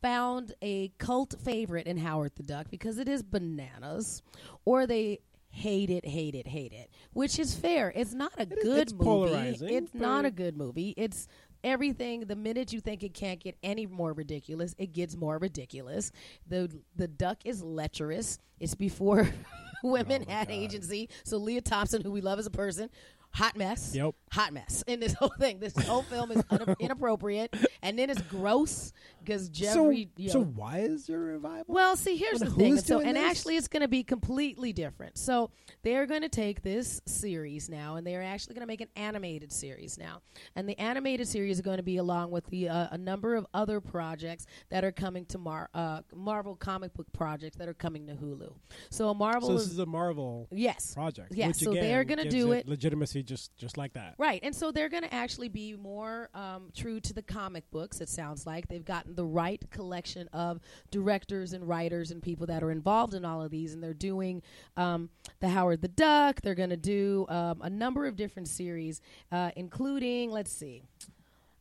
found 0.01 0.53
a 0.61 0.89
cult 0.97 1.35
favorite 1.43 1.87
in 1.87 1.97
Howard 1.97 2.33
the 2.35 2.43
Duck 2.43 2.67
because 2.69 2.97
it 2.97 3.07
is 3.07 3.23
bananas, 3.23 4.21
or 4.65 4.85
they 4.87 5.19
hate 5.49 5.89
it, 5.89 6.05
hate 6.05 6.35
it, 6.35 6.47
hate 6.47 6.73
it, 6.73 6.89
which 7.13 7.39
is 7.39 7.55
fair. 7.55 7.91
It's 7.95 8.13
not 8.13 8.33
a 8.37 8.41
is- 8.43 8.63
good 8.63 8.77
it's 8.79 8.93
movie. 8.93 9.03
polarizing, 9.05 9.69
It's 9.73 9.93
not 9.93 10.25
a 10.25 10.31
good 10.31 10.57
movie. 10.57 10.93
It's 10.97 11.27
everything 11.67 12.21
the 12.21 12.35
minute 12.35 12.71
you 12.73 12.79
think 12.79 13.03
it 13.03 13.13
can't 13.13 13.39
get 13.39 13.57
any 13.61 13.85
more 13.85 14.13
ridiculous 14.13 14.73
it 14.77 14.93
gets 14.93 15.15
more 15.15 15.37
ridiculous. 15.37 16.11
The 16.47 16.69
the 16.95 17.07
duck 17.07 17.37
is 17.45 17.61
lecherous. 17.63 18.39
It's 18.59 18.73
before 18.75 19.29
women 19.83 20.25
Oh 20.27 20.31
had 20.31 20.47
God. 20.47 20.53
agency. 20.53 21.09
So 21.23 21.37
lea 21.37 21.61
thompson 21.61 22.01
who 22.01 22.11
we 22.11 22.21
love 22.21 22.39
as 22.39 22.45
a 22.47 22.51
person 22.51 22.89
hot 23.31 23.55
mess 23.55 23.93
Yep. 23.93 24.15
hot 24.31 24.51
mess 24.53 24.83
in 24.87 24.99
this 24.99 25.13
whole 25.13 25.31
thing 25.39 25.59
this 25.59 25.75
whole 25.85 26.01
film 26.03 26.31
is 26.31 26.43
un- 26.49 26.75
inappropriate 26.79 27.55
and 27.83 27.97
then 27.99 28.09
it's 28.09 28.21
gross 28.23 28.91
because 29.23 29.49
jeffrey 29.49 30.09
so 30.15 30.21
you 30.21 30.29
so 30.29 30.43
why 30.43 30.79
is 30.79 31.05
there 31.07 31.17
a 31.21 31.33
revival? 31.33 31.65
well, 31.67 31.95
see, 31.95 32.15
here's 32.17 32.41
And 32.41 32.51
the 32.51 32.55
thing. 32.55 32.71
And 32.77 32.85
so, 32.85 32.99
and 32.99 33.15
this? 33.17 33.23
actually, 33.23 33.57
it's 33.57 33.67
going 33.67 33.81
to 33.81 33.87
be 33.87 34.03
completely 34.03 34.71
different. 34.73 35.17
So, 35.17 35.51
they're 35.83 36.05
going 36.05 36.21
to 36.21 36.29
take 36.29 36.61
this 36.63 37.01
series 37.05 37.69
now, 37.69 37.95
and 37.95 38.07
they're 38.07 38.23
actually 38.23 38.55
going 38.55 38.61
to 38.61 38.67
make 38.67 38.81
an 38.81 38.87
animated 38.95 39.51
series 39.51 39.97
now. 39.97 40.21
And 40.55 40.67
the 40.67 40.77
animated 40.79 41.27
series 41.27 41.57
is 41.57 41.61
going 41.61 41.77
to 41.77 41.83
be 41.83 41.97
along 41.97 42.31
with 42.31 42.45
the 42.47 42.69
uh, 42.69 42.87
a 42.91 42.97
number 42.97 43.35
of 43.35 43.45
other 43.53 43.79
projects 43.81 44.45
that 44.69 44.83
are 44.83 44.91
coming 44.91 45.25
to 45.27 45.37
Mar- 45.37 45.69
uh, 45.73 46.01
Marvel 46.15 46.55
comic 46.55 46.93
book 46.93 47.07
projects 47.13 47.57
that 47.57 47.67
are 47.67 47.73
coming 47.73 48.07
to 48.07 48.13
Hulu. 48.13 48.53
So, 48.89 49.13
Marvel 49.13 49.49
so 49.49 49.53
this 49.55 49.65
is, 49.67 49.73
is 49.73 49.79
a 49.79 49.85
Marvel 49.85 50.47
yes, 50.51 50.93
project. 50.93 51.31
Which 51.35 51.55
so 51.57 51.71
again 51.71 51.83
they're 51.83 52.03
gonna 52.05 52.29
do 52.29 52.53
it- 52.53 52.67
legitimacy 52.67 53.16
just 53.23 53.55
just 53.57 53.77
like 53.77 53.93
that. 53.93 54.15
Right, 54.17 54.39
and 54.43 54.55
so 54.55 54.71
they're 54.71 54.89
going 54.89 55.03
to 55.03 55.13
actually 55.13 55.49
be 55.49 55.75
more 55.75 56.29
um, 56.33 56.71
true 56.75 56.99
to 57.01 57.13
the 57.13 57.21
comic 57.21 57.69
books. 57.71 58.01
It 58.01 58.09
sounds 58.09 58.45
like 58.45 58.67
they've 58.67 58.85
gotten 58.85 59.15
the 59.15 59.25
right 59.25 59.63
collection 59.71 60.27
of 60.33 60.59
directors 60.91 61.53
and 61.53 61.67
writers 61.67 62.11
and 62.11 62.21
people 62.21 62.47
that 62.47 62.63
are 62.63 62.71
involved 62.71 63.13
in 63.13 63.25
all 63.25 63.41
of 63.41 63.51
these, 63.51 63.73
and 63.73 63.83
they're 63.83 63.93
doing 63.93 64.41
um, 64.75 65.09
the 65.39 65.49
Howard 65.49 65.81
the 65.81 65.87
Duck. 65.87 66.41
They're 66.41 66.55
going 66.55 66.69
to 66.69 66.77
do 66.77 67.25
um, 67.29 67.61
a 67.61 67.69
number 67.69 68.05
of 68.05 68.15
different 68.15 68.47
series, 68.47 69.01
uh, 69.31 69.51
including 69.55 70.31
let's 70.31 70.51
see, 70.51 70.83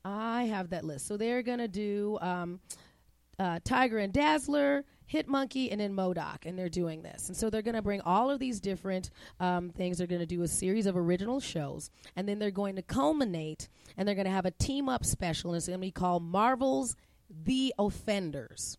I 0.04 0.44
have 0.44 0.70
that 0.70 0.84
list. 0.84 1.06
So 1.06 1.16
they're 1.16 1.42
going 1.42 1.58
to 1.58 1.68
do 1.68 2.18
um, 2.20 2.60
uh, 3.38 3.60
Tigra 3.60 4.04
and 4.04 4.12
Dazzler, 4.12 4.84
Hit 5.06 5.28
Monkey, 5.28 5.70
and 5.70 5.80
then 5.80 5.94
MODOK, 5.94 6.46
and 6.46 6.58
they're 6.58 6.68
doing 6.68 7.02
this. 7.02 7.28
And 7.28 7.36
so 7.36 7.48
they're 7.48 7.62
going 7.62 7.74
to 7.76 7.82
bring 7.82 8.00
all 8.00 8.30
of 8.30 8.38
these 8.40 8.60
different 8.60 9.10
um, 9.40 9.70
things. 9.70 9.98
They're 9.98 10.06
going 10.06 10.20
to 10.20 10.26
do 10.26 10.42
a 10.42 10.48
series 10.48 10.86
of 10.86 10.96
original 10.96 11.40
shows, 11.40 11.90
and 12.16 12.28
then 12.28 12.38
they're 12.38 12.50
going 12.50 12.76
to 12.76 12.82
culminate, 12.82 13.68
and 13.96 14.06
they're 14.06 14.14
going 14.16 14.26
to 14.26 14.30
have 14.32 14.46
a 14.46 14.50
team 14.50 14.88
up 14.88 15.04
special, 15.04 15.50
and 15.50 15.56
it's 15.58 15.66
going 15.68 15.78
to 15.78 15.86
be 15.86 15.90
called 15.92 16.22
Marvel's 16.24 16.96
The 17.30 17.72
Offenders. 17.78 18.78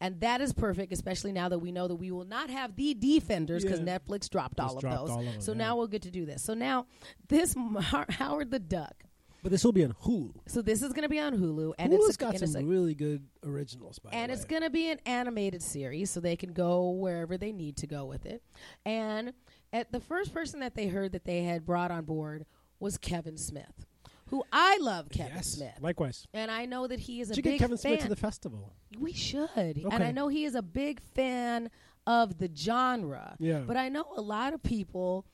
And 0.00 0.20
that 0.20 0.40
is 0.40 0.52
perfect, 0.52 0.92
especially 0.92 1.30
now 1.32 1.48
that 1.50 1.58
we 1.58 1.70
know 1.70 1.86
that 1.88 1.94
we 1.96 2.10
will 2.10 2.24
not 2.24 2.50
have 2.50 2.74
the 2.74 2.94
defenders 2.94 3.62
because 3.64 3.80
Yeah. 3.80 3.98
Netflix 3.98 4.28
dropped 4.30 4.58
all 4.58 4.74
of 4.76 4.80
dropped 4.80 4.96
those. 4.96 5.10
all 5.10 5.18
of 5.20 5.24
them, 5.26 5.40
so 5.40 5.52
yeah. 5.52 5.58
now 5.58 5.76
we'll 5.76 5.86
get 5.88 6.02
to 6.02 6.10
do 6.10 6.24
this. 6.24 6.42
So 6.42 6.54
now, 6.54 6.86
this 7.28 7.54
Mar- 7.54 8.06
Howard 8.08 8.50
the 8.50 8.58
Duck. 8.58 9.03
But 9.44 9.52
this 9.52 9.62
will 9.62 9.72
be 9.72 9.84
on 9.84 9.92
Hulu. 9.92 10.32
So 10.46 10.62
this 10.62 10.80
is 10.80 10.94
going 10.94 11.02
to 11.02 11.08
be 11.08 11.20
on 11.20 11.36
Hulu, 11.36 11.74
and 11.78 11.92
Hulu's 11.92 12.08
it's 12.08 12.16
a, 12.16 12.18
got 12.18 12.38
some 12.38 12.56
a- 12.56 12.64
really 12.66 12.94
good 12.94 13.26
originals. 13.44 13.98
By 13.98 14.08
and 14.10 14.32
it's 14.32 14.46
going 14.46 14.62
to 14.62 14.70
be 14.70 14.90
an 14.90 14.98
animated 15.04 15.62
series 15.62 16.10
so 16.10 16.18
they 16.18 16.34
can 16.34 16.54
go 16.54 16.90
wherever 16.92 17.36
they 17.36 17.52
need 17.52 17.76
to 17.76 17.86
go 17.86 18.06
with 18.06 18.24
it 18.24 18.42
and 18.86 19.34
at 19.72 19.92
the 19.92 20.00
first 20.00 20.32
person 20.32 20.60
that 20.60 20.74
they 20.74 20.86
heard 20.86 21.12
that 21.12 21.24
they 21.26 21.42
had 21.42 21.66
brought 21.66 21.90
on 21.90 22.04
board 22.04 22.46
was 22.80 22.96
kevin 22.96 23.36
smith 23.36 23.84
who 24.28 24.42
i 24.52 24.78
love 24.80 25.10
kevin 25.10 25.32
yes, 25.36 25.46
smith 25.48 25.74
likewise. 25.80 26.26
and 26.32 26.50
i 26.50 26.64
know 26.64 26.86
that 26.86 27.00
he 27.00 27.20
is 27.20 27.30
a 27.30 27.34
big 27.34 27.44
fan. 27.44 27.44
Did 27.44 27.52
you 27.52 27.58
get 27.58 27.64
Kevin 27.64 27.76
fan 27.76 27.92
Smith 27.92 28.02
to 28.04 28.08
the 28.08 28.16
festival? 28.16 28.72
we 28.98 29.12
should 29.12 29.76
and 29.92 30.02
i 30.02 30.10
know 30.10 30.28
he 30.28 30.44
is 30.44 30.54
a 30.54 30.62
big 30.62 31.00
fan 31.00 31.70
of 32.06 32.38
the 32.38 32.50
genre 32.56 33.36
Yeah. 33.38 33.60
but 33.66 33.76
i 33.76 33.88
know 33.90 34.06
a 34.16 34.22
lot 34.22 34.54
of 34.54 34.62
people 34.62 35.26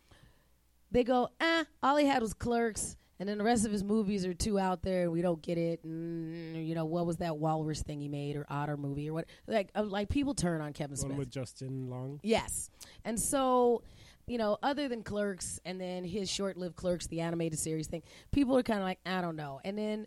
they 0.90 1.04
go 1.04 1.28
eh 1.38 1.64
all 1.82 1.96
he 1.96 2.06
had 2.06 2.22
was 2.22 2.34
clerks 2.34 2.96
and 3.20 3.28
then 3.28 3.38
the 3.38 3.44
rest 3.44 3.64
of 3.64 3.70
his 3.70 3.84
movies 3.84 4.24
are 4.26 4.34
too 4.34 4.58
out 4.58 4.82
there 4.82 5.02
and 5.02 5.12
we 5.12 5.22
don't 5.22 5.40
get 5.42 5.58
it. 5.58 5.84
And 5.84 6.66
you 6.66 6.74
know 6.74 6.86
what 6.86 7.06
was 7.06 7.18
that 7.18 7.36
walrus 7.36 7.82
thing 7.82 8.00
he 8.00 8.08
made 8.08 8.34
or 8.34 8.46
otter 8.50 8.76
movie 8.76 9.08
or 9.10 9.12
what? 9.12 9.26
Like 9.46 9.70
uh, 9.76 9.84
like 9.84 10.08
people 10.08 10.34
turn 10.34 10.60
on 10.60 10.72
kevin 10.72 10.96
One 10.96 11.06
smith. 11.06 11.18
with 11.18 11.30
Justin 11.30 11.88
Long. 11.88 12.18
yes. 12.24 12.70
And 13.04 13.20
so 13.20 13.82
you 14.26 14.38
know 14.38 14.58
other 14.62 14.88
than 14.88 15.02
clerks 15.02 15.60
and 15.64 15.80
then 15.80 16.04
his 16.04 16.30
short-lived 16.30 16.76
clerks 16.76 17.06
the 17.08 17.20
animated 17.20 17.58
series 17.58 17.88
thing 17.88 18.02
people 18.32 18.56
are 18.56 18.62
kind 18.62 18.78
of 18.80 18.84
like 18.84 18.98
i 19.06 19.20
don't 19.20 19.36
know. 19.36 19.60
And 19.64 19.76
then 19.78 20.06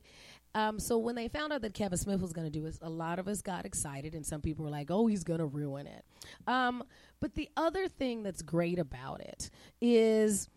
um, 0.56 0.80
so 0.80 0.99
when 0.99 1.15
they 1.15 1.28
found 1.30 1.52
out 1.52 1.62
that 1.62 1.73
Kevin 1.73 1.97
Smith 1.97 2.21
was 2.21 2.32
going 2.32 2.45
to 2.45 2.52
do 2.52 2.63
it, 2.67 2.78
a 2.84 2.89
lot 2.89 3.17
of 3.17 3.28
us 3.28 3.41
got 3.41 3.65
excited, 3.65 4.13
and 4.13 4.23
some 4.23 4.39
people 4.39 4.63
were 4.63 4.69
like, 4.69 4.91
"Oh, 4.91 5.08
he's 5.08 5.23
going 5.23 5.39
to 5.39 5.47
ruin 5.47 5.88
it." 5.88 6.06
Um, 6.45 6.84
but 7.19 7.34
the 7.34 7.49
other 7.58 7.88
thing 7.88 8.21
that's 8.21 8.43
great 8.43 8.78
about 8.78 9.21
it 9.21 9.49
is 9.82 10.49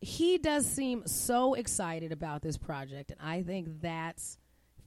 he 0.00 0.38
does 0.38 0.66
seem 0.66 1.06
so 1.06 1.54
excited 1.54 2.12
about 2.12 2.42
this 2.42 2.56
project, 2.56 3.10
and 3.10 3.20
I 3.20 3.42
think 3.42 3.80
that's 3.80 4.38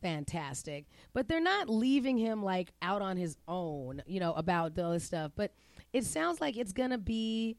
fantastic. 0.02 0.86
But 1.14 1.28
they're 1.28 1.42
not 1.42 1.70
leaving 1.70 2.18
him 2.18 2.44
like 2.44 2.72
out 2.82 3.02
on 3.02 3.18
his 3.18 3.38
own, 3.48 4.02
you 4.06 4.20
know, 4.20 4.34
about 4.34 4.78
other 4.80 5.00
stuff. 5.00 5.32
But 5.36 5.54
it 5.94 6.06
sounds 6.06 6.42
like 6.42 6.58
it's 6.58 6.74
gonna 6.74 6.98
be 6.98 7.58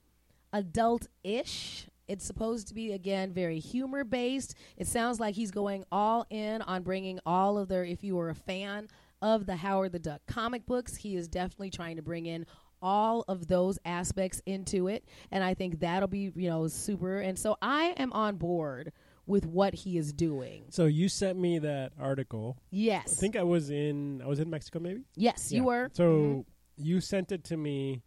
adult-ish. 0.53 1.87
It's 2.09 2.25
supposed 2.25 2.69
to 2.69 2.75
be 2.75 2.93
again 2.93 3.33
very 3.33 3.59
humor 3.59 4.05
based. 4.05 4.55
It 4.77 4.87
sounds 4.87 5.21
like 5.21 5.35
he's 5.35 5.51
going 5.51 5.85
all 5.93 6.27
in 6.31 6.63
on 6.63 6.83
bringing 6.83 7.21
all 7.25 7.59
of 7.59 7.69
their. 7.69 7.85
If 7.85 8.03
you 8.03 8.17
were 8.17 8.31
a 8.31 8.35
fan 8.35 8.89
of 9.21 9.47
the 9.47 9.57
Howard 9.57 9.93
the 9.93 9.99
Duck 9.99 10.23
comic 10.27 10.67
books, 10.67 10.97
he 10.97 11.17
is 11.17 11.29
definitely 11.29 11.71
trying 11.71 11.97
to 11.97 12.03
bring 12.03 12.27
in 12.27 12.45
all 12.83 13.25
of 13.29 13.47
those 13.49 13.79
aspects 13.85 14.43
into 14.47 14.89
it 14.89 15.05
and 15.31 15.45
i 15.45 15.55
think 15.55 15.81
that'll 15.81 16.09
be 16.09 16.33
you 16.35 16.49
know 16.51 16.67
super 16.69 17.19
and 17.21 17.39
so 17.39 17.57
i 17.63 17.95
am 17.97 18.13
on 18.13 18.37
board 18.37 18.93
with 19.27 19.47
what 19.47 19.73
he 19.73 19.97
is 19.97 20.13
doing 20.13 20.65
So 20.71 20.87
you 20.87 21.09
sent 21.09 21.39
me 21.39 21.61
that 21.61 21.93
article. 21.99 22.59
yes 22.71 23.05
I 23.07 23.21
think 23.21 23.37
I 23.37 23.45
was 23.45 23.71
in 23.71 24.21
I 24.21 24.27
was 24.27 24.41
in 24.41 24.51
Mexico 24.51 24.81
maybe. 24.81 25.03
yes 25.15 25.53
you 25.53 25.63
were 25.65 25.91
So 25.95 26.05
Mhm. 26.05 26.45
you 26.77 27.01
sent 27.01 27.31
it 27.31 27.45
to 27.45 27.57
me, 27.57 28.03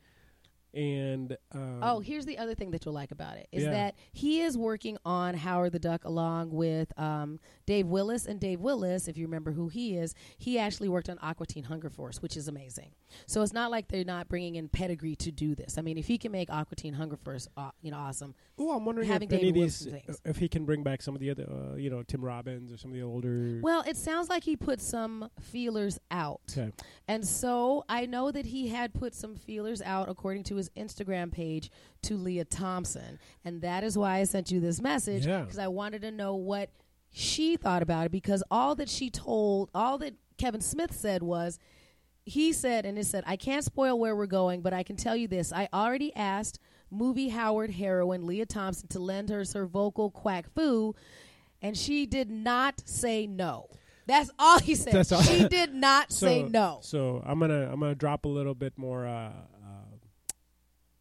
and 0.75 1.38
um, 1.53 1.79
oh 1.81 1.99
here's 1.99 2.25
the 2.25 2.38
other 2.38 2.53
thing 2.53 2.71
that 2.71 2.85
you'll 2.85 2.93
like 2.93 3.11
about 3.11 3.38
it 3.38 3.47
is 3.51 3.63
Yeah. 3.63 3.71
that 3.71 3.95
he 4.13 4.41
is 4.41 4.57
working 4.57 4.97
on 5.05 5.33
howard 5.33 5.71
the 5.71 5.79
duck 5.79 6.05
along 6.05 6.51
with 6.51 6.97
um, 6.99 7.39
dave 7.65 7.88
willis 7.88 8.25
and 8.25 8.39
dave 8.39 8.59
willis 8.59 9.07
if 9.07 9.17
you 9.17 9.25
remember 9.25 9.51
who 9.51 9.69
he 9.69 9.97
is 9.97 10.13
he 10.38 10.59
actually 10.59 10.89
worked 10.89 11.09
on 11.09 11.17
aqua 11.21 11.45
teen 11.45 11.63
hunger 11.63 11.89
force 11.89 12.21
which 12.21 12.35
is 12.38 12.47
amazing 12.47 12.91
so 13.25 13.41
it's 13.41 13.53
not 13.53 13.71
like 13.71 13.88
they're 13.88 14.03
not 14.03 14.27
bringing 14.27 14.55
in 14.55 14.67
pedigree 14.67 15.15
to 15.15 15.31
do 15.31 15.55
this 15.55 15.77
i 15.77 15.81
mean 15.81 15.97
if 15.97 16.07
he 16.07 16.17
can 16.17 16.31
make 16.31 16.49
aqua 16.49 16.75
teen 16.75 16.93
hunger 16.93 17.17
force 17.17 17.47
uh, 17.57 17.71
you 17.81 17.91
know 17.91 17.97
awesome 17.97 18.35
oh, 18.57 18.75
I'm 18.75 18.85
wondering 18.85 19.07
having 19.07 19.29
if 19.31 19.53
these, 19.53 19.88
if 20.23 20.38
he 20.38 20.47
can 20.47 20.65
bring 20.65 20.83
back 20.83 21.01
some 21.01 21.13
of 21.15 21.21
the 21.21 21.29
other, 21.29 21.43
uh, 21.49 21.75
you 21.75 21.89
know, 21.89 22.03
Tim 22.03 22.23
Robbins 22.23 22.71
or 22.71 22.77
some 22.77 22.91
of 22.91 22.95
the 22.95 23.03
older. 23.03 23.59
Well, 23.61 23.83
it 23.88 23.97
sounds 23.97 24.29
like 24.29 24.43
he 24.43 24.55
put 24.55 24.81
some 24.81 25.29
feelers 25.39 25.99
out. 26.11 26.41
Okay. 26.51 26.71
And 27.07 27.25
so 27.25 27.83
I 27.89 28.05
know 28.05 28.31
that 28.31 28.45
he 28.45 28.69
had 28.69 28.93
put 28.93 29.13
some 29.13 29.35
feelers 29.35 29.81
out 29.81 30.10
according 30.10 30.43
to 30.45 30.56
his 30.56 30.64
Instagram 30.77 31.31
page 31.31 31.71
to 32.03 32.15
Lea 32.17 32.43
Thompson. 32.43 33.19
And 33.43 33.61
that 33.61 33.83
is 33.83 33.97
why 33.97 34.19
I 34.19 34.23
sent 34.23 34.51
you 34.51 34.59
this 34.59 34.81
message 34.81 35.25
Yeah. 35.25 35.41
because 35.41 35.59
I 35.59 35.67
wanted 35.67 36.01
to 36.03 36.11
know 36.11 36.35
what 36.35 36.69
she 37.11 37.55
thought 37.57 37.81
about 37.81 38.05
it 38.07 38.11
because 38.11 38.43
all 38.51 38.75
that 38.75 38.89
she 38.89 39.09
told, 39.09 39.69
all 39.73 39.97
that 39.99 40.15
Kevin 40.37 40.61
Smith 40.61 40.93
said 40.93 41.23
was, 41.23 41.57
he 42.25 42.51
said, 42.53 42.85
and 42.85 42.97
it 42.97 43.05
said, 43.05 43.23
I 43.27 43.35
can't 43.37 43.63
spoil 43.63 43.99
where 43.99 44.15
we're 44.15 44.25
going, 44.25 44.61
but 44.61 44.73
I 44.73 44.81
can 44.83 44.95
tell 44.95 45.15
you 45.15 45.27
this: 45.27 45.53
I 45.53 45.69
already 45.71 46.13
asked 46.15 46.59
movie 46.89 47.29
Howard 47.29 47.69
heroine 47.71 48.25
Lea 48.25 48.45
Thompson 48.45 48.87
to 48.89 48.99
lend 48.99 49.31
us 49.31 49.53
her 49.53 49.67
vocal 49.67 50.09
quack 50.09 50.47
foo, 50.55 50.95
and 51.61 51.77
she 51.77 52.05
did 52.07 52.31
not 52.31 52.81
say 52.85 53.27
no. 53.27 53.69
That's 54.07 54.29
all 54.39 54.59
he 54.59 54.73
said. 54.75 54.93
That's 54.93 55.11
all- 55.11 55.21
She 55.21 55.47
did 55.49 55.73
not 55.73 56.11
so, 56.11 56.25
say 56.25 56.43
no. 56.43 56.79
So 56.81 57.21
I'm 57.25 57.39
gonna 57.39 57.69
I'm 57.71 57.79
gonna 57.79 57.93
drop 57.95 58.25
a 58.25 58.29
little 58.29 58.55
bit 58.55 58.73
more, 58.75 59.05
uh, 59.05 59.31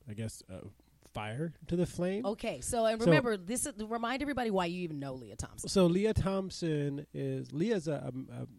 I 0.09 0.15
guess, 0.15 0.43
uh, 0.53 0.67
fire 1.13 1.53
to 1.69 1.77
the 1.77 1.87
flame. 1.87 2.27
Okay, 2.27 2.61
so 2.61 2.87
and 2.87 3.01
So- 3.01 3.07
remember 3.07 3.37
this. 3.37 3.67
Is, 3.67 3.73
remind 3.85 4.21
everybody 4.23 4.51
why 4.51 4.67
you 4.67 4.83
even 4.83 4.99
know 4.99 5.15
Lea 5.15 5.35
Thompson. 5.39 5.69
So 5.69 5.87
Lea 5.87 6.13
Thompson 6.13 7.07
is 7.15 7.53
Lea's 7.53 7.87
a, 7.89 8.13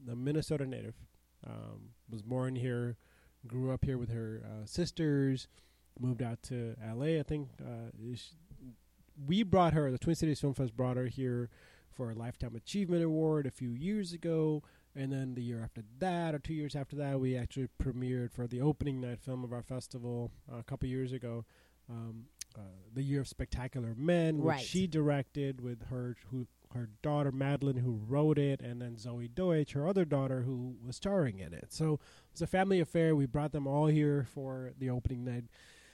a, 0.08 0.12
a 0.12 0.16
Minnesota 0.16 0.66
native. 0.66 0.96
Um, 1.46 1.90
was 2.10 2.22
born 2.24 2.56
here, 2.56 2.98
grew 3.46 3.72
up 3.72 3.86
here 3.86 3.98
with 3.98 4.10
her 4.10 4.42
uh, 4.46 4.66
sisters, 4.66 5.48
moved 6.00 6.22
out 6.24 6.42
to 6.44 6.76
L.A. 6.84 7.20
I 7.20 7.24
think 7.24 7.50
uh, 7.62 7.92
is- 8.04 8.36
we 9.28 9.44
brought 9.44 9.74
her. 9.74 9.92
The 9.92 9.98
Twin 9.98 10.16
Cities 10.16 10.40
Film 10.42 10.54
Fest 10.54 10.76
brought 10.76 10.98
her 10.98 11.06
here 11.08 11.50
for 11.92 12.12
a 12.12 12.14
Lifetime 12.16 12.56
Achievement 12.56 13.04
Award 13.04 13.46
a 13.46 13.52
few 13.52 13.70
years 13.70 14.12
ago, 14.12 14.62
and 14.96 15.12
then 15.12 15.36
the 15.36 15.42
year 15.42 15.62
after 15.64 15.82
that, 16.00 16.34
or 16.34 16.40
two 16.40 16.54
years 16.54 16.76
after 16.76 16.96
that, 16.98 17.20
we 17.20 17.36
actually 17.38 17.68
premiered 17.82 18.32
for 18.32 18.48
the 18.48 18.62
opening 18.62 19.02
night 19.02 19.20
film 19.20 19.44
of 19.44 19.52
our 19.52 19.64
festival 19.64 20.32
uh, 20.52 20.58
a 20.60 20.64
couple 20.64 20.88
years 20.88 21.12
ago. 21.12 21.46
Um, 21.90 22.26
uh, 22.58 22.62
the 22.94 23.04
year 23.04 23.20
of 23.22 23.28
spectacular 23.28 23.94
men, 23.98 24.38
which 24.38 24.46
Right. 24.46 24.62
she 24.62 24.88
directed 24.88 25.60
with 25.62 25.84
her 25.88 26.16
who 26.32 26.48
her 26.74 26.90
daughter 27.02 27.32
Madelyn, 27.32 27.80
who 27.80 28.02
wrote 28.08 28.38
it, 28.38 28.60
and 28.60 28.82
then 28.82 28.96
Zoey 28.98 29.34
Deutch, 29.34 29.72
her 29.74 29.88
other 29.88 30.04
daughter, 30.04 30.42
who 30.42 30.76
was 30.86 30.96
starring 30.98 31.40
in 31.40 31.54
it. 31.54 31.68
So 31.72 32.00
it's 32.32 32.42
a 32.42 32.48
family 32.48 32.80
affair. 32.82 33.16
We 33.16 33.26
brought 33.28 33.52
them 33.54 33.66
all 33.68 33.88
here 33.88 34.26
for 34.34 34.74
the 34.78 34.90
opening 34.90 35.24
night 35.24 35.46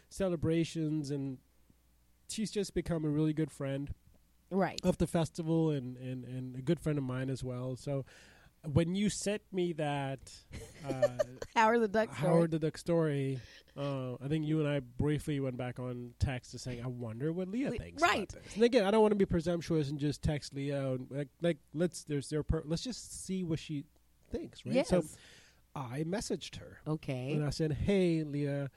celebrations, 0.10 1.10
and 1.12 1.38
she's 2.30 2.52
just 2.52 2.74
become 2.74 3.06
a 3.06 3.10
really 3.10 3.34
good 3.34 3.52
friend 3.52 3.93
Right. 4.49 4.80
of 4.84 4.97
the 4.97 5.08
festival 5.08 5.70
and, 5.72 5.97
and, 5.97 6.26
and 6.26 6.56
a 6.58 6.62
good 6.62 6.80
friend 6.80 6.97
of 6.97 7.04
mine 7.04 7.30
as 7.30 7.43
well. 7.43 7.76
So 7.76 8.06
when 8.66 8.95
you 8.95 9.09
sent 9.09 9.41
me 9.51 9.74
that 9.74 10.20
uh, 10.88 11.07
Howard 11.55 11.82
the 11.82 11.88
Duck. 11.88 12.16
story. 12.16 12.30
Howard 12.30 12.51
the 12.51 12.59
Duck 12.59 12.78
story, 12.78 13.39
uh, 13.78 14.14
I 14.24 14.28
think 14.28 14.45
you 14.45 14.59
and 14.59 14.68
I 14.68 14.80
briefly 14.80 15.39
went 15.39 15.57
back 15.57 15.80
on 15.80 16.12
text 16.20 16.51
to 16.51 16.59
saying, 16.59 16.82
I 16.84 16.88
wonder 16.88 17.32
what 17.34 17.47
Lea 17.47 17.70
Le- 17.70 17.78
thinks. 17.78 18.01
right. 18.01 18.32
And 18.55 18.64
again, 18.64 18.86
I 18.86 18.91
don't 18.91 19.01
want 19.01 19.12
to 19.12 19.18
be 19.18 19.26
presumptuous 19.26 19.89
and 19.89 19.99
just 19.99 20.22
text 20.22 20.53
Lea. 20.53 20.72
And 20.72 21.07
like, 21.09 21.30
like 21.41 21.57
let's 21.74 22.03
there's 22.03 22.30
their 22.30 22.43
per- 22.43 22.64
let's 22.66 22.84
just 22.84 23.26
see 23.26 23.43
what 23.43 23.59
she 23.59 23.86
thinks, 24.32 24.66
right? 24.66 24.76
Yes. 24.76 24.89
So 24.89 25.03
I 25.76 26.03
messaged 26.07 26.57
her 26.57 26.80
okay. 26.88 27.32
and 27.34 27.45
I 27.45 27.49
said, 27.49 27.72
"Hey, 27.72 28.24
Lea," 28.24 28.47
uh, 28.49 28.68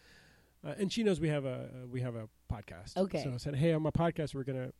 and 0.79 0.93
she 0.93 1.03
knows 1.03 1.21
we 1.21 1.29
have 1.29 1.45
a 1.45 1.69
we 1.91 2.01
have 2.01 2.15
a 2.15 2.29
podcast. 2.51 2.97
Okay. 2.97 3.23
So 3.25 3.33
I 3.35 3.37
said, 3.39 3.57
"Hey, 3.57 3.73
on 3.73 3.83
my 3.83 3.91
podcast, 3.91 4.35
we're 4.35 4.45
gonna 4.45 4.71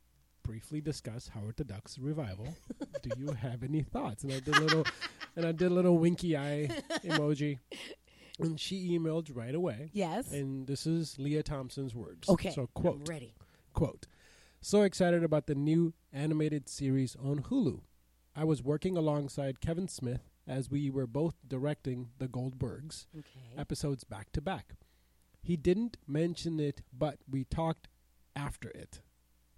briefly 0.45 0.79
discuss 0.81 1.29
Howard 1.29 1.57
the 1.57 1.63
Duck's 1.63 1.97
revival. 1.97 2.47
Do 3.01 3.09
you 3.17 3.31
have 3.33 3.63
any 3.63 3.81
thoughts?" 3.81 4.23
And 4.23 4.31
I 4.31 4.39
did 4.39 4.55
a 4.55 4.59
little, 4.61 4.85
and 5.35 5.45
I 5.45 5.51
did 5.51 5.71
a 5.71 5.73
little 5.73 5.97
winky 5.97 6.37
eye 6.37 6.69
emoji, 7.03 7.57
and 8.39 8.59
she 8.59 8.97
emailed 8.97 9.29
right 9.35 9.55
away. 9.55 9.89
Yes. 9.93 10.31
And 10.31 10.67
this 10.67 10.85
is 10.85 11.17
Lea 11.17 11.41
Thompson's 11.41 11.95
words. 11.95 12.29
okay. 12.29 12.51
So 12.51 12.61
I'm 12.75 12.81
quote 12.81 13.09
ready. 13.09 13.33
quote 13.73 14.07
so 14.61 14.81
excited 14.81 15.23
about 15.23 15.45
the 15.47 15.53
new 15.53 15.93
animated 16.11 16.67
series 16.67 17.15
on 17.23 17.37
hulu 17.43 17.81
i 18.35 18.43
was 18.43 18.63
working 18.63 18.97
alongside 18.97 19.61
kevin 19.61 19.87
smith 19.87 20.21
as 20.47 20.71
we 20.71 20.89
were 20.89 21.05
both 21.05 21.35
directing 21.47 22.09
the 22.17 22.27
goldbergs 22.27 23.05
Okay. 23.15 23.53
episodes 23.55 24.03
back 24.03 24.31
to 24.31 24.41
back 24.41 24.73
he 25.43 25.55
didn't 25.55 25.97
mention 26.07 26.59
it 26.59 26.81
but 26.91 27.19
we 27.29 27.43
talked 27.43 27.89
after 28.35 28.69
it 28.69 29.01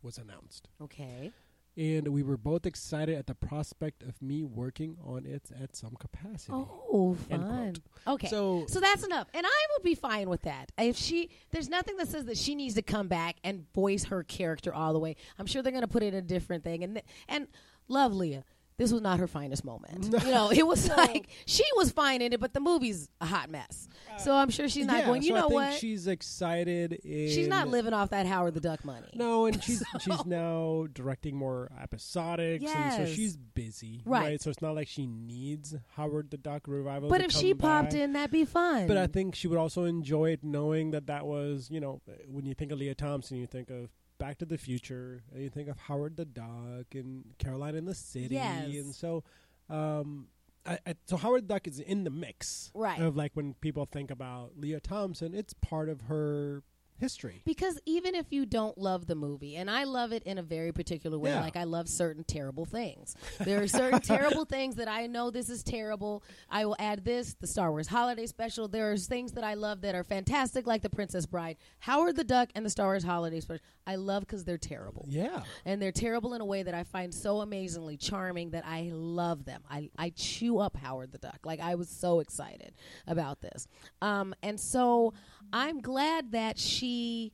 was 0.07 0.17
announced 0.17 0.69
Okay. 0.81 1.31
and 1.75 2.07
we 2.07 2.23
were 2.23 2.37
both 2.37 2.65
excited 2.65 3.15
at 3.17 3.27
the 3.27 3.35
prospect 3.35 4.01
of 4.03 4.19
me 4.21 4.41
working 4.43 4.95
on 5.05 5.25
it 5.25 5.51
at 5.61 5.75
some 5.75 5.95
capacity 5.99 6.53
Oh, 6.53 7.15
fun. 7.29 7.75
Okay. 8.07 8.27
so 8.29 8.65
So 8.67 8.79
that's 8.79 9.03
enough. 9.03 9.27
And 9.33 9.45
I 9.45 9.65
will 9.71 9.83
be 9.83 9.93
fine 9.93 10.29
with 10.29 10.43
that. 10.43 10.71
If 10.79 10.95
she 10.95 11.29
there's 11.51 11.67
nothing 11.69 11.97
that 11.97 12.07
says 12.07 12.25
that 12.25 12.37
she 12.37 12.55
needs 12.55 12.75
to 12.75 12.81
come 12.81 13.07
back 13.09 13.35
and 13.43 13.65
voice 13.73 14.05
her 14.05 14.23
character 14.23 14.73
all 14.73 14.93
the 14.93 14.99
way. 14.99 15.17
I'm 15.37 15.45
sure 15.45 15.61
they're 15.61 15.71
going 15.73 15.81
to 15.83 15.87
put 15.89 16.03
in 16.03 16.13
a 16.15 16.21
different 16.21 16.63
thing 16.63 16.83
and 16.85 16.95
th- 16.95 17.05
and 17.27 17.47
love 17.89 18.13
Lea. 18.13 18.43
This 18.77 18.91
was 18.91 19.01
not 19.01 19.19
her 19.19 19.27
finest 19.27 19.65
moment. 19.65 20.05
you 20.23 20.31
know, 20.31 20.51
it 20.51 20.65
was 20.65 20.87
like 20.87 21.27
she 21.45 21.63
was 21.75 21.91
fine 21.91 22.21
in 22.21 22.33
it, 22.33 22.39
but 22.39 22.53
the 22.53 22.59
movie's 22.59 23.09
a 23.19 23.25
hot 23.25 23.49
mess. 23.49 23.87
so 24.19 24.35
I'm 24.35 24.49
sure 24.51 24.69
she's 24.69 24.85
not 24.85 24.99
yeah, 24.99 25.05
going, 25.07 25.23
you 25.23 25.29
so 25.29 25.35
I 25.35 25.39
know 25.39 25.47
think 25.49 25.61
what? 25.61 25.73
she's 25.73 26.07
excited 26.07 26.93
in 26.93 27.29
she's 27.29 27.47
not 27.47 27.69
living 27.69 27.93
off 27.93 28.11
that 28.11 28.27
Howard 28.27 28.53
the 28.53 28.59
Duck 28.59 28.85
money. 28.85 29.09
No, 29.15 29.47
and 29.47 29.63
she's 29.63 29.83
she's 30.01 30.25
now 30.25 30.85
directing 30.93 31.35
more 31.35 31.71
episodics, 31.81 32.67
and 32.67 33.07
so 33.07 33.13
she's 33.13 33.35
busy, 33.35 34.03
Right. 34.05 34.39
So 34.39 34.51
it's 34.51 34.61
not 34.61 34.75
like 34.75 34.87
she 34.87 35.07
needs 35.07 35.75
Howard 35.95 36.29
the 36.29 36.37
Duck 36.37 36.67
revival. 36.67 37.09
But 37.09 37.21
if 37.21 37.31
she 37.31 37.53
popped 37.53 37.93
in, 37.93 38.13
that'd 38.13 38.31
be 38.31 38.45
fun. 38.45 38.87
but 38.87 38.97
I 38.97 39.07
think 39.07 39.33
she 39.35 39.47
would 39.47 39.57
also 39.57 39.85
enjoy 39.85 40.31
it, 40.31 40.43
knowing 40.43 40.91
that 40.91 41.07
that 41.07 41.25
was, 41.25 41.69
you 41.71 41.79
know, 41.79 42.01
when 42.27 42.45
you 42.45 42.53
think 42.53 42.71
of 42.71 42.77
Lea 42.77 42.93
Thompson, 42.93 43.37
you 43.37 43.47
think 43.47 43.69
of 43.69 43.89
Back 44.19 44.37
to 44.39 44.45
the 44.45 44.57
Future, 44.57 45.21
and 45.33 45.43
you 45.43 45.49
think 45.49 45.69
of 45.69 45.77
Howard 45.77 46.17
the 46.17 46.25
Duck 46.25 46.93
and 46.93 47.25
Caroline 47.37 47.75
in 47.75 47.85
the 47.85 47.95
City, 47.95 48.35
Yes. 48.35 48.65
and 48.65 48.95
so. 48.95 49.23
Um, 49.69 50.27
I, 50.65 50.79
I, 50.85 50.95
so 51.05 51.17
Howard 51.17 51.43
the 51.43 51.47
Duck 51.53 51.67
is 51.67 51.79
in 51.79 52.03
the 52.03 52.09
mix, 52.09 52.71
Right. 52.73 52.99
Of 52.99 53.15
like 53.15 53.31
when 53.35 53.53
people 53.55 53.85
think 53.85 54.11
about 54.11 54.53
Lea 54.57 54.79
Thompson, 54.81 55.33
it's 55.33 55.53
part 55.53 55.87
of 55.89 56.01
her 56.01 56.63
history. 56.99 57.41
Because 57.45 57.79
even 57.85 58.15
if 58.15 58.27
you 58.31 58.45
don't 58.45 58.77
love 58.77 59.07
the 59.07 59.15
movie, 59.15 59.55
and 59.55 59.69
I 59.69 59.83
love 59.83 60.11
it 60.11 60.23
in 60.23 60.37
a 60.37 60.43
very 60.43 60.71
particular 60.71 61.17
way, 61.19 61.31
Yeah. 61.31 61.41
like 61.41 61.55
I 61.55 61.63
love 61.63 61.87
certain 61.87 62.23
terrible 62.23 62.65
things. 62.65 63.15
There 63.39 63.61
are 63.61 63.67
certain 63.67 63.99
terrible 64.15 64.45
things 64.45 64.75
that 64.75 64.87
I 64.87 65.07
know 65.07 65.29
this 65.31 65.49
is 65.49 65.63
terrible. 65.63 66.23
I 66.49 66.65
will 66.65 66.75
add 66.79 67.03
this, 67.05 67.35
the 67.39 67.47
Star 67.47 67.71
Wars 67.71 67.87
Holiday 67.87 68.25
Special. 68.25 68.67
There 68.67 68.91
are 68.91 68.97
things 68.97 69.33
that 69.33 69.43
I 69.43 69.53
love 69.53 69.81
that 69.81 69.95
are 69.95 70.03
fantastic, 70.03 70.65
like 70.67 70.81
The 70.81 70.89
Princess 70.89 71.25
Bride, 71.25 71.57
Howard 71.79 72.15
the 72.15 72.23
Duck, 72.23 72.49
and 72.55 72.65
the 72.65 72.69
Star 72.69 72.87
Wars 72.87 73.03
Holiday 73.03 73.39
Special. 73.39 73.63
I 73.85 73.95
love 73.95 74.21
because 74.23 74.43
they're 74.43 74.57
terrible. 74.57 75.05
Yeah. 75.09 75.43
And 75.65 75.81
they're 75.81 75.91
terrible 75.91 76.33
in 76.33 76.41
a 76.41 76.45
way 76.45 76.63
that 76.63 76.73
I 76.73 76.83
find 76.83 77.13
so 77.13 77.39
amazingly 77.41 77.95
charming 77.97 78.51
that 78.51 78.65
I 78.65 78.89
love 78.93 79.45
them. 79.45 79.63
I, 79.69 79.89
I 79.97 80.09
chew 80.15 80.59
up 80.59 80.75
Howard 80.75 81.11
the 81.11 81.17
Duck. 81.19 81.39
Like 81.45 81.59
I 81.61 81.75
was 81.75 81.87
so 81.89 82.19
excited 82.19 82.73
about 83.07 83.39
this. 83.41 83.67
Um, 84.01 84.33
and 84.43 84.59
so 84.59 85.13
I'm 85.53 85.81
glad 85.81 86.31
that 86.31 86.57
she 86.59 87.33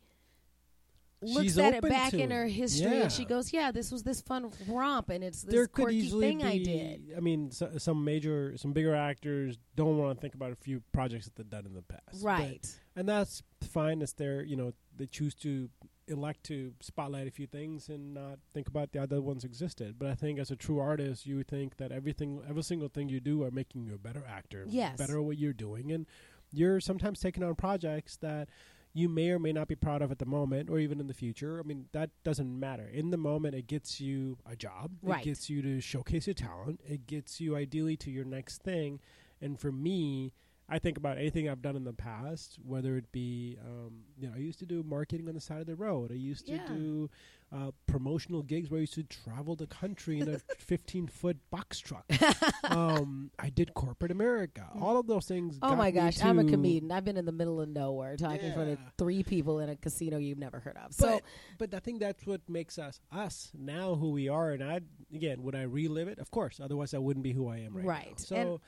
looks 1.22 1.43
She's 1.45 1.57
at 1.57 1.74
it 1.76 1.82
back 1.84 2.14
in 2.14 2.32
her 2.32 2.43
it. 2.45 2.51
history 2.51 3.01
and 3.01 3.11
she 3.11 3.24
goes, 3.24 3.53
Yeah, 3.53 3.72
this 3.72 3.91
was 3.91 4.03
this 4.03 4.20
fun 4.22 4.51
romp 4.68 5.09
and 5.09 5.24
it's 5.24 5.41
this 5.43 5.53
there 5.53 5.68
quirky 5.68 6.09
thing 6.09 6.39
be. 6.39 6.43
I 6.43 6.57
did. 6.57 7.14
I 7.16 7.22
mean, 7.22 7.49
so, 7.51 7.72
some 7.78 8.03
major, 8.03 8.57
some 8.57 8.74
bigger 8.74 8.93
actors 8.93 9.57
don't 9.76 9.97
want 9.97 10.18
to 10.18 10.22
think 10.22 10.36
about 10.36 10.51
a 10.51 10.55
few 10.55 10.82
projects 10.91 11.26
that 11.26 11.36
they've 11.38 11.49
done 11.49 11.66
in 11.66 11.74
the 11.74 11.82
past, 11.82 12.22
But- 12.22 12.24
Right. 12.24 12.80
and 12.97 13.07
that's 13.07 13.41
fine. 13.61 14.01
It's 14.01 14.14
their, 14.14 14.43
you 14.43 14.57
know, 14.57 14.74
they 14.97 15.05
choose 15.05 15.34
to 15.36 15.70
elect 16.09 16.43
to 16.43 16.74
spotlight 16.82 17.26
a 17.28 17.32
few 17.32 17.47
things 17.47 17.88
and 17.88 18.14
not 18.14 18.38
think 18.53 18.68
about 18.68 18.91
the 18.91 18.99
other 19.01 19.22
ones 19.22 19.45
existed. 19.45 19.95
But 19.97 20.09
I 20.09 20.16
think 20.16 20.38
as 20.38 20.51
a 20.51 20.57
true 20.57 20.80
artist, 20.80 21.26
you 21.26 21.41
think 21.43 21.78
that 21.78 21.93
everything, 21.93 22.41
every 22.47 22.64
single 22.64 22.89
thing 22.89 23.07
you 23.07 23.22
do, 23.22 23.43
are 23.43 23.51
making 23.51 23.86
you 23.86 23.93
a 23.93 23.97
better 23.97 24.26
actor, 24.28 24.66
Yes. 24.68 24.97
better 24.97 25.20
at 25.20 25.24
what 25.24 25.38
you're 25.38 25.53
doing, 25.53 25.93
and 25.93 26.05
you're 26.54 26.80
sometimes 26.80 27.20
taking 27.20 27.43
on 27.43 27.56
projects 27.56 28.16
that 28.18 28.47
you 28.93 29.10
may 29.10 29.32
or 29.32 29.39
may 29.39 29.51
not 29.51 29.68
be 29.68 29.74
proud 29.76 30.04
of 30.04 30.12
at 30.12 30.20
the 30.20 30.26
moment 30.26 30.70
or 30.70 30.78
even 30.78 30.99
in 30.99 31.08
the 31.08 31.14
future. 31.16 31.60
I 31.60 31.64
mean, 31.64 31.88
that 31.93 32.12
doesn't 32.24 32.60
matter. 32.60 32.88
In 32.88 33.10
the 33.10 33.18
moment, 33.18 33.56
it 33.56 33.66
gets 33.66 33.99
you 33.99 34.38
a 34.45 34.56
job. 34.56 34.91
Right. 35.01 35.22
It 35.22 35.26
gets 35.26 35.49
you 35.49 35.64
to 35.64 35.82
showcase 35.82 36.28
your 36.28 36.36
talent. 36.36 36.80
It 36.88 37.08
gets 37.08 37.41
you 37.41 37.56
ideally 37.56 37.97
to 37.97 38.12
your 38.12 38.24
next 38.26 38.62
thing. 38.62 38.99
And 39.41 39.60
for 39.60 39.72
me, 39.72 40.34
I 40.70 40.78
think 40.80 40.97
about 40.97 41.18
anything 41.18 41.49
I've 41.49 41.62
done 41.64 41.76
in 41.76 41.84
the 41.86 41.91
past, 41.93 42.58
whether 42.64 42.95
it 42.95 43.12
be, 43.12 43.58
um, 43.66 44.04
you 44.18 44.28
know, 44.28 44.34
I 44.36 44.39
used 44.39 44.60
to 44.60 44.66
do 44.68 44.84
marketing 44.84 45.28
on 45.28 45.34
the 45.34 45.41
side 45.41 45.60
of 45.60 45.68
the 45.68 45.76
road. 45.76 46.12
I 46.12 46.16
used 46.16 46.45
to 46.45 46.54
Yeah. 46.54 46.68
do 46.68 47.10
uh, 47.54 47.72
promotional 47.86 48.41
gigs 48.41 48.70
where 48.70 48.80
I 48.80 48.82
used 48.82 48.95
to 48.95 49.04
travel 49.04 49.56
the 49.56 49.68
country 49.68 50.20
in 50.20 50.28
a 50.28 50.39
15 50.58 51.08
foot 51.08 51.38
box 51.51 51.80
truck. 51.80 52.06
um, 52.64 53.30
I 53.38 53.49
did 53.49 53.74
corporate 53.74 54.12
America. 54.12 54.68
All 54.82 54.97
of 54.97 55.08
those 55.08 55.26
things. 55.26 55.60
Oh 55.62 55.76
my 55.76 55.91
gosh, 55.91 56.24
I'm 56.24 56.39
a 56.39 56.45
comedian. 56.45 56.91
I've 56.91 57.06
been 57.06 57.18
in 57.18 57.26
the 57.26 57.32
middle 57.32 57.62
of 57.62 57.70
nowhere 57.70 58.18
talking 58.18 58.41
in 58.41 58.54
front 58.54 58.72
of 58.72 58.80
three 58.97 59.24
people 59.24 59.60
in 59.60 59.70
a 59.70 59.76
casino 59.76 60.18
you've 60.18 60.39
never 60.39 60.60
heard 60.60 60.78
of. 60.84 60.93
So 60.93 61.20
But, 61.58 61.74
I 61.74 61.80
think 61.80 61.99
that's 61.99 62.26
what 62.26 62.41
makes 62.47 62.78
us 62.78 62.99
us 63.12 63.51
now 63.58 63.95
who 63.95 64.12
we 64.12 64.30
are. 64.30 64.51
And 64.51 64.64
I 64.64 64.82
again, 65.14 65.43
would 65.43 65.56
I 65.56 65.64
relive 65.64 66.08
it? 66.08 66.20
Of 66.20 66.32
course. 66.32 66.60
Otherwise, 66.60 66.93
I 66.93 66.97
wouldn't 66.97 67.24
be 67.24 67.34
who 67.34 67.47
I 67.47 67.58
am 67.58 67.74
right, 67.76 67.84
now. 67.84 67.89
Right. 67.89 68.20
So 68.20 68.36
And- 68.36 68.60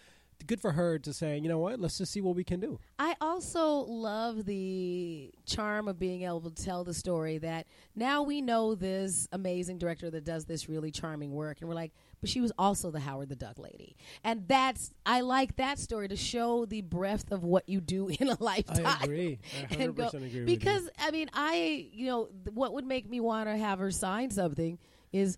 good 0.47 0.61
for 0.61 0.71
her 0.71 0.99
to 0.99 1.13
say, 1.13 1.37
you 1.37 1.49
know 1.49 1.59
what, 1.59 1.79
let's 1.79 1.97
just 1.97 2.11
see 2.11 2.21
what 2.21 2.35
we 2.35 2.43
can 2.43 2.59
do. 2.59 2.79
I 2.99 3.15
also 3.19 3.77
love 3.79 4.45
the 4.45 5.31
charm 5.45 5.87
of 5.87 5.97
being 5.97 6.23
able 6.23 6.41
to 6.41 6.63
tell 6.63 6.83
the 6.83 6.93
story 6.93 7.37
that 7.39 7.65
now 7.95 8.21
we 8.23 8.41
know 8.41 8.75
this 8.75 9.27
amazing 9.31 9.77
director 9.79 10.09
that 10.11 10.23
does 10.23 10.45
this 10.45 10.69
really 10.69 10.91
charming 10.91 11.31
work, 11.31 11.57
and 11.61 11.69
we're 11.69 11.75
like, 11.75 11.93
but 12.21 12.29
she 12.29 12.41
was 12.41 12.51
also 12.57 12.91
the 12.91 12.99
Howard 12.99 13.29
the 13.29 13.35
Duck 13.35 13.59
lady, 13.59 13.95
and 14.23 14.47
that's 14.47 14.93
I 15.05 15.21
like 15.21 15.55
that 15.57 15.77
story 15.79 16.07
to 16.07 16.15
show 16.15 16.65
the 16.65 16.81
breadth 16.81 17.31
of 17.31 17.43
what 17.43 17.67
you 17.69 17.81
do 17.81 18.07
in 18.07 18.29
a 18.29 18.37
lifetime. 18.43 18.85
I 18.85 19.03
agree. 19.03 19.39
I 19.69 19.73
100% 19.75 19.79
and 19.83 19.95
go- 19.95 20.07
agree 20.07 20.19
with 20.21 20.33
you. 20.33 20.45
because 20.45 20.89
I 20.99 21.11
mean, 21.11 21.29
I 21.33 21.87
you 21.91 22.07
know 22.07 22.25
th- 22.45 22.55
what 22.55 22.73
would 22.73 22.85
make 22.85 23.09
me 23.09 23.19
want 23.19 23.47
to 23.49 23.57
have 23.57 23.79
her 23.79 23.91
sign 23.91 24.31
something 24.31 24.79
is 25.11 25.37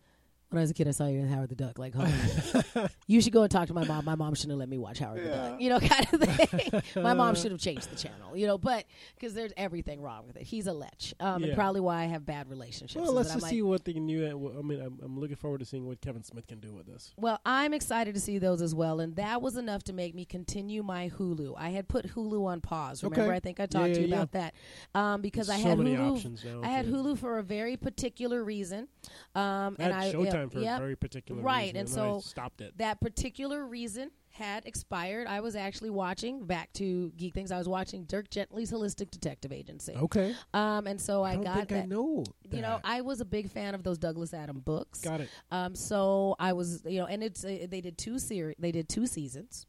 when 0.49 0.59
I 0.59 0.61
was 0.61 0.71
a 0.71 0.73
kid, 0.73 0.87
I 0.87 0.91
saw 0.91 1.07
you 1.07 1.19
in 1.19 1.27
Howard 1.27 1.49
the 1.49 1.55
Duck. 1.55 1.77
Like, 1.77 1.93
oh, 1.97 2.87
you 3.07 3.19
should 3.21 3.33
go 3.33 3.41
and 3.41 3.51
talk 3.51 3.67
to 3.67 3.73
my 3.73 3.83
mom. 3.85 4.05
My 4.05 4.15
mom 4.15 4.33
shouldn't 4.33 4.51
have 4.51 4.59
let 4.59 4.69
me 4.69 4.77
watch 4.77 4.99
Howard 4.99 5.23
the 5.23 5.29
Duck. 5.29 5.61
You 5.61 5.69
know, 5.69 5.79
kind 5.81 6.07
of 6.13 6.21
thing. 6.21 6.81
my 7.03 7.13
mom 7.13 7.35
should 7.35 7.51
have 7.51 7.59
changed 7.59 7.89
the 7.91 7.95
channel. 7.97 8.35
You 8.37 8.47
know, 8.47 8.57
but 8.57 8.85
because 9.15 9.33
there's 9.33 9.51
everything 9.57 10.01
wrong 10.01 10.25
with 10.25 10.37
it. 10.37 10.43
He's 10.43 10.67
a 10.67 10.73
lech, 10.73 11.13
um, 11.19 11.41
Yeah. 11.41 11.47
and 11.49 11.55
probably 11.55 11.81
why 11.81 12.03
I 12.03 12.05
have 12.05 12.25
bad 12.25 12.49
relationships. 12.49 13.01
Well, 13.01 13.13
let's 13.13 13.29
just 13.31 13.43
like, 13.43 13.49
see 13.49 13.61
what 13.61 13.83
they 13.83 13.93
do. 13.93 14.53
I 14.57 14.61
mean, 14.61 14.79
I'm, 14.81 14.99
I'm 15.03 15.19
looking 15.19 15.35
forward 15.35 15.59
to 15.59 15.65
seeing 15.65 15.85
what 15.85 15.99
Kevin 16.01 16.23
Smith 16.23 16.47
can 16.47 16.59
do 16.59 16.73
with 16.73 16.85
this. 16.85 17.13
Well, 17.17 17.39
I'm 17.45 17.73
excited 17.73 18.13
to 18.15 18.21
see 18.21 18.37
those 18.37 18.61
as 18.61 18.73
well, 18.73 18.99
and 19.01 19.15
that 19.17 19.41
was 19.41 19.57
enough 19.57 19.83
to 19.85 19.93
make 19.93 20.15
me 20.15 20.23
continue 20.25 20.81
my 20.83 21.09
Hulu. 21.09 21.55
I 21.57 21.69
had 21.69 21.87
put 21.87 22.07
Hulu 22.15 22.45
on 22.45 22.61
pause. 22.61 23.03
Remember, 23.03 23.25
Okay. 23.25 23.35
I 23.35 23.39
think 23.39 23.59
I 23.59 23.63
Yeah, 23.63 23.67
talked 23.67 23.93
to 23.95 24.01
you 24.01 24.07
yeah, 24.07 24.15
about 24.15 24.31
that 24.31 24.53
um, 24.95 25.21
because 25.21 25.47
There's 25.47 25.59
I 25.59 25.63
so 25.63 25.69
had 25.69 25.77
many 25.79 25.95
Hulu. 25.95 26.43
now. 26.45 26.61
I 26.63 26.67
had 26.69 26.85
Hulu 26.85 27.17
for 27.17 27.37
a 27.39 27.43
very 27.43 27.75
particular 27.75 28.43
reason, 28.43 28.87
um, 29.35 29.75
and 29.79 29.93
I 29.93 30.11
Showtime 30.45 30.51
for 30.51 30.59
yep, 30.59 30.77
a 30.77 30.79
very 30.81 30.95
particular 30.95 31.41
Right, 31.41 31.73
reason, 31.73 31.77
and 31.77 31.89
I 31.89 31.91
so 31.91 32.19
stopped 32.19 32.61
it. 32.61 32.77
that 32.77 32.99
particular 33.01 33.65
reason 33.65 34.11
had 34.29 34.65
expired. 34.67 35.27
I 35.27 35.39
was 35.39 35.55
actually 35.55 35.89
watching 35.89 36.45
back 36.45 36.71
to 36.73 37.11
Geek 37.17 37.33
Things. 37.33 37.51
I 37.51 37.57
was 37.57 37.67
watching 37.67 38.03
Dirk 38.05 38.29
Gently's 38.29 38.71
Holistic 38.71 39.09
Detective 39.09 39.51
Agency, 39.51 39.93
Okay, 39.95 40.35
um, 40.53 40.85
and 40.87 40.99
so 41.01 41.23
I, 41.23 41.31
I 41.31 41.35
got 41.37 41.55
think 41.55 41.69
that. 41.69 41.83
I 41.83 41.85
know. 41.85 42.23
You 42.51 42.61
know. 42.61 42.79
I 42.83 43.01
was 43.01 43.19
a 43.21 43.25
big 43.25 43.49
fan 43.49 43.73
of 43.75 43.83
those 43.83 43.97
Douglas 43.97 44.33
Adam 44.33 44.59
books. 44.59 45.01
got 45.01 45.21
it. 45.21 45.29
Um, 45.51 45.75
so 45.75 46.35
I 46.39 46.53
was, 46.53 46.83
you 46.85 46.99
know, 46.99 47.05
and 47.07 47.23
it's 47.23 47.43
uh, 47.43 47.65
they 47.69 47.81
did 47.81 47.97
two 47.97 48.19
series, 48.19 48.55
they 48.59 48.71
did 48.71 48.87
two 48.89 49.07
seasons. 49.07 49.65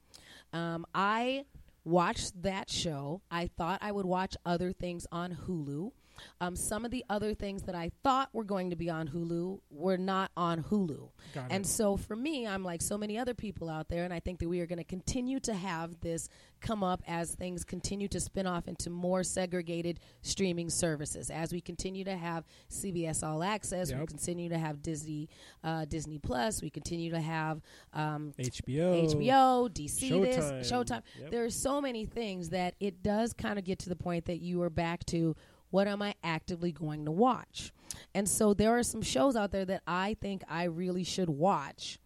Um, 0.53 0.85
I 0.95 1.45
watched 1.85 2.43
that 2.43 2.69
show. 2.71 3.23
I 3.31 3.47
thought 3.57 3.79
I 3.83 3.93
would 3.93 4.07
watch 4.07 4.37
other 4.45 4.73
things 4.73 5.07
on 5.11 5.37
Hulu. 5.47 5.93
Um, 6.41 6.57
some 6.57 6.85
of 6.85 6.91
the 6.91 7.05
other 7.09 7.35
things 7.35 7.63
that 7.65 7.75
I 7.75 7.91
thought 8.03 8.29
were 8.33 8.45
going 8.45 8.71
to 8.71 8.77
be 8.77 8.91
on 8.91 9.09
Hulu 9.09 9.61
were 9.71 9.97
not 9.97 10.31
on 10.37 10.63
Hulu. 10.65 11.11
Got 11.35 11.47
And 11.51 11.65
it. 11.65 11.69
so 11.69 11.97
for 11.97 12.17
me, 12.17 12.47
I'm 12.47 12.65
like 12.65 12.83
so 12.83 12.97
many 12.99 13.19
other 13.19 13.35
people 13.35 13.69
out 13.69 13.89
there, 13.89 14.05
and 14.05 14.13
I 14.13 14.21
think 14.21 14.39
that 14.41 14.49
we 14.49 14.61
are 14.61 14.67
going 14.67 14.79
to 14.79 14.85
continue 14.85 15.41
to 15.41 15.55
have 15.55 16.01
this 16.01 16.29
come 16.61 16.83
up 16.83 17.03
as 17.07 17.35
things 17.35 17.65
continue 17.65 18.09
to 18.09 18.19
spin 18.19 18.47
off 18.47 18.67
into 18.67 18.91
more 18.91 19.23
segregated 19.23 20.01
streaming 20.23 20.69
services. 20.69 21.31
As 21.31 21.53
we 21.53 21.61
continue 21.61 22.03
to 22.05 22.17
have 22.17 22.45
CBS 22.71 23.23
All 23.27 23.43
Access, 23.43 23.93
we 23.93 24.07
continue 24.07 24.49
to 24.49 24.59
have 24.59 24.83
Disney, 24.83 25.29
uh, 25.63 25.85
Disney 25.85 26.19
Plus, 26.19 26.61
we 26.63 26.71
continue 26.71 27.11
to 27.13 27.21
have 27.21 27.61
um, 27.93 28.33
HBO. 28.39 29.15
HBO, 29.15 29.69
DC, 29.69 30.23
this, 30.23 30.71
Showtime. 30.71 30.89
Showtime. 30.89 31.03
Yep. 31.21 31.31
There 31.31 31.45
are 31.45 31.51
so 31.51 31.81
many 31.81 32.05
things 32.07 32.51
that 32.51 32.75
it 32.81 33.03
does 33.03 33.33
kind 33.33 33.59
of 33.59 33.65
get 33.65 33.79
to 33.81 33.89
the 33.89 33.97
point 33.97 34.25
that 34.27 34.41
you 34.41 34.63
are 34.63 34.71
back 34.71 35.05
to 35.07 35.37
what 35.71 35.87
am 35.89 36.03
I 36.03 36.15
actively 36.23 36.73
going 36.73 37.05
to 37.05 37.11
watch? 37.11 37.73
And 38.15 38.29
so 38.29 38.55
there 38.55 38.77
are 38.77 38.83
some 38.83 39.03
shows 39.03 39.37
out 39.37 39.51
there 39.53 39.65
that 39.65 39.83
I 39.87 40.17
think 40.21 40.43
I 40.49 40.65
really 40.65 41.05
should 41.05 41.29
watch 41.29 41.99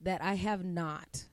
that 0.00 0.22
I 0.22 0.34
have 0.34 0.64
not. 0.64 1.26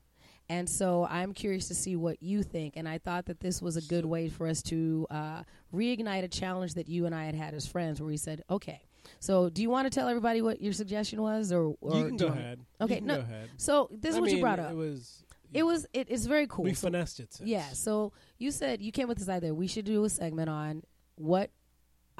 And 0.48 0.68
so 0.68 1.06
I'm 1.08 1.32
curious 1.32 1.68
to 1.68 1.74
see 1.74 1.94
what 1.94 2.22
you 2.22 2.42
think. 2.42 2.74
And 2.76 2.88
I 2.88 2.98
thought 2.98 3.26
that 3.26 3.38
this 3.40 3.62
was 3.62 3.76
a 3.76 3.82
good 3.82 4.04
way 4.04 4.28
for 4.28 4.48
us 4.48 4.62
to 4.64 5.06
uh, 5.10 5.42
reignite 5.72 6.24
a 6.24 6.28
challenge 6.28 6.74
that 6.74 6.88
you 6.88 7.06
and 7.06 7.14
I 7.14 7.24
had 7.24 7.34
had 7.36 7.54
as 7.54 7.66
friends, 7.66 8.00
where 8.00 8.08
we 8.08 8.16
said, 8.16 8.42
okay. 8.50 8.82
So, 9.20 9.48
do 9.48 9.62
you 9.62 9.70
want 9.70 9.86
to 9.86 9.90
tell 9.90 10.08
everybody 10.08 10.42
what 10.42 10.60
your 10.60 10.72
suggestion 10.72 11.22
was, 11.22 11.52
or, 11.52 11.74
or 11.80 11.96
you 11.96 12.06
can 12.06 12.16
go 12.16 12.26
ahead. 12.28 12.60
Okay, 12.80 13.00
no, 13.00 13.20
ahead. 13.20 13.48
So 13.56 13.88
this 13.92 14.10
is 14.12 14.18
I 14.18 14.20
what 14.20 14.30
you 14.30 14.40
brought 14.40 14.58
up. 14.60 14.72
It 14.72 14.76
was. 14.76 15.24
It 15.52 15.62
was. 15.62 15.86
It 15.92 16.08
is 16.10 16.26
very 16.26 16.46
cool. 16.46 16.64
We 16.64 16.74
So- 16.74 16.88
finessed 16.88 17.18
it. 17.20 17.32
Sis. 17.34 17.46
yeah. 17.46 17.68
So 17.72 18.12
you 18.38 18.50
said 18.50 18.80
you 18.82 18.92
came 18.92 19.08
with 19.08 19.18
this 19.18 19.28
idea. 19.28 19.54
We 19.54 19.66
should 19.66 19.84
do 19.84 20.04
a 20.04 20.08
segment 20.10 20.48
on 20.50 20.82
what 21.16 21.50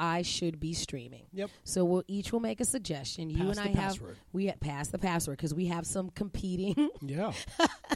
I 0.02 0.22
should 0.22 0.58
be 0.58 0.72
streaming. 0.72 1.26
Yep. 1.34 1.50
So 1.62 1.84
we'll 1.84 2.02
each 2.08 2.32
will 2.32 2.40
make 2.40 2.60
a 2.60 2.64
suggestion. 2.64 3.28
You 3.28 3.36
Pass 3.48 3.58
and 3.58 3.68
I 3.68 3.72
the 3.72 3.80
have 3.80 4.00
we 4.32 4.46
ha- 4.46 4.54
pass 4.60 4.88
the 4.88 4.98
password 4.98 5.36
because 5.36 5.52
we 5.54 5.66
have 5.66 5.86
some 5.86 6.08
competing 6.10 6.88
Yeah. 7.02 7.32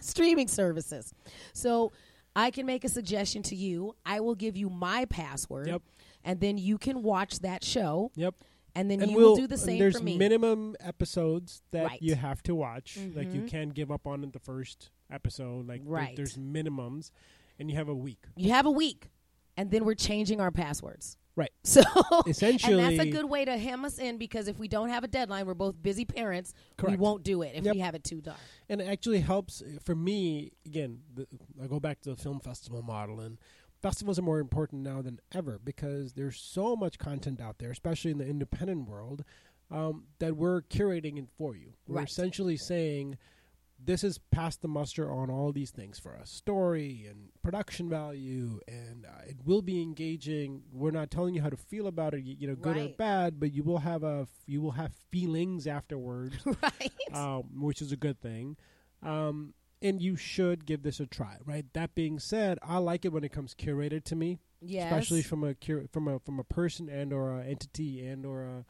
streaming 0.02 0.48
services. 0.48 1.12
So 1.54 1.92
I 2.36 2.50
can 2.50 2.66
make 2.66 2.84
a 2.84 2.88
suggestion 2.88 3.42
to 3.44 3.56
you. 3.56 3.94
I 4.04 4.20
will 4.20 4.34
give 4.34 4.56
you 4.56 4.68
my 4.68 5.06
password. 5.06 5.66
Yep. 5.68 5.82
And 6.24 6.40
then 6.40 6.58
you 6.58 6.78
can 6.78 7.02
watch 7.02 7.38
that 7.40 7.62
show, 7.64 8.10
Yep. 8.16 8.34
and 8.74 8.90
then 8.90 9.00
and 9.02 9.10
you 9.10 9.16
we'll, 9.16 9.28
will 9.30 9.36
do 9.36 9.46
the 9.46 9.56
same 9.58 9.78
There's 9.78 9.98
for 9.98 10.04
me. 10.04 10.18
minimum 10.18 10.74
episodes 10.80 11.62
that 11.70 11.84
Right. 11.86 12.02
you 12.02 12.14
have 12.16 12.42
to 12.44 12.54
watch. 12.54 12.98
Like 13.14 13.32
you 13.32 13.42
Mhm. 13.42 13.48
can't 13.48 13.74
give 13.74 13.90
up 13.90 14.06
on 14.06 14.30
the 14.32 14.38
first 14.38 14.90
episode. 15.10 15.66
Like 15.68 15.82
Right. 15.84 16.16
there's 16.16 16.36
minimums, 16.36 17.10
and 17.58 17.70
you 17.70 17.76
have 17.76 17.88
a 17.88 17.94
week. 17.94 18.24
you 18.36 18.50
have 18.50 18.66
a 18.66 18.70
week, 18.70 19.10
and 19.56 19.70
then 19.70 19.84
we're 19.84 19.94
changing 19.94 20.40
our 20.40 20.50
passwords. 20.50 21.16
Right. 21.36 21.50
So 21.64 21.82
Essentially, 22.26 22.74
and 22.84 22.98
that's 22.98 23.08
a 23.08 23.10
good 23.10 23.24
way 23.28 23.44
to 23.44 23.56
hem 23.58 23.84
us 23.84 23.98
in 23.98 24.18
because 24.18 24.46
if 24.48 24.58
we 24.58 24.68
don't 24.68 24.90
have 24.90 25.02
a 25.02 25.08
deadline, 25.08 25.46
we're 25.46 25.54
both 25.54 25.80
busy 25.82 26.04
parents. 26.04 26.54
Correct. 26.76 26.98
We 26.98 27.02
won't 27.02 27.22
do 27.24 27.42
it 27.42 27.52
if 27.56 27.64
Yep. 27.64 27.74
we 27.74 27.80
have 27.80 27.94
it 27.94 28.04
too 28.04 28.20
dark. 28.20 28.38
and 28.68 28.80
it 28.80 28.84
actually 28.88 29.20
helps 29.20 29.60
uh, 29.62 29.78
for 29.82 29.94
me 29.96 30.52
again 30.66 31.00
the, 31.14 31.26
i 31.62 31.66
go 31.66 31.80
back 31.80 32.00
to 32.02 32.10
the 32.10 32.16
film 32.16 32.38
festival 32.40 32.82
model 32.82 33.18
and 33.20 33.38
festivals 33.82 34.18
are 34.18 34.22
more 34.22 34.38
important 34.38 34.82
now 34.82 35.02
than 35.02 35.18
ever 35.32 35.58
because 35.62 36.12
there's 36.14 36.38
so 36.40 36.74
much 36.76 36.98
content 36.98 37.40
out 37.40 37.58
there 37.58 37.70
especially 37.70 38.10
in 38.10 38.18
the 38.18 38.26
independent 38.26 38.88
world 38.88 39.24
um, 39.70 40.04
that 40.20 40.36
we're 40.36 40.62
curating 40.62 41.18
it 41.18 41.26
for 41.36 41.56
you 41.56 41.72
we're 41.88 41.96
Right. 41.98 42.08
essentially 42.08 42.56
saying 42.56 43.18
this 43.84 44.02
has 44.02 44.18
passed 44.30 44.62
the 44.62 44.68
muster 44.68 45.12
on 45.12 45.30
all 45.30 45.52
these 45.52 45.70
things 45.70 45.98
for 45.98 46.16
us 46.16 46.30
story 46.30 47.06
and 47.08 47.28
production 47.42 47.88
value 47.88 48.60
and 48.66 49.04
uh, 49.04 49.22
it 49.26 49.36
will 49.44 49.62
be 49.62 49.82
engaging 49.82 50.62
we're 50.72 50.90
not 50.90 51.10
telling 51.10 51.34
you 51.34 51.42
how 51.42 51.50
to 51.50 51.56
feel 51.56 51.86
about 51.86 52.14
it 52.14 52.22
y- 52.24 52.36
you 52.38 52.48
know 52.48 52.54
good 52.54 52.76
or 52.76 52.88
bad 52.96 53.38
but 53.38 53.52
you 53.52 53.62
will 53.62 53.78
have 53.78 54.02
a 54.02 54.26
you 54.46 54.60
will 54.60 54.72
have 54.72 54.92
feelings 55.10 55.66
afterwards 55.66 56.36
right. 56.62 56.92
um, 57.12 57.42
which 57.60 57.80
is 57.80 57.92
a 57.92 57.96
good 57.96 58.20
thing. 58.20 58.56
Um, 59.02 59.54
and 59.82 60.00
you 60.00 60.16
should 60.16 60.64
give 60.64 60.82
this 60.82 60.98
a 60.98 61.06
try, 61.06 61.36
right? 61.44 61.66
That 61.74 61.94
being 61.94 62.18
said, 62.18 62.58
I 62.62 62.78
like 62.78 63.04
it 63.04 63.12
when 63.12 63.22
it 63.22 63.32
comes 63.32 63.54
curated 63.54 64.04
to 64.04 64.16
me, 64.16 64.38
yes. 64.62 64.90
especially 64.90 65.22
from 65.22 65.44
a 65.44 65.54
cur- 65.54 65.86
from 65.92 66.08
a 66.08 66.18
from 66.20 66.40
a 66.40 66.44
person 66.44 66.88
and 66.88 67.12
or 67.12 67.38
a 67.38 67.44
entity 67.44 68.04
and 68.06 68.24
or 68.24 68.44
a 68.44 68.64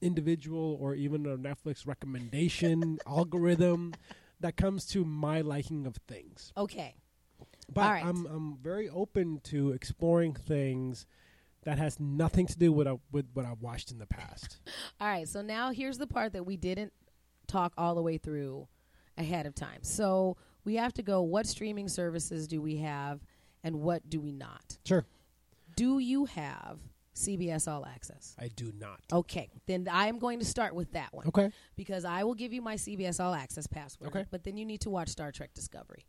individual 0.00 0.78
or 0.80 0.94
even 0.94 1.26
a 1.26 1.36
Netflix 1.36 1.86
recommendation 1.86 2.98
algorithm 3.06 3.92
that 4.40 4.56
comes 4.56 4.86
to 4.86 5.04
my 5.04 5.40
liking 5.42 5.86
of 5.86 5.96
things. 6.08 6.52
okay. 6.56 6.94
But 7.72 7.88
right. 7.88 8.04
I'm 8.04 8.26
I'm 8.26 8.56
very 8.56 8.88
open 8.88 9.40
to 9.44 9.70
exploring 9.70 10.34
things 10.34 11.06
that 11.62 11.78
has 11.78 12.00
nothing 12.00 12.46
to 12.46 12.58
do 12.58 12.72
with 12.72 12.86
a, 12.86 12.98
with 13.12 13.26
what 13.34 13.44
I've 13.46 13.60
watched 13.60 13.92
in 13.92 13.98
the 13.98 14.06
past. 14.06 14.58
All 15.00 15.06
right. 15.06 15.28
So 15.28 15.40
now 15.42 15.70
here's 15.70 15.98
the 15.98 16.06
part 16.06 16.32
that 16.32 16.44
we 16.44 16.56
didn't 16.56 16.92
talk 17.46 17.72
all 17.76 17.94
the 17.94 18.02
way 18.02 18.16
through 18.16 18.66
ahead 19.18 19.46
of 19.46 19.54
time. 19.54 19.82
So 19.82 20.36
we 20.64 20.76
have 20.76 20.92
to 20.94 21.02
go. 21.02 21.22
What 21.22 21.46
streaming 21.46 21.88
services 21.88 22.48
do 22.48 22.60
we 22.60 22.78
have, 22.78 23.20
and 23.62 23.76
what 23.80 24.08
do 24.08 24.20
we 24.20 24.32
not? 24.32 24.78
Sure. 24.84 25.04
Do 25.76 25.98
you 25.98 26.24
have 26.26 26.78
CBS 27.20 27.68
All 27.68 27.84
Access? 27.86 28.34
I 28.38 28.48
do 28.48 28.72
not. 28.78 29.00
Okay, 29.12 29.50
then 29.66 29.86
I 29.90 30.06
am 30.08 30.18
going 30.18 30.38
to 30.40 30.44
start 30.44 30.74
with 30.74 30.92
that 30.92 31.12
one 31.12 31.26
Okay. 31.28 31.50
because 31.76 32.04
I 32.04 32.24
will 32.24 32.34
give 32.34 32.52
you 32.52 32.62
my 32.62 32.76
CBS 32.76 33.20
All 33.22 33.34
Access 33.34 33.66
password. 33.66 34.08
Okay. 34.08 34.24
But 34.30 34.44
then 34.44 34.56
you 34.56 34.64
need 34.64 34.80
to 34.82 34.90
watch 34.90 35.08
Star 35.08 35.30
Trek 35.32 35.50
Discovery. 35.54 36.06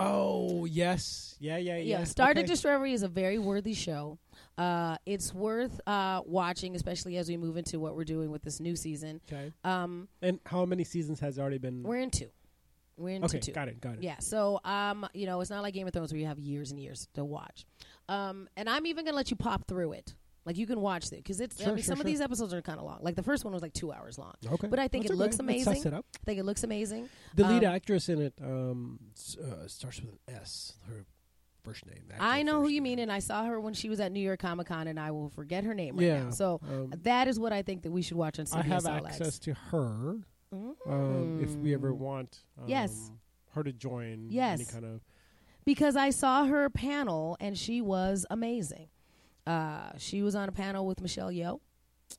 Oh 0.00 0.64
yes, 0.64 1.34
yeah, 1.40 1.56
yeah, 1.56 1.76
yeah. 1.76 1.98
Yeah, 1.98 2.04
Star 2.04 2.32
Trek 2.32 2.44
Okay. 2.44 2.46
Discovery 2.52 2.92
is 2.92 3.02
a 3.02 3.08
very 3.08 3.36
worthy 3.38 3.74
show. 3.74 4.18
Uh, 4.56 4.96
it's 5.06 5.34
worth 5.34 5.80
uh, 5.88 6.20
watching, 6.24 6.76
especially 6.76 7.16
as 7.16 7.28
we 7.28 7.36
move 7.36 7.56
into 7.56 7.80
what 7.80 7.96
we're 7.96 8.04
doing 8.04 8.30
with 8.30 8.42
this 8.42 8.60
new 8.60 8.76
season. 8.76 9.20
Okay. 9.30 9.52
Um, 9.64 10.06
And 10.22 10.38
how 10.46 10.64
many 10.66 10.84
seasons 10.84 11.18
has 11.18 11.36
already 11.38 11.58
been? 11.58 11.82
we're 11.82 11.98
in 11.98 12.10
two. 12.10 12.28
We're 12.96 13.14
into 13.16 13.26
okay, 13.26 13.38
two. 13.40 13.52
got 13.52 13.66
it, 13.68 13.80
got 13.80 13.94
it. 13.94 14.02
Yeah, 14.02 14.18
so 14.20 14.60
um, 14.64 15.06
you 15.14 15.26
know, 15.26 15.40
it's 15.40 15.50
not 15.50 15.62
like 15.64 15.74
Game 15.74 15.86
of 15.88 15.92
Thrones 15.92 16.12
where 16.12 16.20
you 16.20 16.26
have 16.26 16.38
years 16.38 16.70
and 16.70 16.78
years 16.80 17.08
to 17.14 17.24
watch. 17.24 17.64
Um, 18.08 18.48
and 18.56 18.68
I'm 18.70 18.86
even 18.86 19.04
gonna 19.04 19.16
let 19.16 19.30
you 19.32 19.36
pop 19.36 19.66
through 19.66 19.92
it. 19.92 20.14
Like 20.48 20.56
you 20.56 20.66
can 20.66 20.80
watch 20.80 21.04
it 21.12 21.16
because 21.16 21.40
it's. 21.40 21.60
I 21.60 21.66
mean, 21.66 21.76
sure, 21.76 21.82
some 21.84 22.00
of 22.00 22.06
these 22.06 22.22
episodes 22.22 22.54
are 22.54 22.62
kind 22.62 22.78
of 22.78 22.86
long. 22.86 23.00
Like 23.02 23.16
the 23.16 23.22
first 23.22 23.44
one 23.44 23.52
was 23.52 23.60
like 23.60 23.74
two 23.74 23.92
hours 23.92 24.16
long. 24.16 24.32
Okay, 24.50 24.66
But 24.66 24.78
I 24.78 24.88
think 24.88 25.04
That's 25.04 25.12
it 25.12 25.18
looks 25.18 25.36
okay. 25.38 25.46
That 25.62 25.66
amazing. 25.66 25.92
it. 25.92 25.94
I 25.94 26.24
think 26.24 26.38
it 26.40 26.44
looks 26.44 26.64
amazing. 26.64 27.08
The 27.34 27.44
lead 27.46 27.64
Um, 27.64 27.74
actress 27.74 28.08
in 28.08 28.22
it 28.22 28.32
um, 28.42 28.98
uh, 29.38 29.66
starts 29.66 30.00
with 30.00 30.10
an 30.12 30.18
S. 30.34 30.72
Her 30.88 31.04
first 31.62 31.84
name. 31.84 32.04
I 32.18 32.42
know 32.44 32.62
who 32.62 32.68
you 32.68 32.76
name. 32.80 32.82
mean, 32.84 32.98
and 33.00 33.12
I 33.12 33.18
saw 33.18 33.44
her 33.44 33.60
when 33.60 33.74
she 33.74 33.90
was 33.90 34.00
at 34.00 34.10
New 34.10 34.20
York 34.20 34.40
Comic 34.40 34.68
Con, 34.68 34.88
and 34.88 34.98
I 34.98 35.10
will 35.10 35.28
forget 35.28 35.64
her 35.64 35.74
name 35.74 35.96
right 35.98 36.06
yeah. 36.06 36.22
now. 36.24 36.30
So 36.30 36.60
um, 36.66 36.94
that 37.02 37.28
is 37.28 37.38
what 37.38 37.52
I 37.52 37.60
think 37.60 37.82
that 37.82 37.90
we 37.92 38.00
should 38.00 38.16
watch 38.16 38.38
on 38.38 38.46
CBS 38.46 38.54
I 38.54 38.62
have 38.62 38.86
All 38.86 39.06
access 39.06 39.38
to 39.40 39.52
her 39.70 40.16
um, 40.86 41.40
if 41.42 41.54
we 41.56 41.74
ever 41.74 41.92
Mm. 41.92 41.98
want. 41.98 42.40
Um, 42.58 42.64
Yes. 42.68 43.10
her 43.52 43.62
to 43.62 43.72
join 43.74 44.28
Yes. 44.30 44.60
any 44.60 44.64
kind 44.66 44.84
of 44.86 45.02
because 45.66 45.94
I 45.96 46.08
saw 46.08 46.46
her 46.46 46.70
panel 46.70 47.36
and 47.40 47.58
she 47.58 47.82
was 47.82 48.24
amazing. 48.30 48.88
Uh, 49.48 49.90
she 49.96 50.22
was 50.22 50.34
on 50.34 50.48
a 50.48 50.52
panel 50.52 50.86
with 50.86 51.00
Michelle 51.00 51.30
Yeoh. 51.30 51.60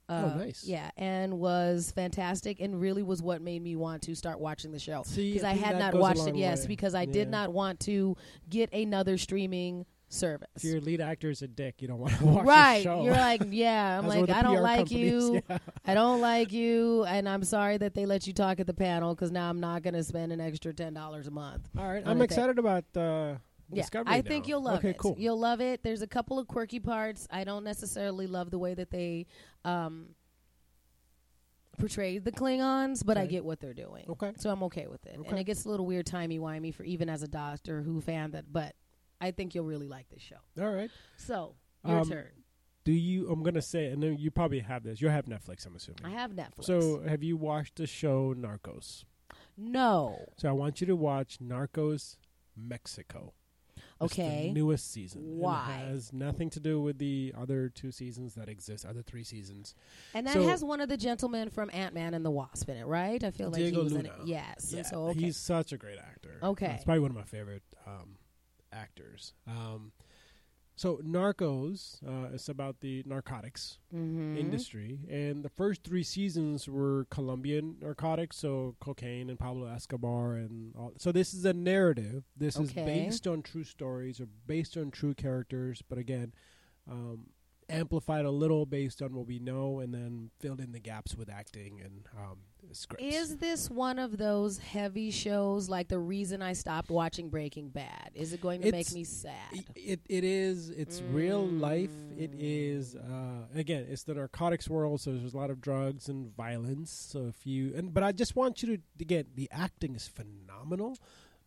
Uh, 0.08 0.32
Oh, 0.34 0.38
nice. 0.38 0.64
Yeah, 0.64 0.90
and 0.98 1.40
was 1.40 1.92
fantastic, 1.96 2.60
and 2.60 2.80
really 2.80 3.04
was 3.04 3.22
what 3.22 3.42
made 3.42 3.62
me 3.62 3.76
want 3.76 4.04
to 4.04 4.16
start 4.16 4.40
watching 4.40 4.72
the 4.72 4.80
show 4.80 5.04
because 5.04 5.44
I 5.44 5.52
I, 5.52 5.54
had 5.54 5.78
not 5.78 5.94
watched 5.94 6.22
it. 6.22 6.32
long 6.32 6.36
Yes, 6.36 6.66
because 6.66 6.96
I 6.96 7.06
did 7.06 7.30
not 7.30 7.54
want 7.54 7.80
to 7.82 8.16
get 8.50 8.74
another 8.74 9.18
streaming 9.18 9.86
service. 10.08 10.48
if 10.56 10.64
your 10.64 10.82
lead 10.82 11.02
actor 11.02 11.30
is 11.30 11.44
a 11.44 11.48
dick, 11.48 11.82
you 11.82 11.88
don't 11.88 12.00
want 12.00 12.16
to 12.18 12.26
watch 12.26 12.46
right, 12.46 12.78
the 12.78 12.84
show. 12.84 12.96
Right. 12.98 13.06
You're 13.06 13.16
like, 13.16 13.42
yeah. 13.50 14.00
I'm 14.00 14.08
like, 14.16 14.30
I 14.30 14.42
don't 14.42 14.58
PR 14.58 14.62
like 14.62 14.92
you. 14.92 15.42
yeah. 15.50 15.58
I 15.86 15.94
don't 15.94 16.22
like 16.22 16.52
you, 16.52 17.04
and 17.06 17.30
I'm 17.30 17.44
sorry 17.44 17.78
that 17.78 17.94
they 17.94 18.06
let 18.06 18.26
you 18.28 18.34
talk 18.34 18.60
at 18.60 18.68
the 18.68 18.74
panel 18.74 19.14
because 19.14 19.32
now 19.32 19.50
I'm 19.50 19.60
not 19.60 19.84
going 19.84 19.94
to 19.94 20.04
spend 20.04 20.32
an 20.32 20.42
extra 20.42 20.74
ten 20.74 20.94
dollars 20.94 21.28
a 21.28 21.32
month. 21.32 21.70
All 21.78 21.88
right, 21.88 22.04
I'm 22.06 22.22
excited 22.22 22.58
about 22.58 22.86
uh, 22.96 23.36
Yeah, 23.72 23.82
Discovery. 23.84 24.14
I 24.14 24.22
think 24.22 24.48
you'll 24.48 24.64
love 24.64 24.80
okay, 24.80 24.90
it. 24.92 24.98
cool. 24.98 25.16
You'll 25.18 25.40
love 25.40 25.62
it. 25.62 25.84
There's 25.84 26.02
a 26.02 26.08
couple 26.08 26.40
of 26.40 26.48
quirky 26.48 26.80
parts. 26.80 27.28
I 27.30 27.44
don't 27.44 27.64
necessarily 27.64 28.26
love 28.28 28.50
the 28.52 28.58
way 28.60 28.74
that 28.74 28.90
they 28.90 29.28
um, 29.64 30.08
portrayed 31.78 32.26
the 32.26 32.32
Klingons, 32.32 33.06
but 33.06 33.18
I 33.18 33.26
get 33.26 33.46
what 33.46 33.60
they're 33.60 33.74
doing. 33.74 34.06
Okay. 34.10 34.34
So 34.38 34.50
I'm 34.50 34.64
okay 34.64 34.88
with 34.88 35.06
it. 35.06 35.14
And 35.16 35.26
Okay. 35.26 35.40
it 35.42 35.44
gets 35.46 35.66
a 35.66 35.70
little 35.70 35.86
weird 35.86 36.06
timey 36.06 36.40
wimey 36.40 36.74
for 36.74 36.84
even 36.84 37.10
as 37.10 37.24
a 37.24 37.28
Doctor 37.28 37.82
Who 37.82 38.02
fan 38.02 38.32
that 38.32 38.52
but 38.52 38.76
I 39.22 39.32
think 39.32 39.54
you'll 39.56 39.66
really 39.66 39.88
like 39.88 40.10
this 40.10 40.22
show. 40.22 40.38
All 40.60 40.72
right. 40.72 40.90
So, 41.18 41.56
your 41.86 42.00
Um, 42.00 42.10
turn. 42.10 42.28
Do 42.86 42.94
you? 42.94 43.30
I'm 43.30 43.44
gonna 43.44 43.62
say, 43.62 43.88
and 43.88 44.02
then 44.02 44.18
you 44.18 44.32
probably 44.32 44.62
have 44.62 44.84
this. 44.84 45.02
You 45.02 45.10
have 45.10 45.26
Netflix, 45.26 45.66
I'm 45.68 45.76
assuming. 45.76 46.06
I 46.06 46.10
have 46.12 46.32
Netflix. 46.32 46.64
So, 46.64 47.02
have 47.02 47.22
you 47.22 47.36
watched 47.38 47.76
the 47.76 47.86
show 47.86 48.34
Narcos? 48.34 49.04
no. 49.58 50.26
So, 50.38 50.50
I 50.50 50.54
want 50.54 50.80
you 50.82 50.88
to 50.88 50.96
watch 50.96 51.38
Narcos 51.40 52.16
Mexico. 52.56 53.34
It's 54.02 54.16
the 54.16 54.22
Okay. 54.22 54.52
newest 54.54 54.91
season. 54.91 55.38
Why? 55.38 55.82
It 55.84 55.89
has 55.91 56.14
nothing 56.14 56.50
to 56.52 56.60
do 56.60 56.82
with 56.82 56.97
the 57.00 57.34
other 57.38 57.68
two 57.70 57.91
seasons 57.91 58.36
that 58.36 58.47
exist, 58.47 58.86
other 58.86 59.02
three 59.02 59.24
seasons. 59.24 59.76
And 60.14 60.26
that 60.26 60.34
So- 60.34 60.47
has 60.47 60.64
one 60.64 60.80
of 60.80 60.88
the 60.89 60.97
gentlemen 60.97 61.50
from 61.50 61.70
Ant 61.74 61.93
Man 61.93 62.14
and 62.14 62.26
the 62.26 62.32
Wasp 62.32 62.70
in 62.70 62.78
it, 62.78 62.86
right? 62.86 63.22
I 63.24 63.32
feel 63.32 63.50
like 63.50 63.62
he 63.62 63.72
was 63.72 63.91
in 63.93 64.06
it. 64.06 64.14
Yes. 64.26 64.72
Yeah, 64.74 64.84
so 64.84 65.08
okay. 65.08 65.20
he's 65.20 65.38
such 65.38 65.74
a 65.74 65.78
great 65.78 66.00
actor. 66.00 66.39
Okay. 66.41 66.74
it's 66.76 66.86
probably 66.86 67.02
one 67.02 67.12
of 67.12 67.18
my 67.18 67.24
favorite 67.24 67.64
um, 67.86 68.18
actors. 68.72 69.34
Um, 69.47 69.91
so, 70.80 70.98
Narcos 71.04 72.02
uh, 72.08 72.34
is 72.34 72.48
about 72.48 72.80
the 72.80 73.04
narcotics 73.06 73.80
Mhm. 73.94 74.38
industry, 74.38 75.00
and 75.10 75.44
the 75.44 75.50
first 75.50 75.84
three 75.84 76.04
seasons 76.04 76.70
were 76.70 77.06
Colombian 77.10 77.76
narcotics, 77.82 78.38
so 78.38 78.76
cocaine 78.80 79.30
and 79.30 79.38
Pablo 79.38 79.66
Escobar, 79.68 80.36
and 80.36 80.74
all. 80.76 80.94
So 80.98 81.12
this 81.12 81.34
is 81.34 81.44
a 81.44 81.54
narrative. 81.54 82.24
This 82.38 82.56
is 82.64 82.72
based 82.86 83.28
on 83.28 83.42
true 83.42 83.66
stories 83.66 84.22
or 84.22 84.28
based 84.48 84.78
on 84.78 84.90
true 84.92 85.14
characters, 85.14 85.82
but 85.90 85.98
again, 85.98 86.34
um, 86.88 87.32
amplified 87.70 88.26
a 88.26 88.32
little 88.32 88.66
based 88.66 89.02
on 89.02 89.14
what 89.14 89.28
we 89.28 89.40
know, 89.40 89.80
and 89.80 89.94
then 89.94 90.32
filled 90.40 90.60
in 90.60 90.72
the 90.72 90.80
gaps 90.80 91.16
with 91.16 91.30
acting 91.30 91.80
and 91.84 92.08
um, 92.18 92.38
scripts. 92.72 93.04
Is 93.16 93.38
this 93.38 93.70
one 93.70 94.00
of 94.00 94.18
those 94.18 94.58
heavy 94.58 95.12
shows 95.12 95.70
like 95.70 95.88
the 95.88 96.00
reason 96.00 96.42
I 96.42 96.54
stopped 96.54 96.90
watching 96.90 97.30
Breaking 97.30 97.70
Bad? 97.70 98.12
Is 98.16 98.34
it 98.34 98.42
going 98.42 98.62
to 98.62 98.68
It's- 98.68 98.90
make 98.92 98.96
me 98.96 99.04
sad? 99.04 99.66
It 99.76 100.02
it 100.10 100.24
is 100.24 100.70
it's 100.70 101.02
real 101.02 101.46
life. 101.46 101.92
It 102.18 102.32
Mm. 102.38 102.96
uh, 102.96 103.46
again 103.60 103.86
it's 103.90 104.04
the 104.04 104.14
narcotics 104.16 104.70
world, 104.70 105.02
so 105.02 105.12
there's 105.14 105.34
a 105.34 105.38
lot 105.38 105.50
of 105.50 105.62
drugs 105.62 106.10
and 106.10 106.36
violence. 106.36 106.92
So 106.92 107.28
if 107.28 107.46
you 107.46 107.74
and 107.76 107.94
but 107.94 108.04
I 108.04 108.12
just 108.12 108.36
want 108.36 108.62
you 108.64 108.78
to 108.78 108.84
again 109.00 109.26
the 109.36 109.48
acting 109.52 109.96
is 109.96 110.08
phenomenal. 110.08 110.98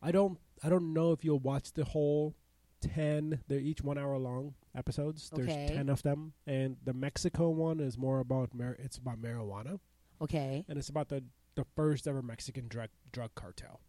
I 0.01 0.13
don't 0.13 0.39
I 0.63 0.69
don't 0.69 0.93
know 0.93 1.13
if 1.13 1.25
you'll 1.25 1.39
watch 1.41 1.73
the 1.73 1.85
whole 1.85 2.35
ten. 2.83 3.41
They're 3.49 3.59
each 3.59 3.83
one 3.83 3.97
hour 3.97 4.19
long 4.19 4.55
episodes. 4.75 5.31
There's 5.35 5.47
ten 5.49 5.89
of 5.89 6.03
them, 6.03 6.35
and 6.47 6.77
the 6.85 6.93
Mexico 6.93 7.49
one 7.49 7.81
is 7.81 7.97
more 7.97 8.19
about 8.21 8.53
mar- 8.55 8.77
it's 8.79 8.99
about 8.99 9.21
marijuana, 9.23 9.81
Okay. 10.21 10.65
and 10.69 10.77
it's 10.79 10.89
about 10.91 11.09
the 11.09 11.25
the 11.55 11.65
first 11.77 12.07
ever 12.07 12.21
Mexican 12.23 12.67
drug 12.69 12.89
drug 13.13 13.31
cartel 13.35 13.81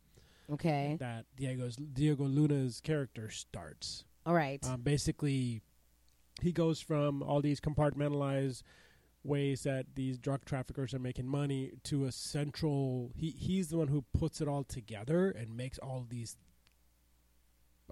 Okay. 0.51 0.97
that 0.99 1.25
Diego's 1.35 1.75
Diego 1.77 2.25
Luna's 2.25 2.79
character 2.81 3.29
starts. 3.29 4.03
All 4.25 4.33
right. 4.33 4.63
Um, 4.65 4.81
basically, 4.81 5.61
he 6.41 6.51
goes 6.51 6.79
from 6.81 7.21
all 7.23 7.41
these 7.41 7.59
compartmentalized 7.61 8.63
ways 9.25 9.63
that 9.63 9.85
these 9.95 10.17
drug 10.17 10.43
traffickers 10.43 10.93
are 10.93 10.99
making 10.99 11.25
money 11.27 11.71
to 11.83 12.03
a 12.05 12.11
central. 12.11 13.11
He 13.15 13.29
he's 13.31 13.69
the 13.69 13.77
one 13.77 13.87
who 13.87 14.03
puts 14.17 14.41
it 14.41 14.47
all 14.49 14.63
together 14.65 15.29
and 15.31 15.55
makes 15.55 15.77
all 15.79 16.05
these 16.09 16.35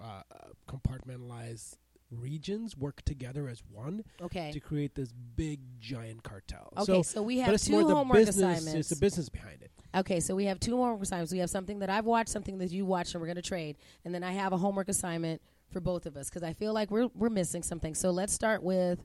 uh, 0.00 0.22
compartmentalized 0.68 1.76
regions 2.10 2.76
work 2.76 3.02
together 3.02 3.48
as 3.48 3.62
one 3.70 4.04
okay. 4.20 4.52
to 4.52 4.60
create 4.60 4.94
this 4.94 5.12
big 5.36 5.60
giant 5.80 6.22
cartel. 6.22 6.72
Okay. 6.76 6.84
so, 6.84 7.02
So, 7.02 7.22
we 7.22 7.38
have 7.38 7.60
two 7.60 7.88
homework 7.88 8.18
business. 8.18 8.36
assignments. 8.36 8.74
It's 8.74 8.88
the 8.90 8.96
business 8.96 9.28
behind 9.28 9.62
it. 9.62 9.70
Okay, 9.94 10.20
so 10.20 10.34
we 10.34 10.46
have 10.46 10.58
two 10.60 10.76
homework 10.76 11.02
assignments. 11.02 11.32
We 11.32 11.38
have 11.38 11.50
something 11.50 11.78
that 11.80 11.90
I've 11.90 12.06
watched, 12.06 12.30
something 12.30 12.58
that 12.58 12.70
you 12.70 12.84
watched, 12.86 13.14
and 13.14 13.20
we're 13.20 13.26
going 13.26 13.36
to 13.36 13.42
trade. 13.42 13.76
And 14.04 14.14
then 14.14 14.22
I 14.22 14.32
have 14.32 14.52
a 14.52 14.56
homework 14.56 14.88
assignment 14.88 15.42
for 15.70 15.80
both 15.80 16.06
of 16.06 16.16
us 16.16 16.28
because 16.28 16.42
I 16.42 16.52
feel 16.52 16.72
like 16.72 16.90
we're 16.90 17.08
we're 17.14 17.30
missing 17.30 17.62
something. 17.62 17.94
So 17.94 18.10
let's 18.10 18.32
start 18.32 18.62
with. 18.62 19.04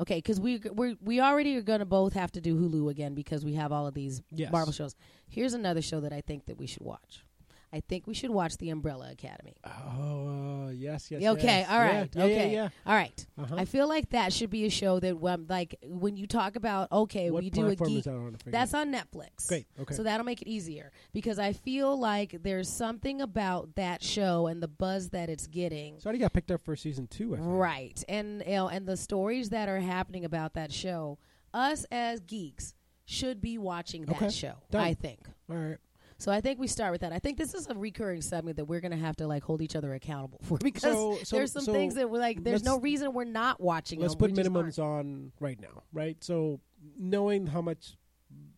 Okay, 0.00 0.16
because 0.16 0.40
we 0.40 0.60
we 0.72 0.96
we 1.00 1.20
already 1.20 1.56
are 1.56 1.62
going 1.62 1.78
to 1.80 1.84
both 1.84 2.14
have 2.14 2.32
to 2.32 2.40
do 2.40 2.56
Hulu 2.56 2.90
again 2.90 3.14
because 3.14 3.44
we 3.44 3.54
have 3.54 3.70
all 3.72 3.86
of 3.86 3.94
these 3.94 4.22
Yes. 4.30 4.50
Marvel 4.50 4.72
shows. 4.72 4.96
Here's 5.28 5.54
another 5.54 5.82
show 5.82 6.00
that 6.00 6.12
I 6.12 6.20
think 6.22 6.46
that 6.46 6.58
we 6.58 6.66
should 6.66 6.82
watch. 6.82 7.24
I 7.72 7.80
think 7.80 8.06
we 8.06 8.14
should 8.14 8.30
watch 8.30 8.58
The 8.58 8.70
Umbrella 8.70 9.10
Academy. 9.10 9.54
Oh 9.64 10.66
uh, 10.66 10.70
yes, 10.70 11.10
yes. 11.10 11.22
okay, 11.22 11.44
yes. 11.60 11.70
all 11.70 11.78
right, 11.78 12.08
Yeah, 12.14 12.24
yeah, 12.24 12.24
okay, 12.24 12.52
yeah. 12.52 12.68
all 12.86 12.94
right. 12.94 13.26
Uh-huh. 13.38 13.54
I 13.56 13.64
feel 13.64 13.88
like 13.88 14.10
that 14.10 14.32
should 14.32 14.50
be 14.50 14.64
a 14.66 14.70
show 14.70 15.00
that, 15.00 15.16
um, 15.16 15.46
like, 15.48 15.76
when 15.84 16.16
you 16.16 16.26
talk 16.26 16.56
about 16.56 16.90
okay, 16.92 17.30
what 17.30 17.42
we 17.42 17.50
do 17.50 17.66
a 17.68 17.76
geek. 17.76 18.04
that 18.04 18.10
on? 18.10 18.36
That's 18.46 18.74
on 18.74 18.92
Netflix. 18.92 19.48
Great. 19.48 19.66
Okay. 19.80 19.94
So 19.94 20.02
that'll 20.02 20.26
make 20.26 20.42
it 20.42 20.48
easier 20.48 20.92
because 21.12 21.38
I 21.38 21.52
feel 21.52 21.98
like 21.98 22.42
there's 22.42 22.68
something 22.68 23.20
about 23.20 23.74
that 23.76 24.02
show 24.02 24.46
and 24.46 24.62
the 24.62 24.68
buzz 24.68 25.10
that 25.10 25.28
it's 25.28 25.46
getting. 25.46 25.96
It's 25.96 26.06
already 26.06 26.18
got 26.18 26.32
picked 26.32 26.50
up 26.50 26.62
for 26.62 26.76
season 26.76 27.06
two. 27.06 27.34
I 27.34 27.38
think. 27.38 27.48
Right. 27.50 28.04
And 28.08 28.42
you 28.46 28.52
know, 28.52 28.68
and 28.68 28.86
the 28.86 28.96
stories 28.96 29.50
that 29.50 29.68
are 29.68 29.80
happening 29.80 30.24
about 30.24 30.54
that 30.54 30.72
show, 30.72 31.18
us 31.54 31.84
as 31.90 32.20
geeks 32.20 32.74
should 33.04 33.40
be 33.40 33.58
watching 33.58 34.06
that 34.06 34.16
Okay. 34.16 34.30
show, 34.30 34.54
Done. 34.70 34.82
I 34.82 34.94
think. 34.94 35.20
All 35.50 35.56
right. 35.56 35.78
So 36.22 36.30
I 36.30 36.40
think 36.40 36.60
we 36.60 36.68
start 36.68 36.92
with 36.92 37.00
that. 37.00 37.12
I 37.12 37.18
think 37.18 37.36
this 37.36 37.52
is 37.52 37.66
a 37.66 37.74
recurring 37.74 38.22
segment 38.22 38.56
that 38.56 38.66
we're 38.66 38.78
going 38.78 38.92
to 38.92 38.96
have 38.96 39.16
to 39.16 39.26
like 39.26 39.42
hold 39.42 39.60
each 39.60 39.74
other 39.74 39.92
accountable 39.94 40.38
for 40.44 40.56
because 40.62 40.82
So- 40.82 41.18
so- 41.24 41.34
there's 41.36 41.50
some 41.50 41.64
so 41.64 41.72
things 41.72 41.96
that 41.96 42.08
we're 42.08 42.20
like 42.20 42.44
there's 42.44 42.62
no 42.62 42.78
reason 42.78 43.12
we're 43.12 43.24
not 43.24 43.60
watching 43.60 43.98
Let's 43.98 44.14
them. 44.14 44.30
put 44.30 44.36
We 44.36 44.42
minimums 44.44 44.78
on 44.78 45.32
right 45.40 45.60
now, 45.60 45.82
right? 45.92 46.16
So 46.22 46.60
knowing 46.96 47.48
how 47.48 47.60
much 47.60 47.96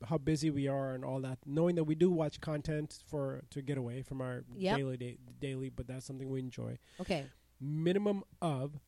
how 0.07 0.19
busy 0.19 0.51
we 0.51 0.69
are 0.69 0.93
and 0.93 1.07
all 1.07 1.21
that, 1.23 1.39
knowing 1.47 1.77
that 1.77 1.85
we 1.85 1.95
do 1.95 2.11
watch 2.11 2.39
content 2.39 3.03
for 3.07 3.43
to 3.51 3.63
get 3.63 3.79
away 3.79 4.03
from 4.03 4.21
our 4.21 4.45
Yep. 4.57 4.77
daily 4.77 4.97
da- 4.99 5.19
daily, 5.41 5.71
but 5.71 5.87
that's 5.87 6.05
something 6.05 6.29
we 6.29 6.41
enjoy. 6.41 6.77
Okay. 7.01 7.25
Minimum 7.61 8.25
of 8.43 8.79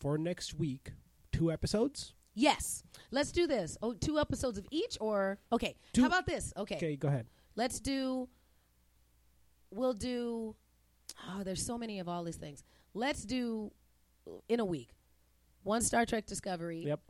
for 0.00 0.18
next 0.18 0.54
week 0.54 0.90
two 1.30 1.52
episodes. 1.52 2.14
Yes. 2.34 2.82
Let's 3.12 3.30
do 3.30 3.46
this. 3.46 3.78
Oh, 3.80 3.92
two 3.94 4.18
episodes 4.18 4.58
of 4.58 4.66
each 4.72 4.98
or 5.00 5.38
okay. 5.52 5.76
Two- 5.92 6.00
How 6.00 6.08
about 6.08 6.26
this? 6.26 6.52
Okay. 6.56 6.76
Okay, 6.76 6.96
go 6.96 7.06
ahead. 7.06 7.26
Let's 7.56 7.80
do. 7.80 8.28
We'll 9.70 9.94
do. 9.94 10.56
Oh, 11.28 11.42
there's 11.42 11.64
so 11.64 11.78
many 11.78 11.98
of 11.98 12.08
all 12.08 12.24
these 12.24 12.36
things. 12.36 12.64
Let's 12.94 13.24
do 13.24 13.72
in 14.48 14.60
a 14.60 14.64
week. 14.64 14.90
One 15.62 15.82
Star 15.82 16.04
Trek 16.04 16.26
Discovery. 16.26 16.84
Yep. 16.86 17.00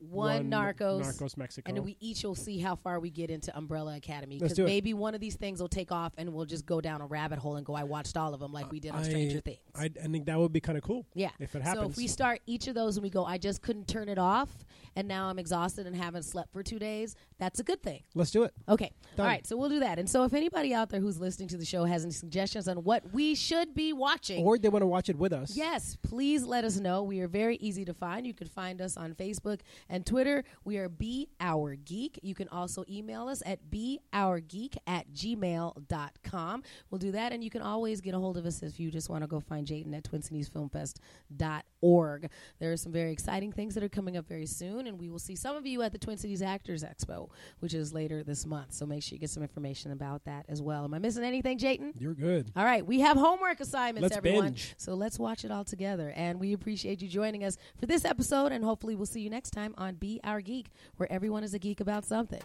One, 0.00 0.50
Narcos. 0.50 1.02
Narcos 1.02 1.36
Mexico. 1.36 1.70
And 1.70 1.84
we 1.84 1.96
each 2.00 2.24
will 2.24 2.34
see 2.34 2.58
how 2.58 2.74
far 2.74 2.98
we 3.00 3.10
get 3.10 3.30
into 3.30 3.56
Umbrella 3.56 3.96
Academy 3.96 4.38
because 4.38 4.58
it. 4.58 4.64
maybe 4.64 4.94
one 4.94 5.14
of 5.14 5.20
these 5.20 5.36
things 5.36 5.60
will 5.60 5.68
take 5.68 5.92
off 5.92 6.12
and 6.16 6.32
we'll 6.32 6.46
just 6.46 6.64
go 6.64 6.80
down 6.80 7.00
a 7.02 7.06
rabbit 7.06 7.38
hole 7.38 7.56
and 7.56 7.66
go. 7.66 7.74
I 7.74 7.84
watched 7.84 8.16
all 8.16 8.32
of 8.32 8.40
them 8.40 8.52
like 8.52 8.72
we 8.72 8.80
did 8.80 8.92
on 8.92 9.00
I- 9.00 9.02
Stranger 9.04 9.40
Things. 9.40 9.58
I, 9.74 9.84
I 10.02 10.06
think 10.08 10.26
that 10.26 10.38
would 10.38 10.52
be 10.52 10.60
kind 10.60 10.78
of 10.78 10.84
cool. 10.84 11.06
yeah. 11.14 11.30
if 11.38 11.54
it 11.54 11.62
happens. 11.62 11.84
So 11.84 11.90
if 11.90 11.96
we 11.96 12.06
start 12.06 12.40
each 12.46 12.66
of 12.66 12.74
those 12.74 12.96
and 12.96 13.02
we 13.04 13.10
go, 13.10 13.24
I 13.24 13.38
just 13.38 13.62
couldn't 13.62 13.88
turn 13.88 14.08
it 14.08 14.18
off, 14.18 14.50
and 14.96 15.06
now 15.06 15.28
I'm 15.28 15.38
exhausted 15.38 15.86
and 15.86 15.94
haven't 15.94 16.24
slept 16.24 16.52
for 16.52 16.62
two 16.62 16.78
days. 16.78 17.14
That's 17.38 17.60
a 17.60 17.62
good 17.62 17.82
thing. 17.82 18.02
Let's 18.14 18.30
do 18.30 18.42
it. 18.44 18.52
Okay. 18.68 18.92
Done. 19.16 19.26
All 19.26 19.30
right. 19.30 19.46
So 19.46 19.56
we'll 19.56 19.68
do 19.68 19.80
that. 19.80 19.98
And 19.98 20.08
so 20.08 20.24
if 20.24 20.34
anybody 20.34 20.74
out 20.74 20.90
there 20.90 21.00
who's 21.00 21.18
listening 21.20 21.48
to 21.48 21.56
the 21.56 21.64
show 21.64 21.84
has 21.84 22.04
any 22.04 22.12
suggestions 22.12 22.68
on 22.68 22.78
what 22.78 23.12
we 23.12 23.34
should 23.34 23.74
be 23.74 23.92
watching, 23.92 24.44
Or 24.44 24.58
they 24.58 24.68
want 24.68 24.82
to 24.82 24.86
watch 24.86 25.08
it 25.08 25.16
with 25.16 25.32
us. 25.32 25.56
yes, 25.56 25.96
please 26.02 26.42
let 26.44 26.64
us 26.64 26.78
know. 26.78 27.02
We 27.02 27.20
are 27.20 27.28
very 27.28 27.56
easy 27.56 27.84
to 27.84 27.94
find. 27.94 28.26
You 28.26 28.34
can 28.34 28.48
find 28.48 28.80
us 28.80 28.96
on 28.96 29.14
Facebook 29.14 29.60
And 29.90 30.06
Twitter, 30.06 30.44
we 30.64 30.78
are 30.78 30.88
Be 30.88 31.28
Our 31.40 31.74
Geek. 31.74 32.20
You 32.22 32.34
can 32.34 32.48
also 32.48 32.84
email 32.88 33.28
us 33.28 33.42
at 33.44 33.58
beourgeek 33.70 34.76
at 34.86 35.12
gmail.com. 35.12 36.62
We'll 36.90 36.98
do 36.98 37.12
that, 37.12 37.32
and 37.32 37.42
you 37.42 37.50
can 37.50 37.60
always 37.60 38.00
get 38.00 38.14
a 38.14 38.18
hold 38.18 38.36
of 38.36 38.46
us 38.46 38.62
if 38.62 38.78
you 38.78 38.92
just 38.92 39.10
want 39.10 39.24
to 39.24 39.26
go 39.26 39.40
find 39.40 39.66
Jatin 39.66 39.96
at 39.96 40.04
twincitiesfilmfest.org. 40.04 42.30
There 42.60 42.72
are 42.72 42.76
some 42.76 42.92
very 42.92 43.10
exciting 43.10 43.50
things 43.52 43.74
that 43.74 43.82
are 43.82 43.88
coming 43.88 44.16
up 44.16 44.28
very 44.28 44.46
soon, 44.46 44.86
and 44.86 44.96
we 44.98 45.08
will 45.08 45.18
see 45.18 45.34
some 45.34 45.56
of 45.56 45.66
you 45.66 45.82
at 45.82 45.90
the 45.92 45.98
Twin 45.98 46.18
Cities 46.18 46.40
Actors 46.40 46.84
Expo, 46.84 47.28
which 47.58 47.74
is 47.74 47.92
later 47.92 48.22
this 48.22 48.46
month. 48.46 48.72
So 48.72 48.86
make 48.86 49.02
sure 49.02 49.16
you 49.16 49.20
get 49.20 49.30
some 49.30 49.42
information 49.42 49.90
about 49.90 50.22
that 50.24 50.46
as 50.48 50.62
well. 50.62 50.84
Am 50.84 50.94
I 50.94 51.00
missing 51.00 51.24
anything, 51.24 51.58
Jatin? 51.58 51.94
You're 51.98 52.14
good. 52.14 52.52
All 52.54 52.64
right, 52.64 52.86
we 52.86 53.00
have 53.00 53.16
homework 53.16 53.58
assignments, 53.60 54.04
Let's 54.04 54.16
everyone. 54.16 54.44
binge. 54.44 54.74
So 54.76 54.94
let's 54.94 55.18
watch 55.18 55.44
it 55.44 55.50
all 55.50 55.64
together. 55.64 56.12
And 56.14 56.38
we 56.38 56.52
appreciate 56.52 57.02
you 57.02 57.08
joining 57.08 57.42
us 57.42 57.56
for 57.78 57.86
this 57.86 58.04
episode, 58.04 58.52
and 58.52 58.64
hopefully 58.64 58.94
we'll 58.94 59.06
see 59.06 59.22
you 59.22 59.30
next 59.30 59.50
time 59.50 59.74
on 59.80 59.94
Be 59.94 60.20
Our 60.22 60.40
Geek, 60.40 60.66
where 60.96 61.10
everyone 61.10 61.42
is 61.42 61.54
a 61.54 61.58
geek 61.58 61.80
about 61.80 62.04
something. 62.04 62.42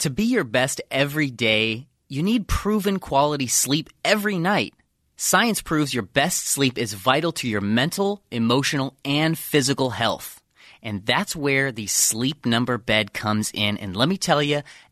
To 0.00 0.10
be 0.10 0.24
your 0.24 0.42
best 0.42 0.80
every 0.90 1.30
day, 1.30 1.86
you 2.08 2.24
need 2.24 2.48
proven 2.48 2.98
quality 2.98 3.46
sleep 3.46 3.88
every 4.04 4.36
night. 4.36 4.74
Science 5.16 5.62
proves 5.62 5.94
your 5.94 6.02
best 6.02 6.48
sleep 6.48 6.76
is 6.76 6.92
vital 6.94 7.30
to 7.30 7.48
your 7.48 7.60
mental, 7.60 8.20
emotional, 8.32 8.96
and 9.04 9.38
physical 9.38 9.90
health. 9.90 10.42
And 10.82 11.06
that's 11.06 11.36
where 11.36 11.70
the 11.70 11.86
sleep 11.86 12.44
number 12.44 12.78
bed 12.78 13.12
comes 13.12 13.52
in. 13.54 13.78
And 13.78 13.96
let 13.96 14.08
me 14.08 14.16
tell 14.16 14.42
you, 14.42 14.62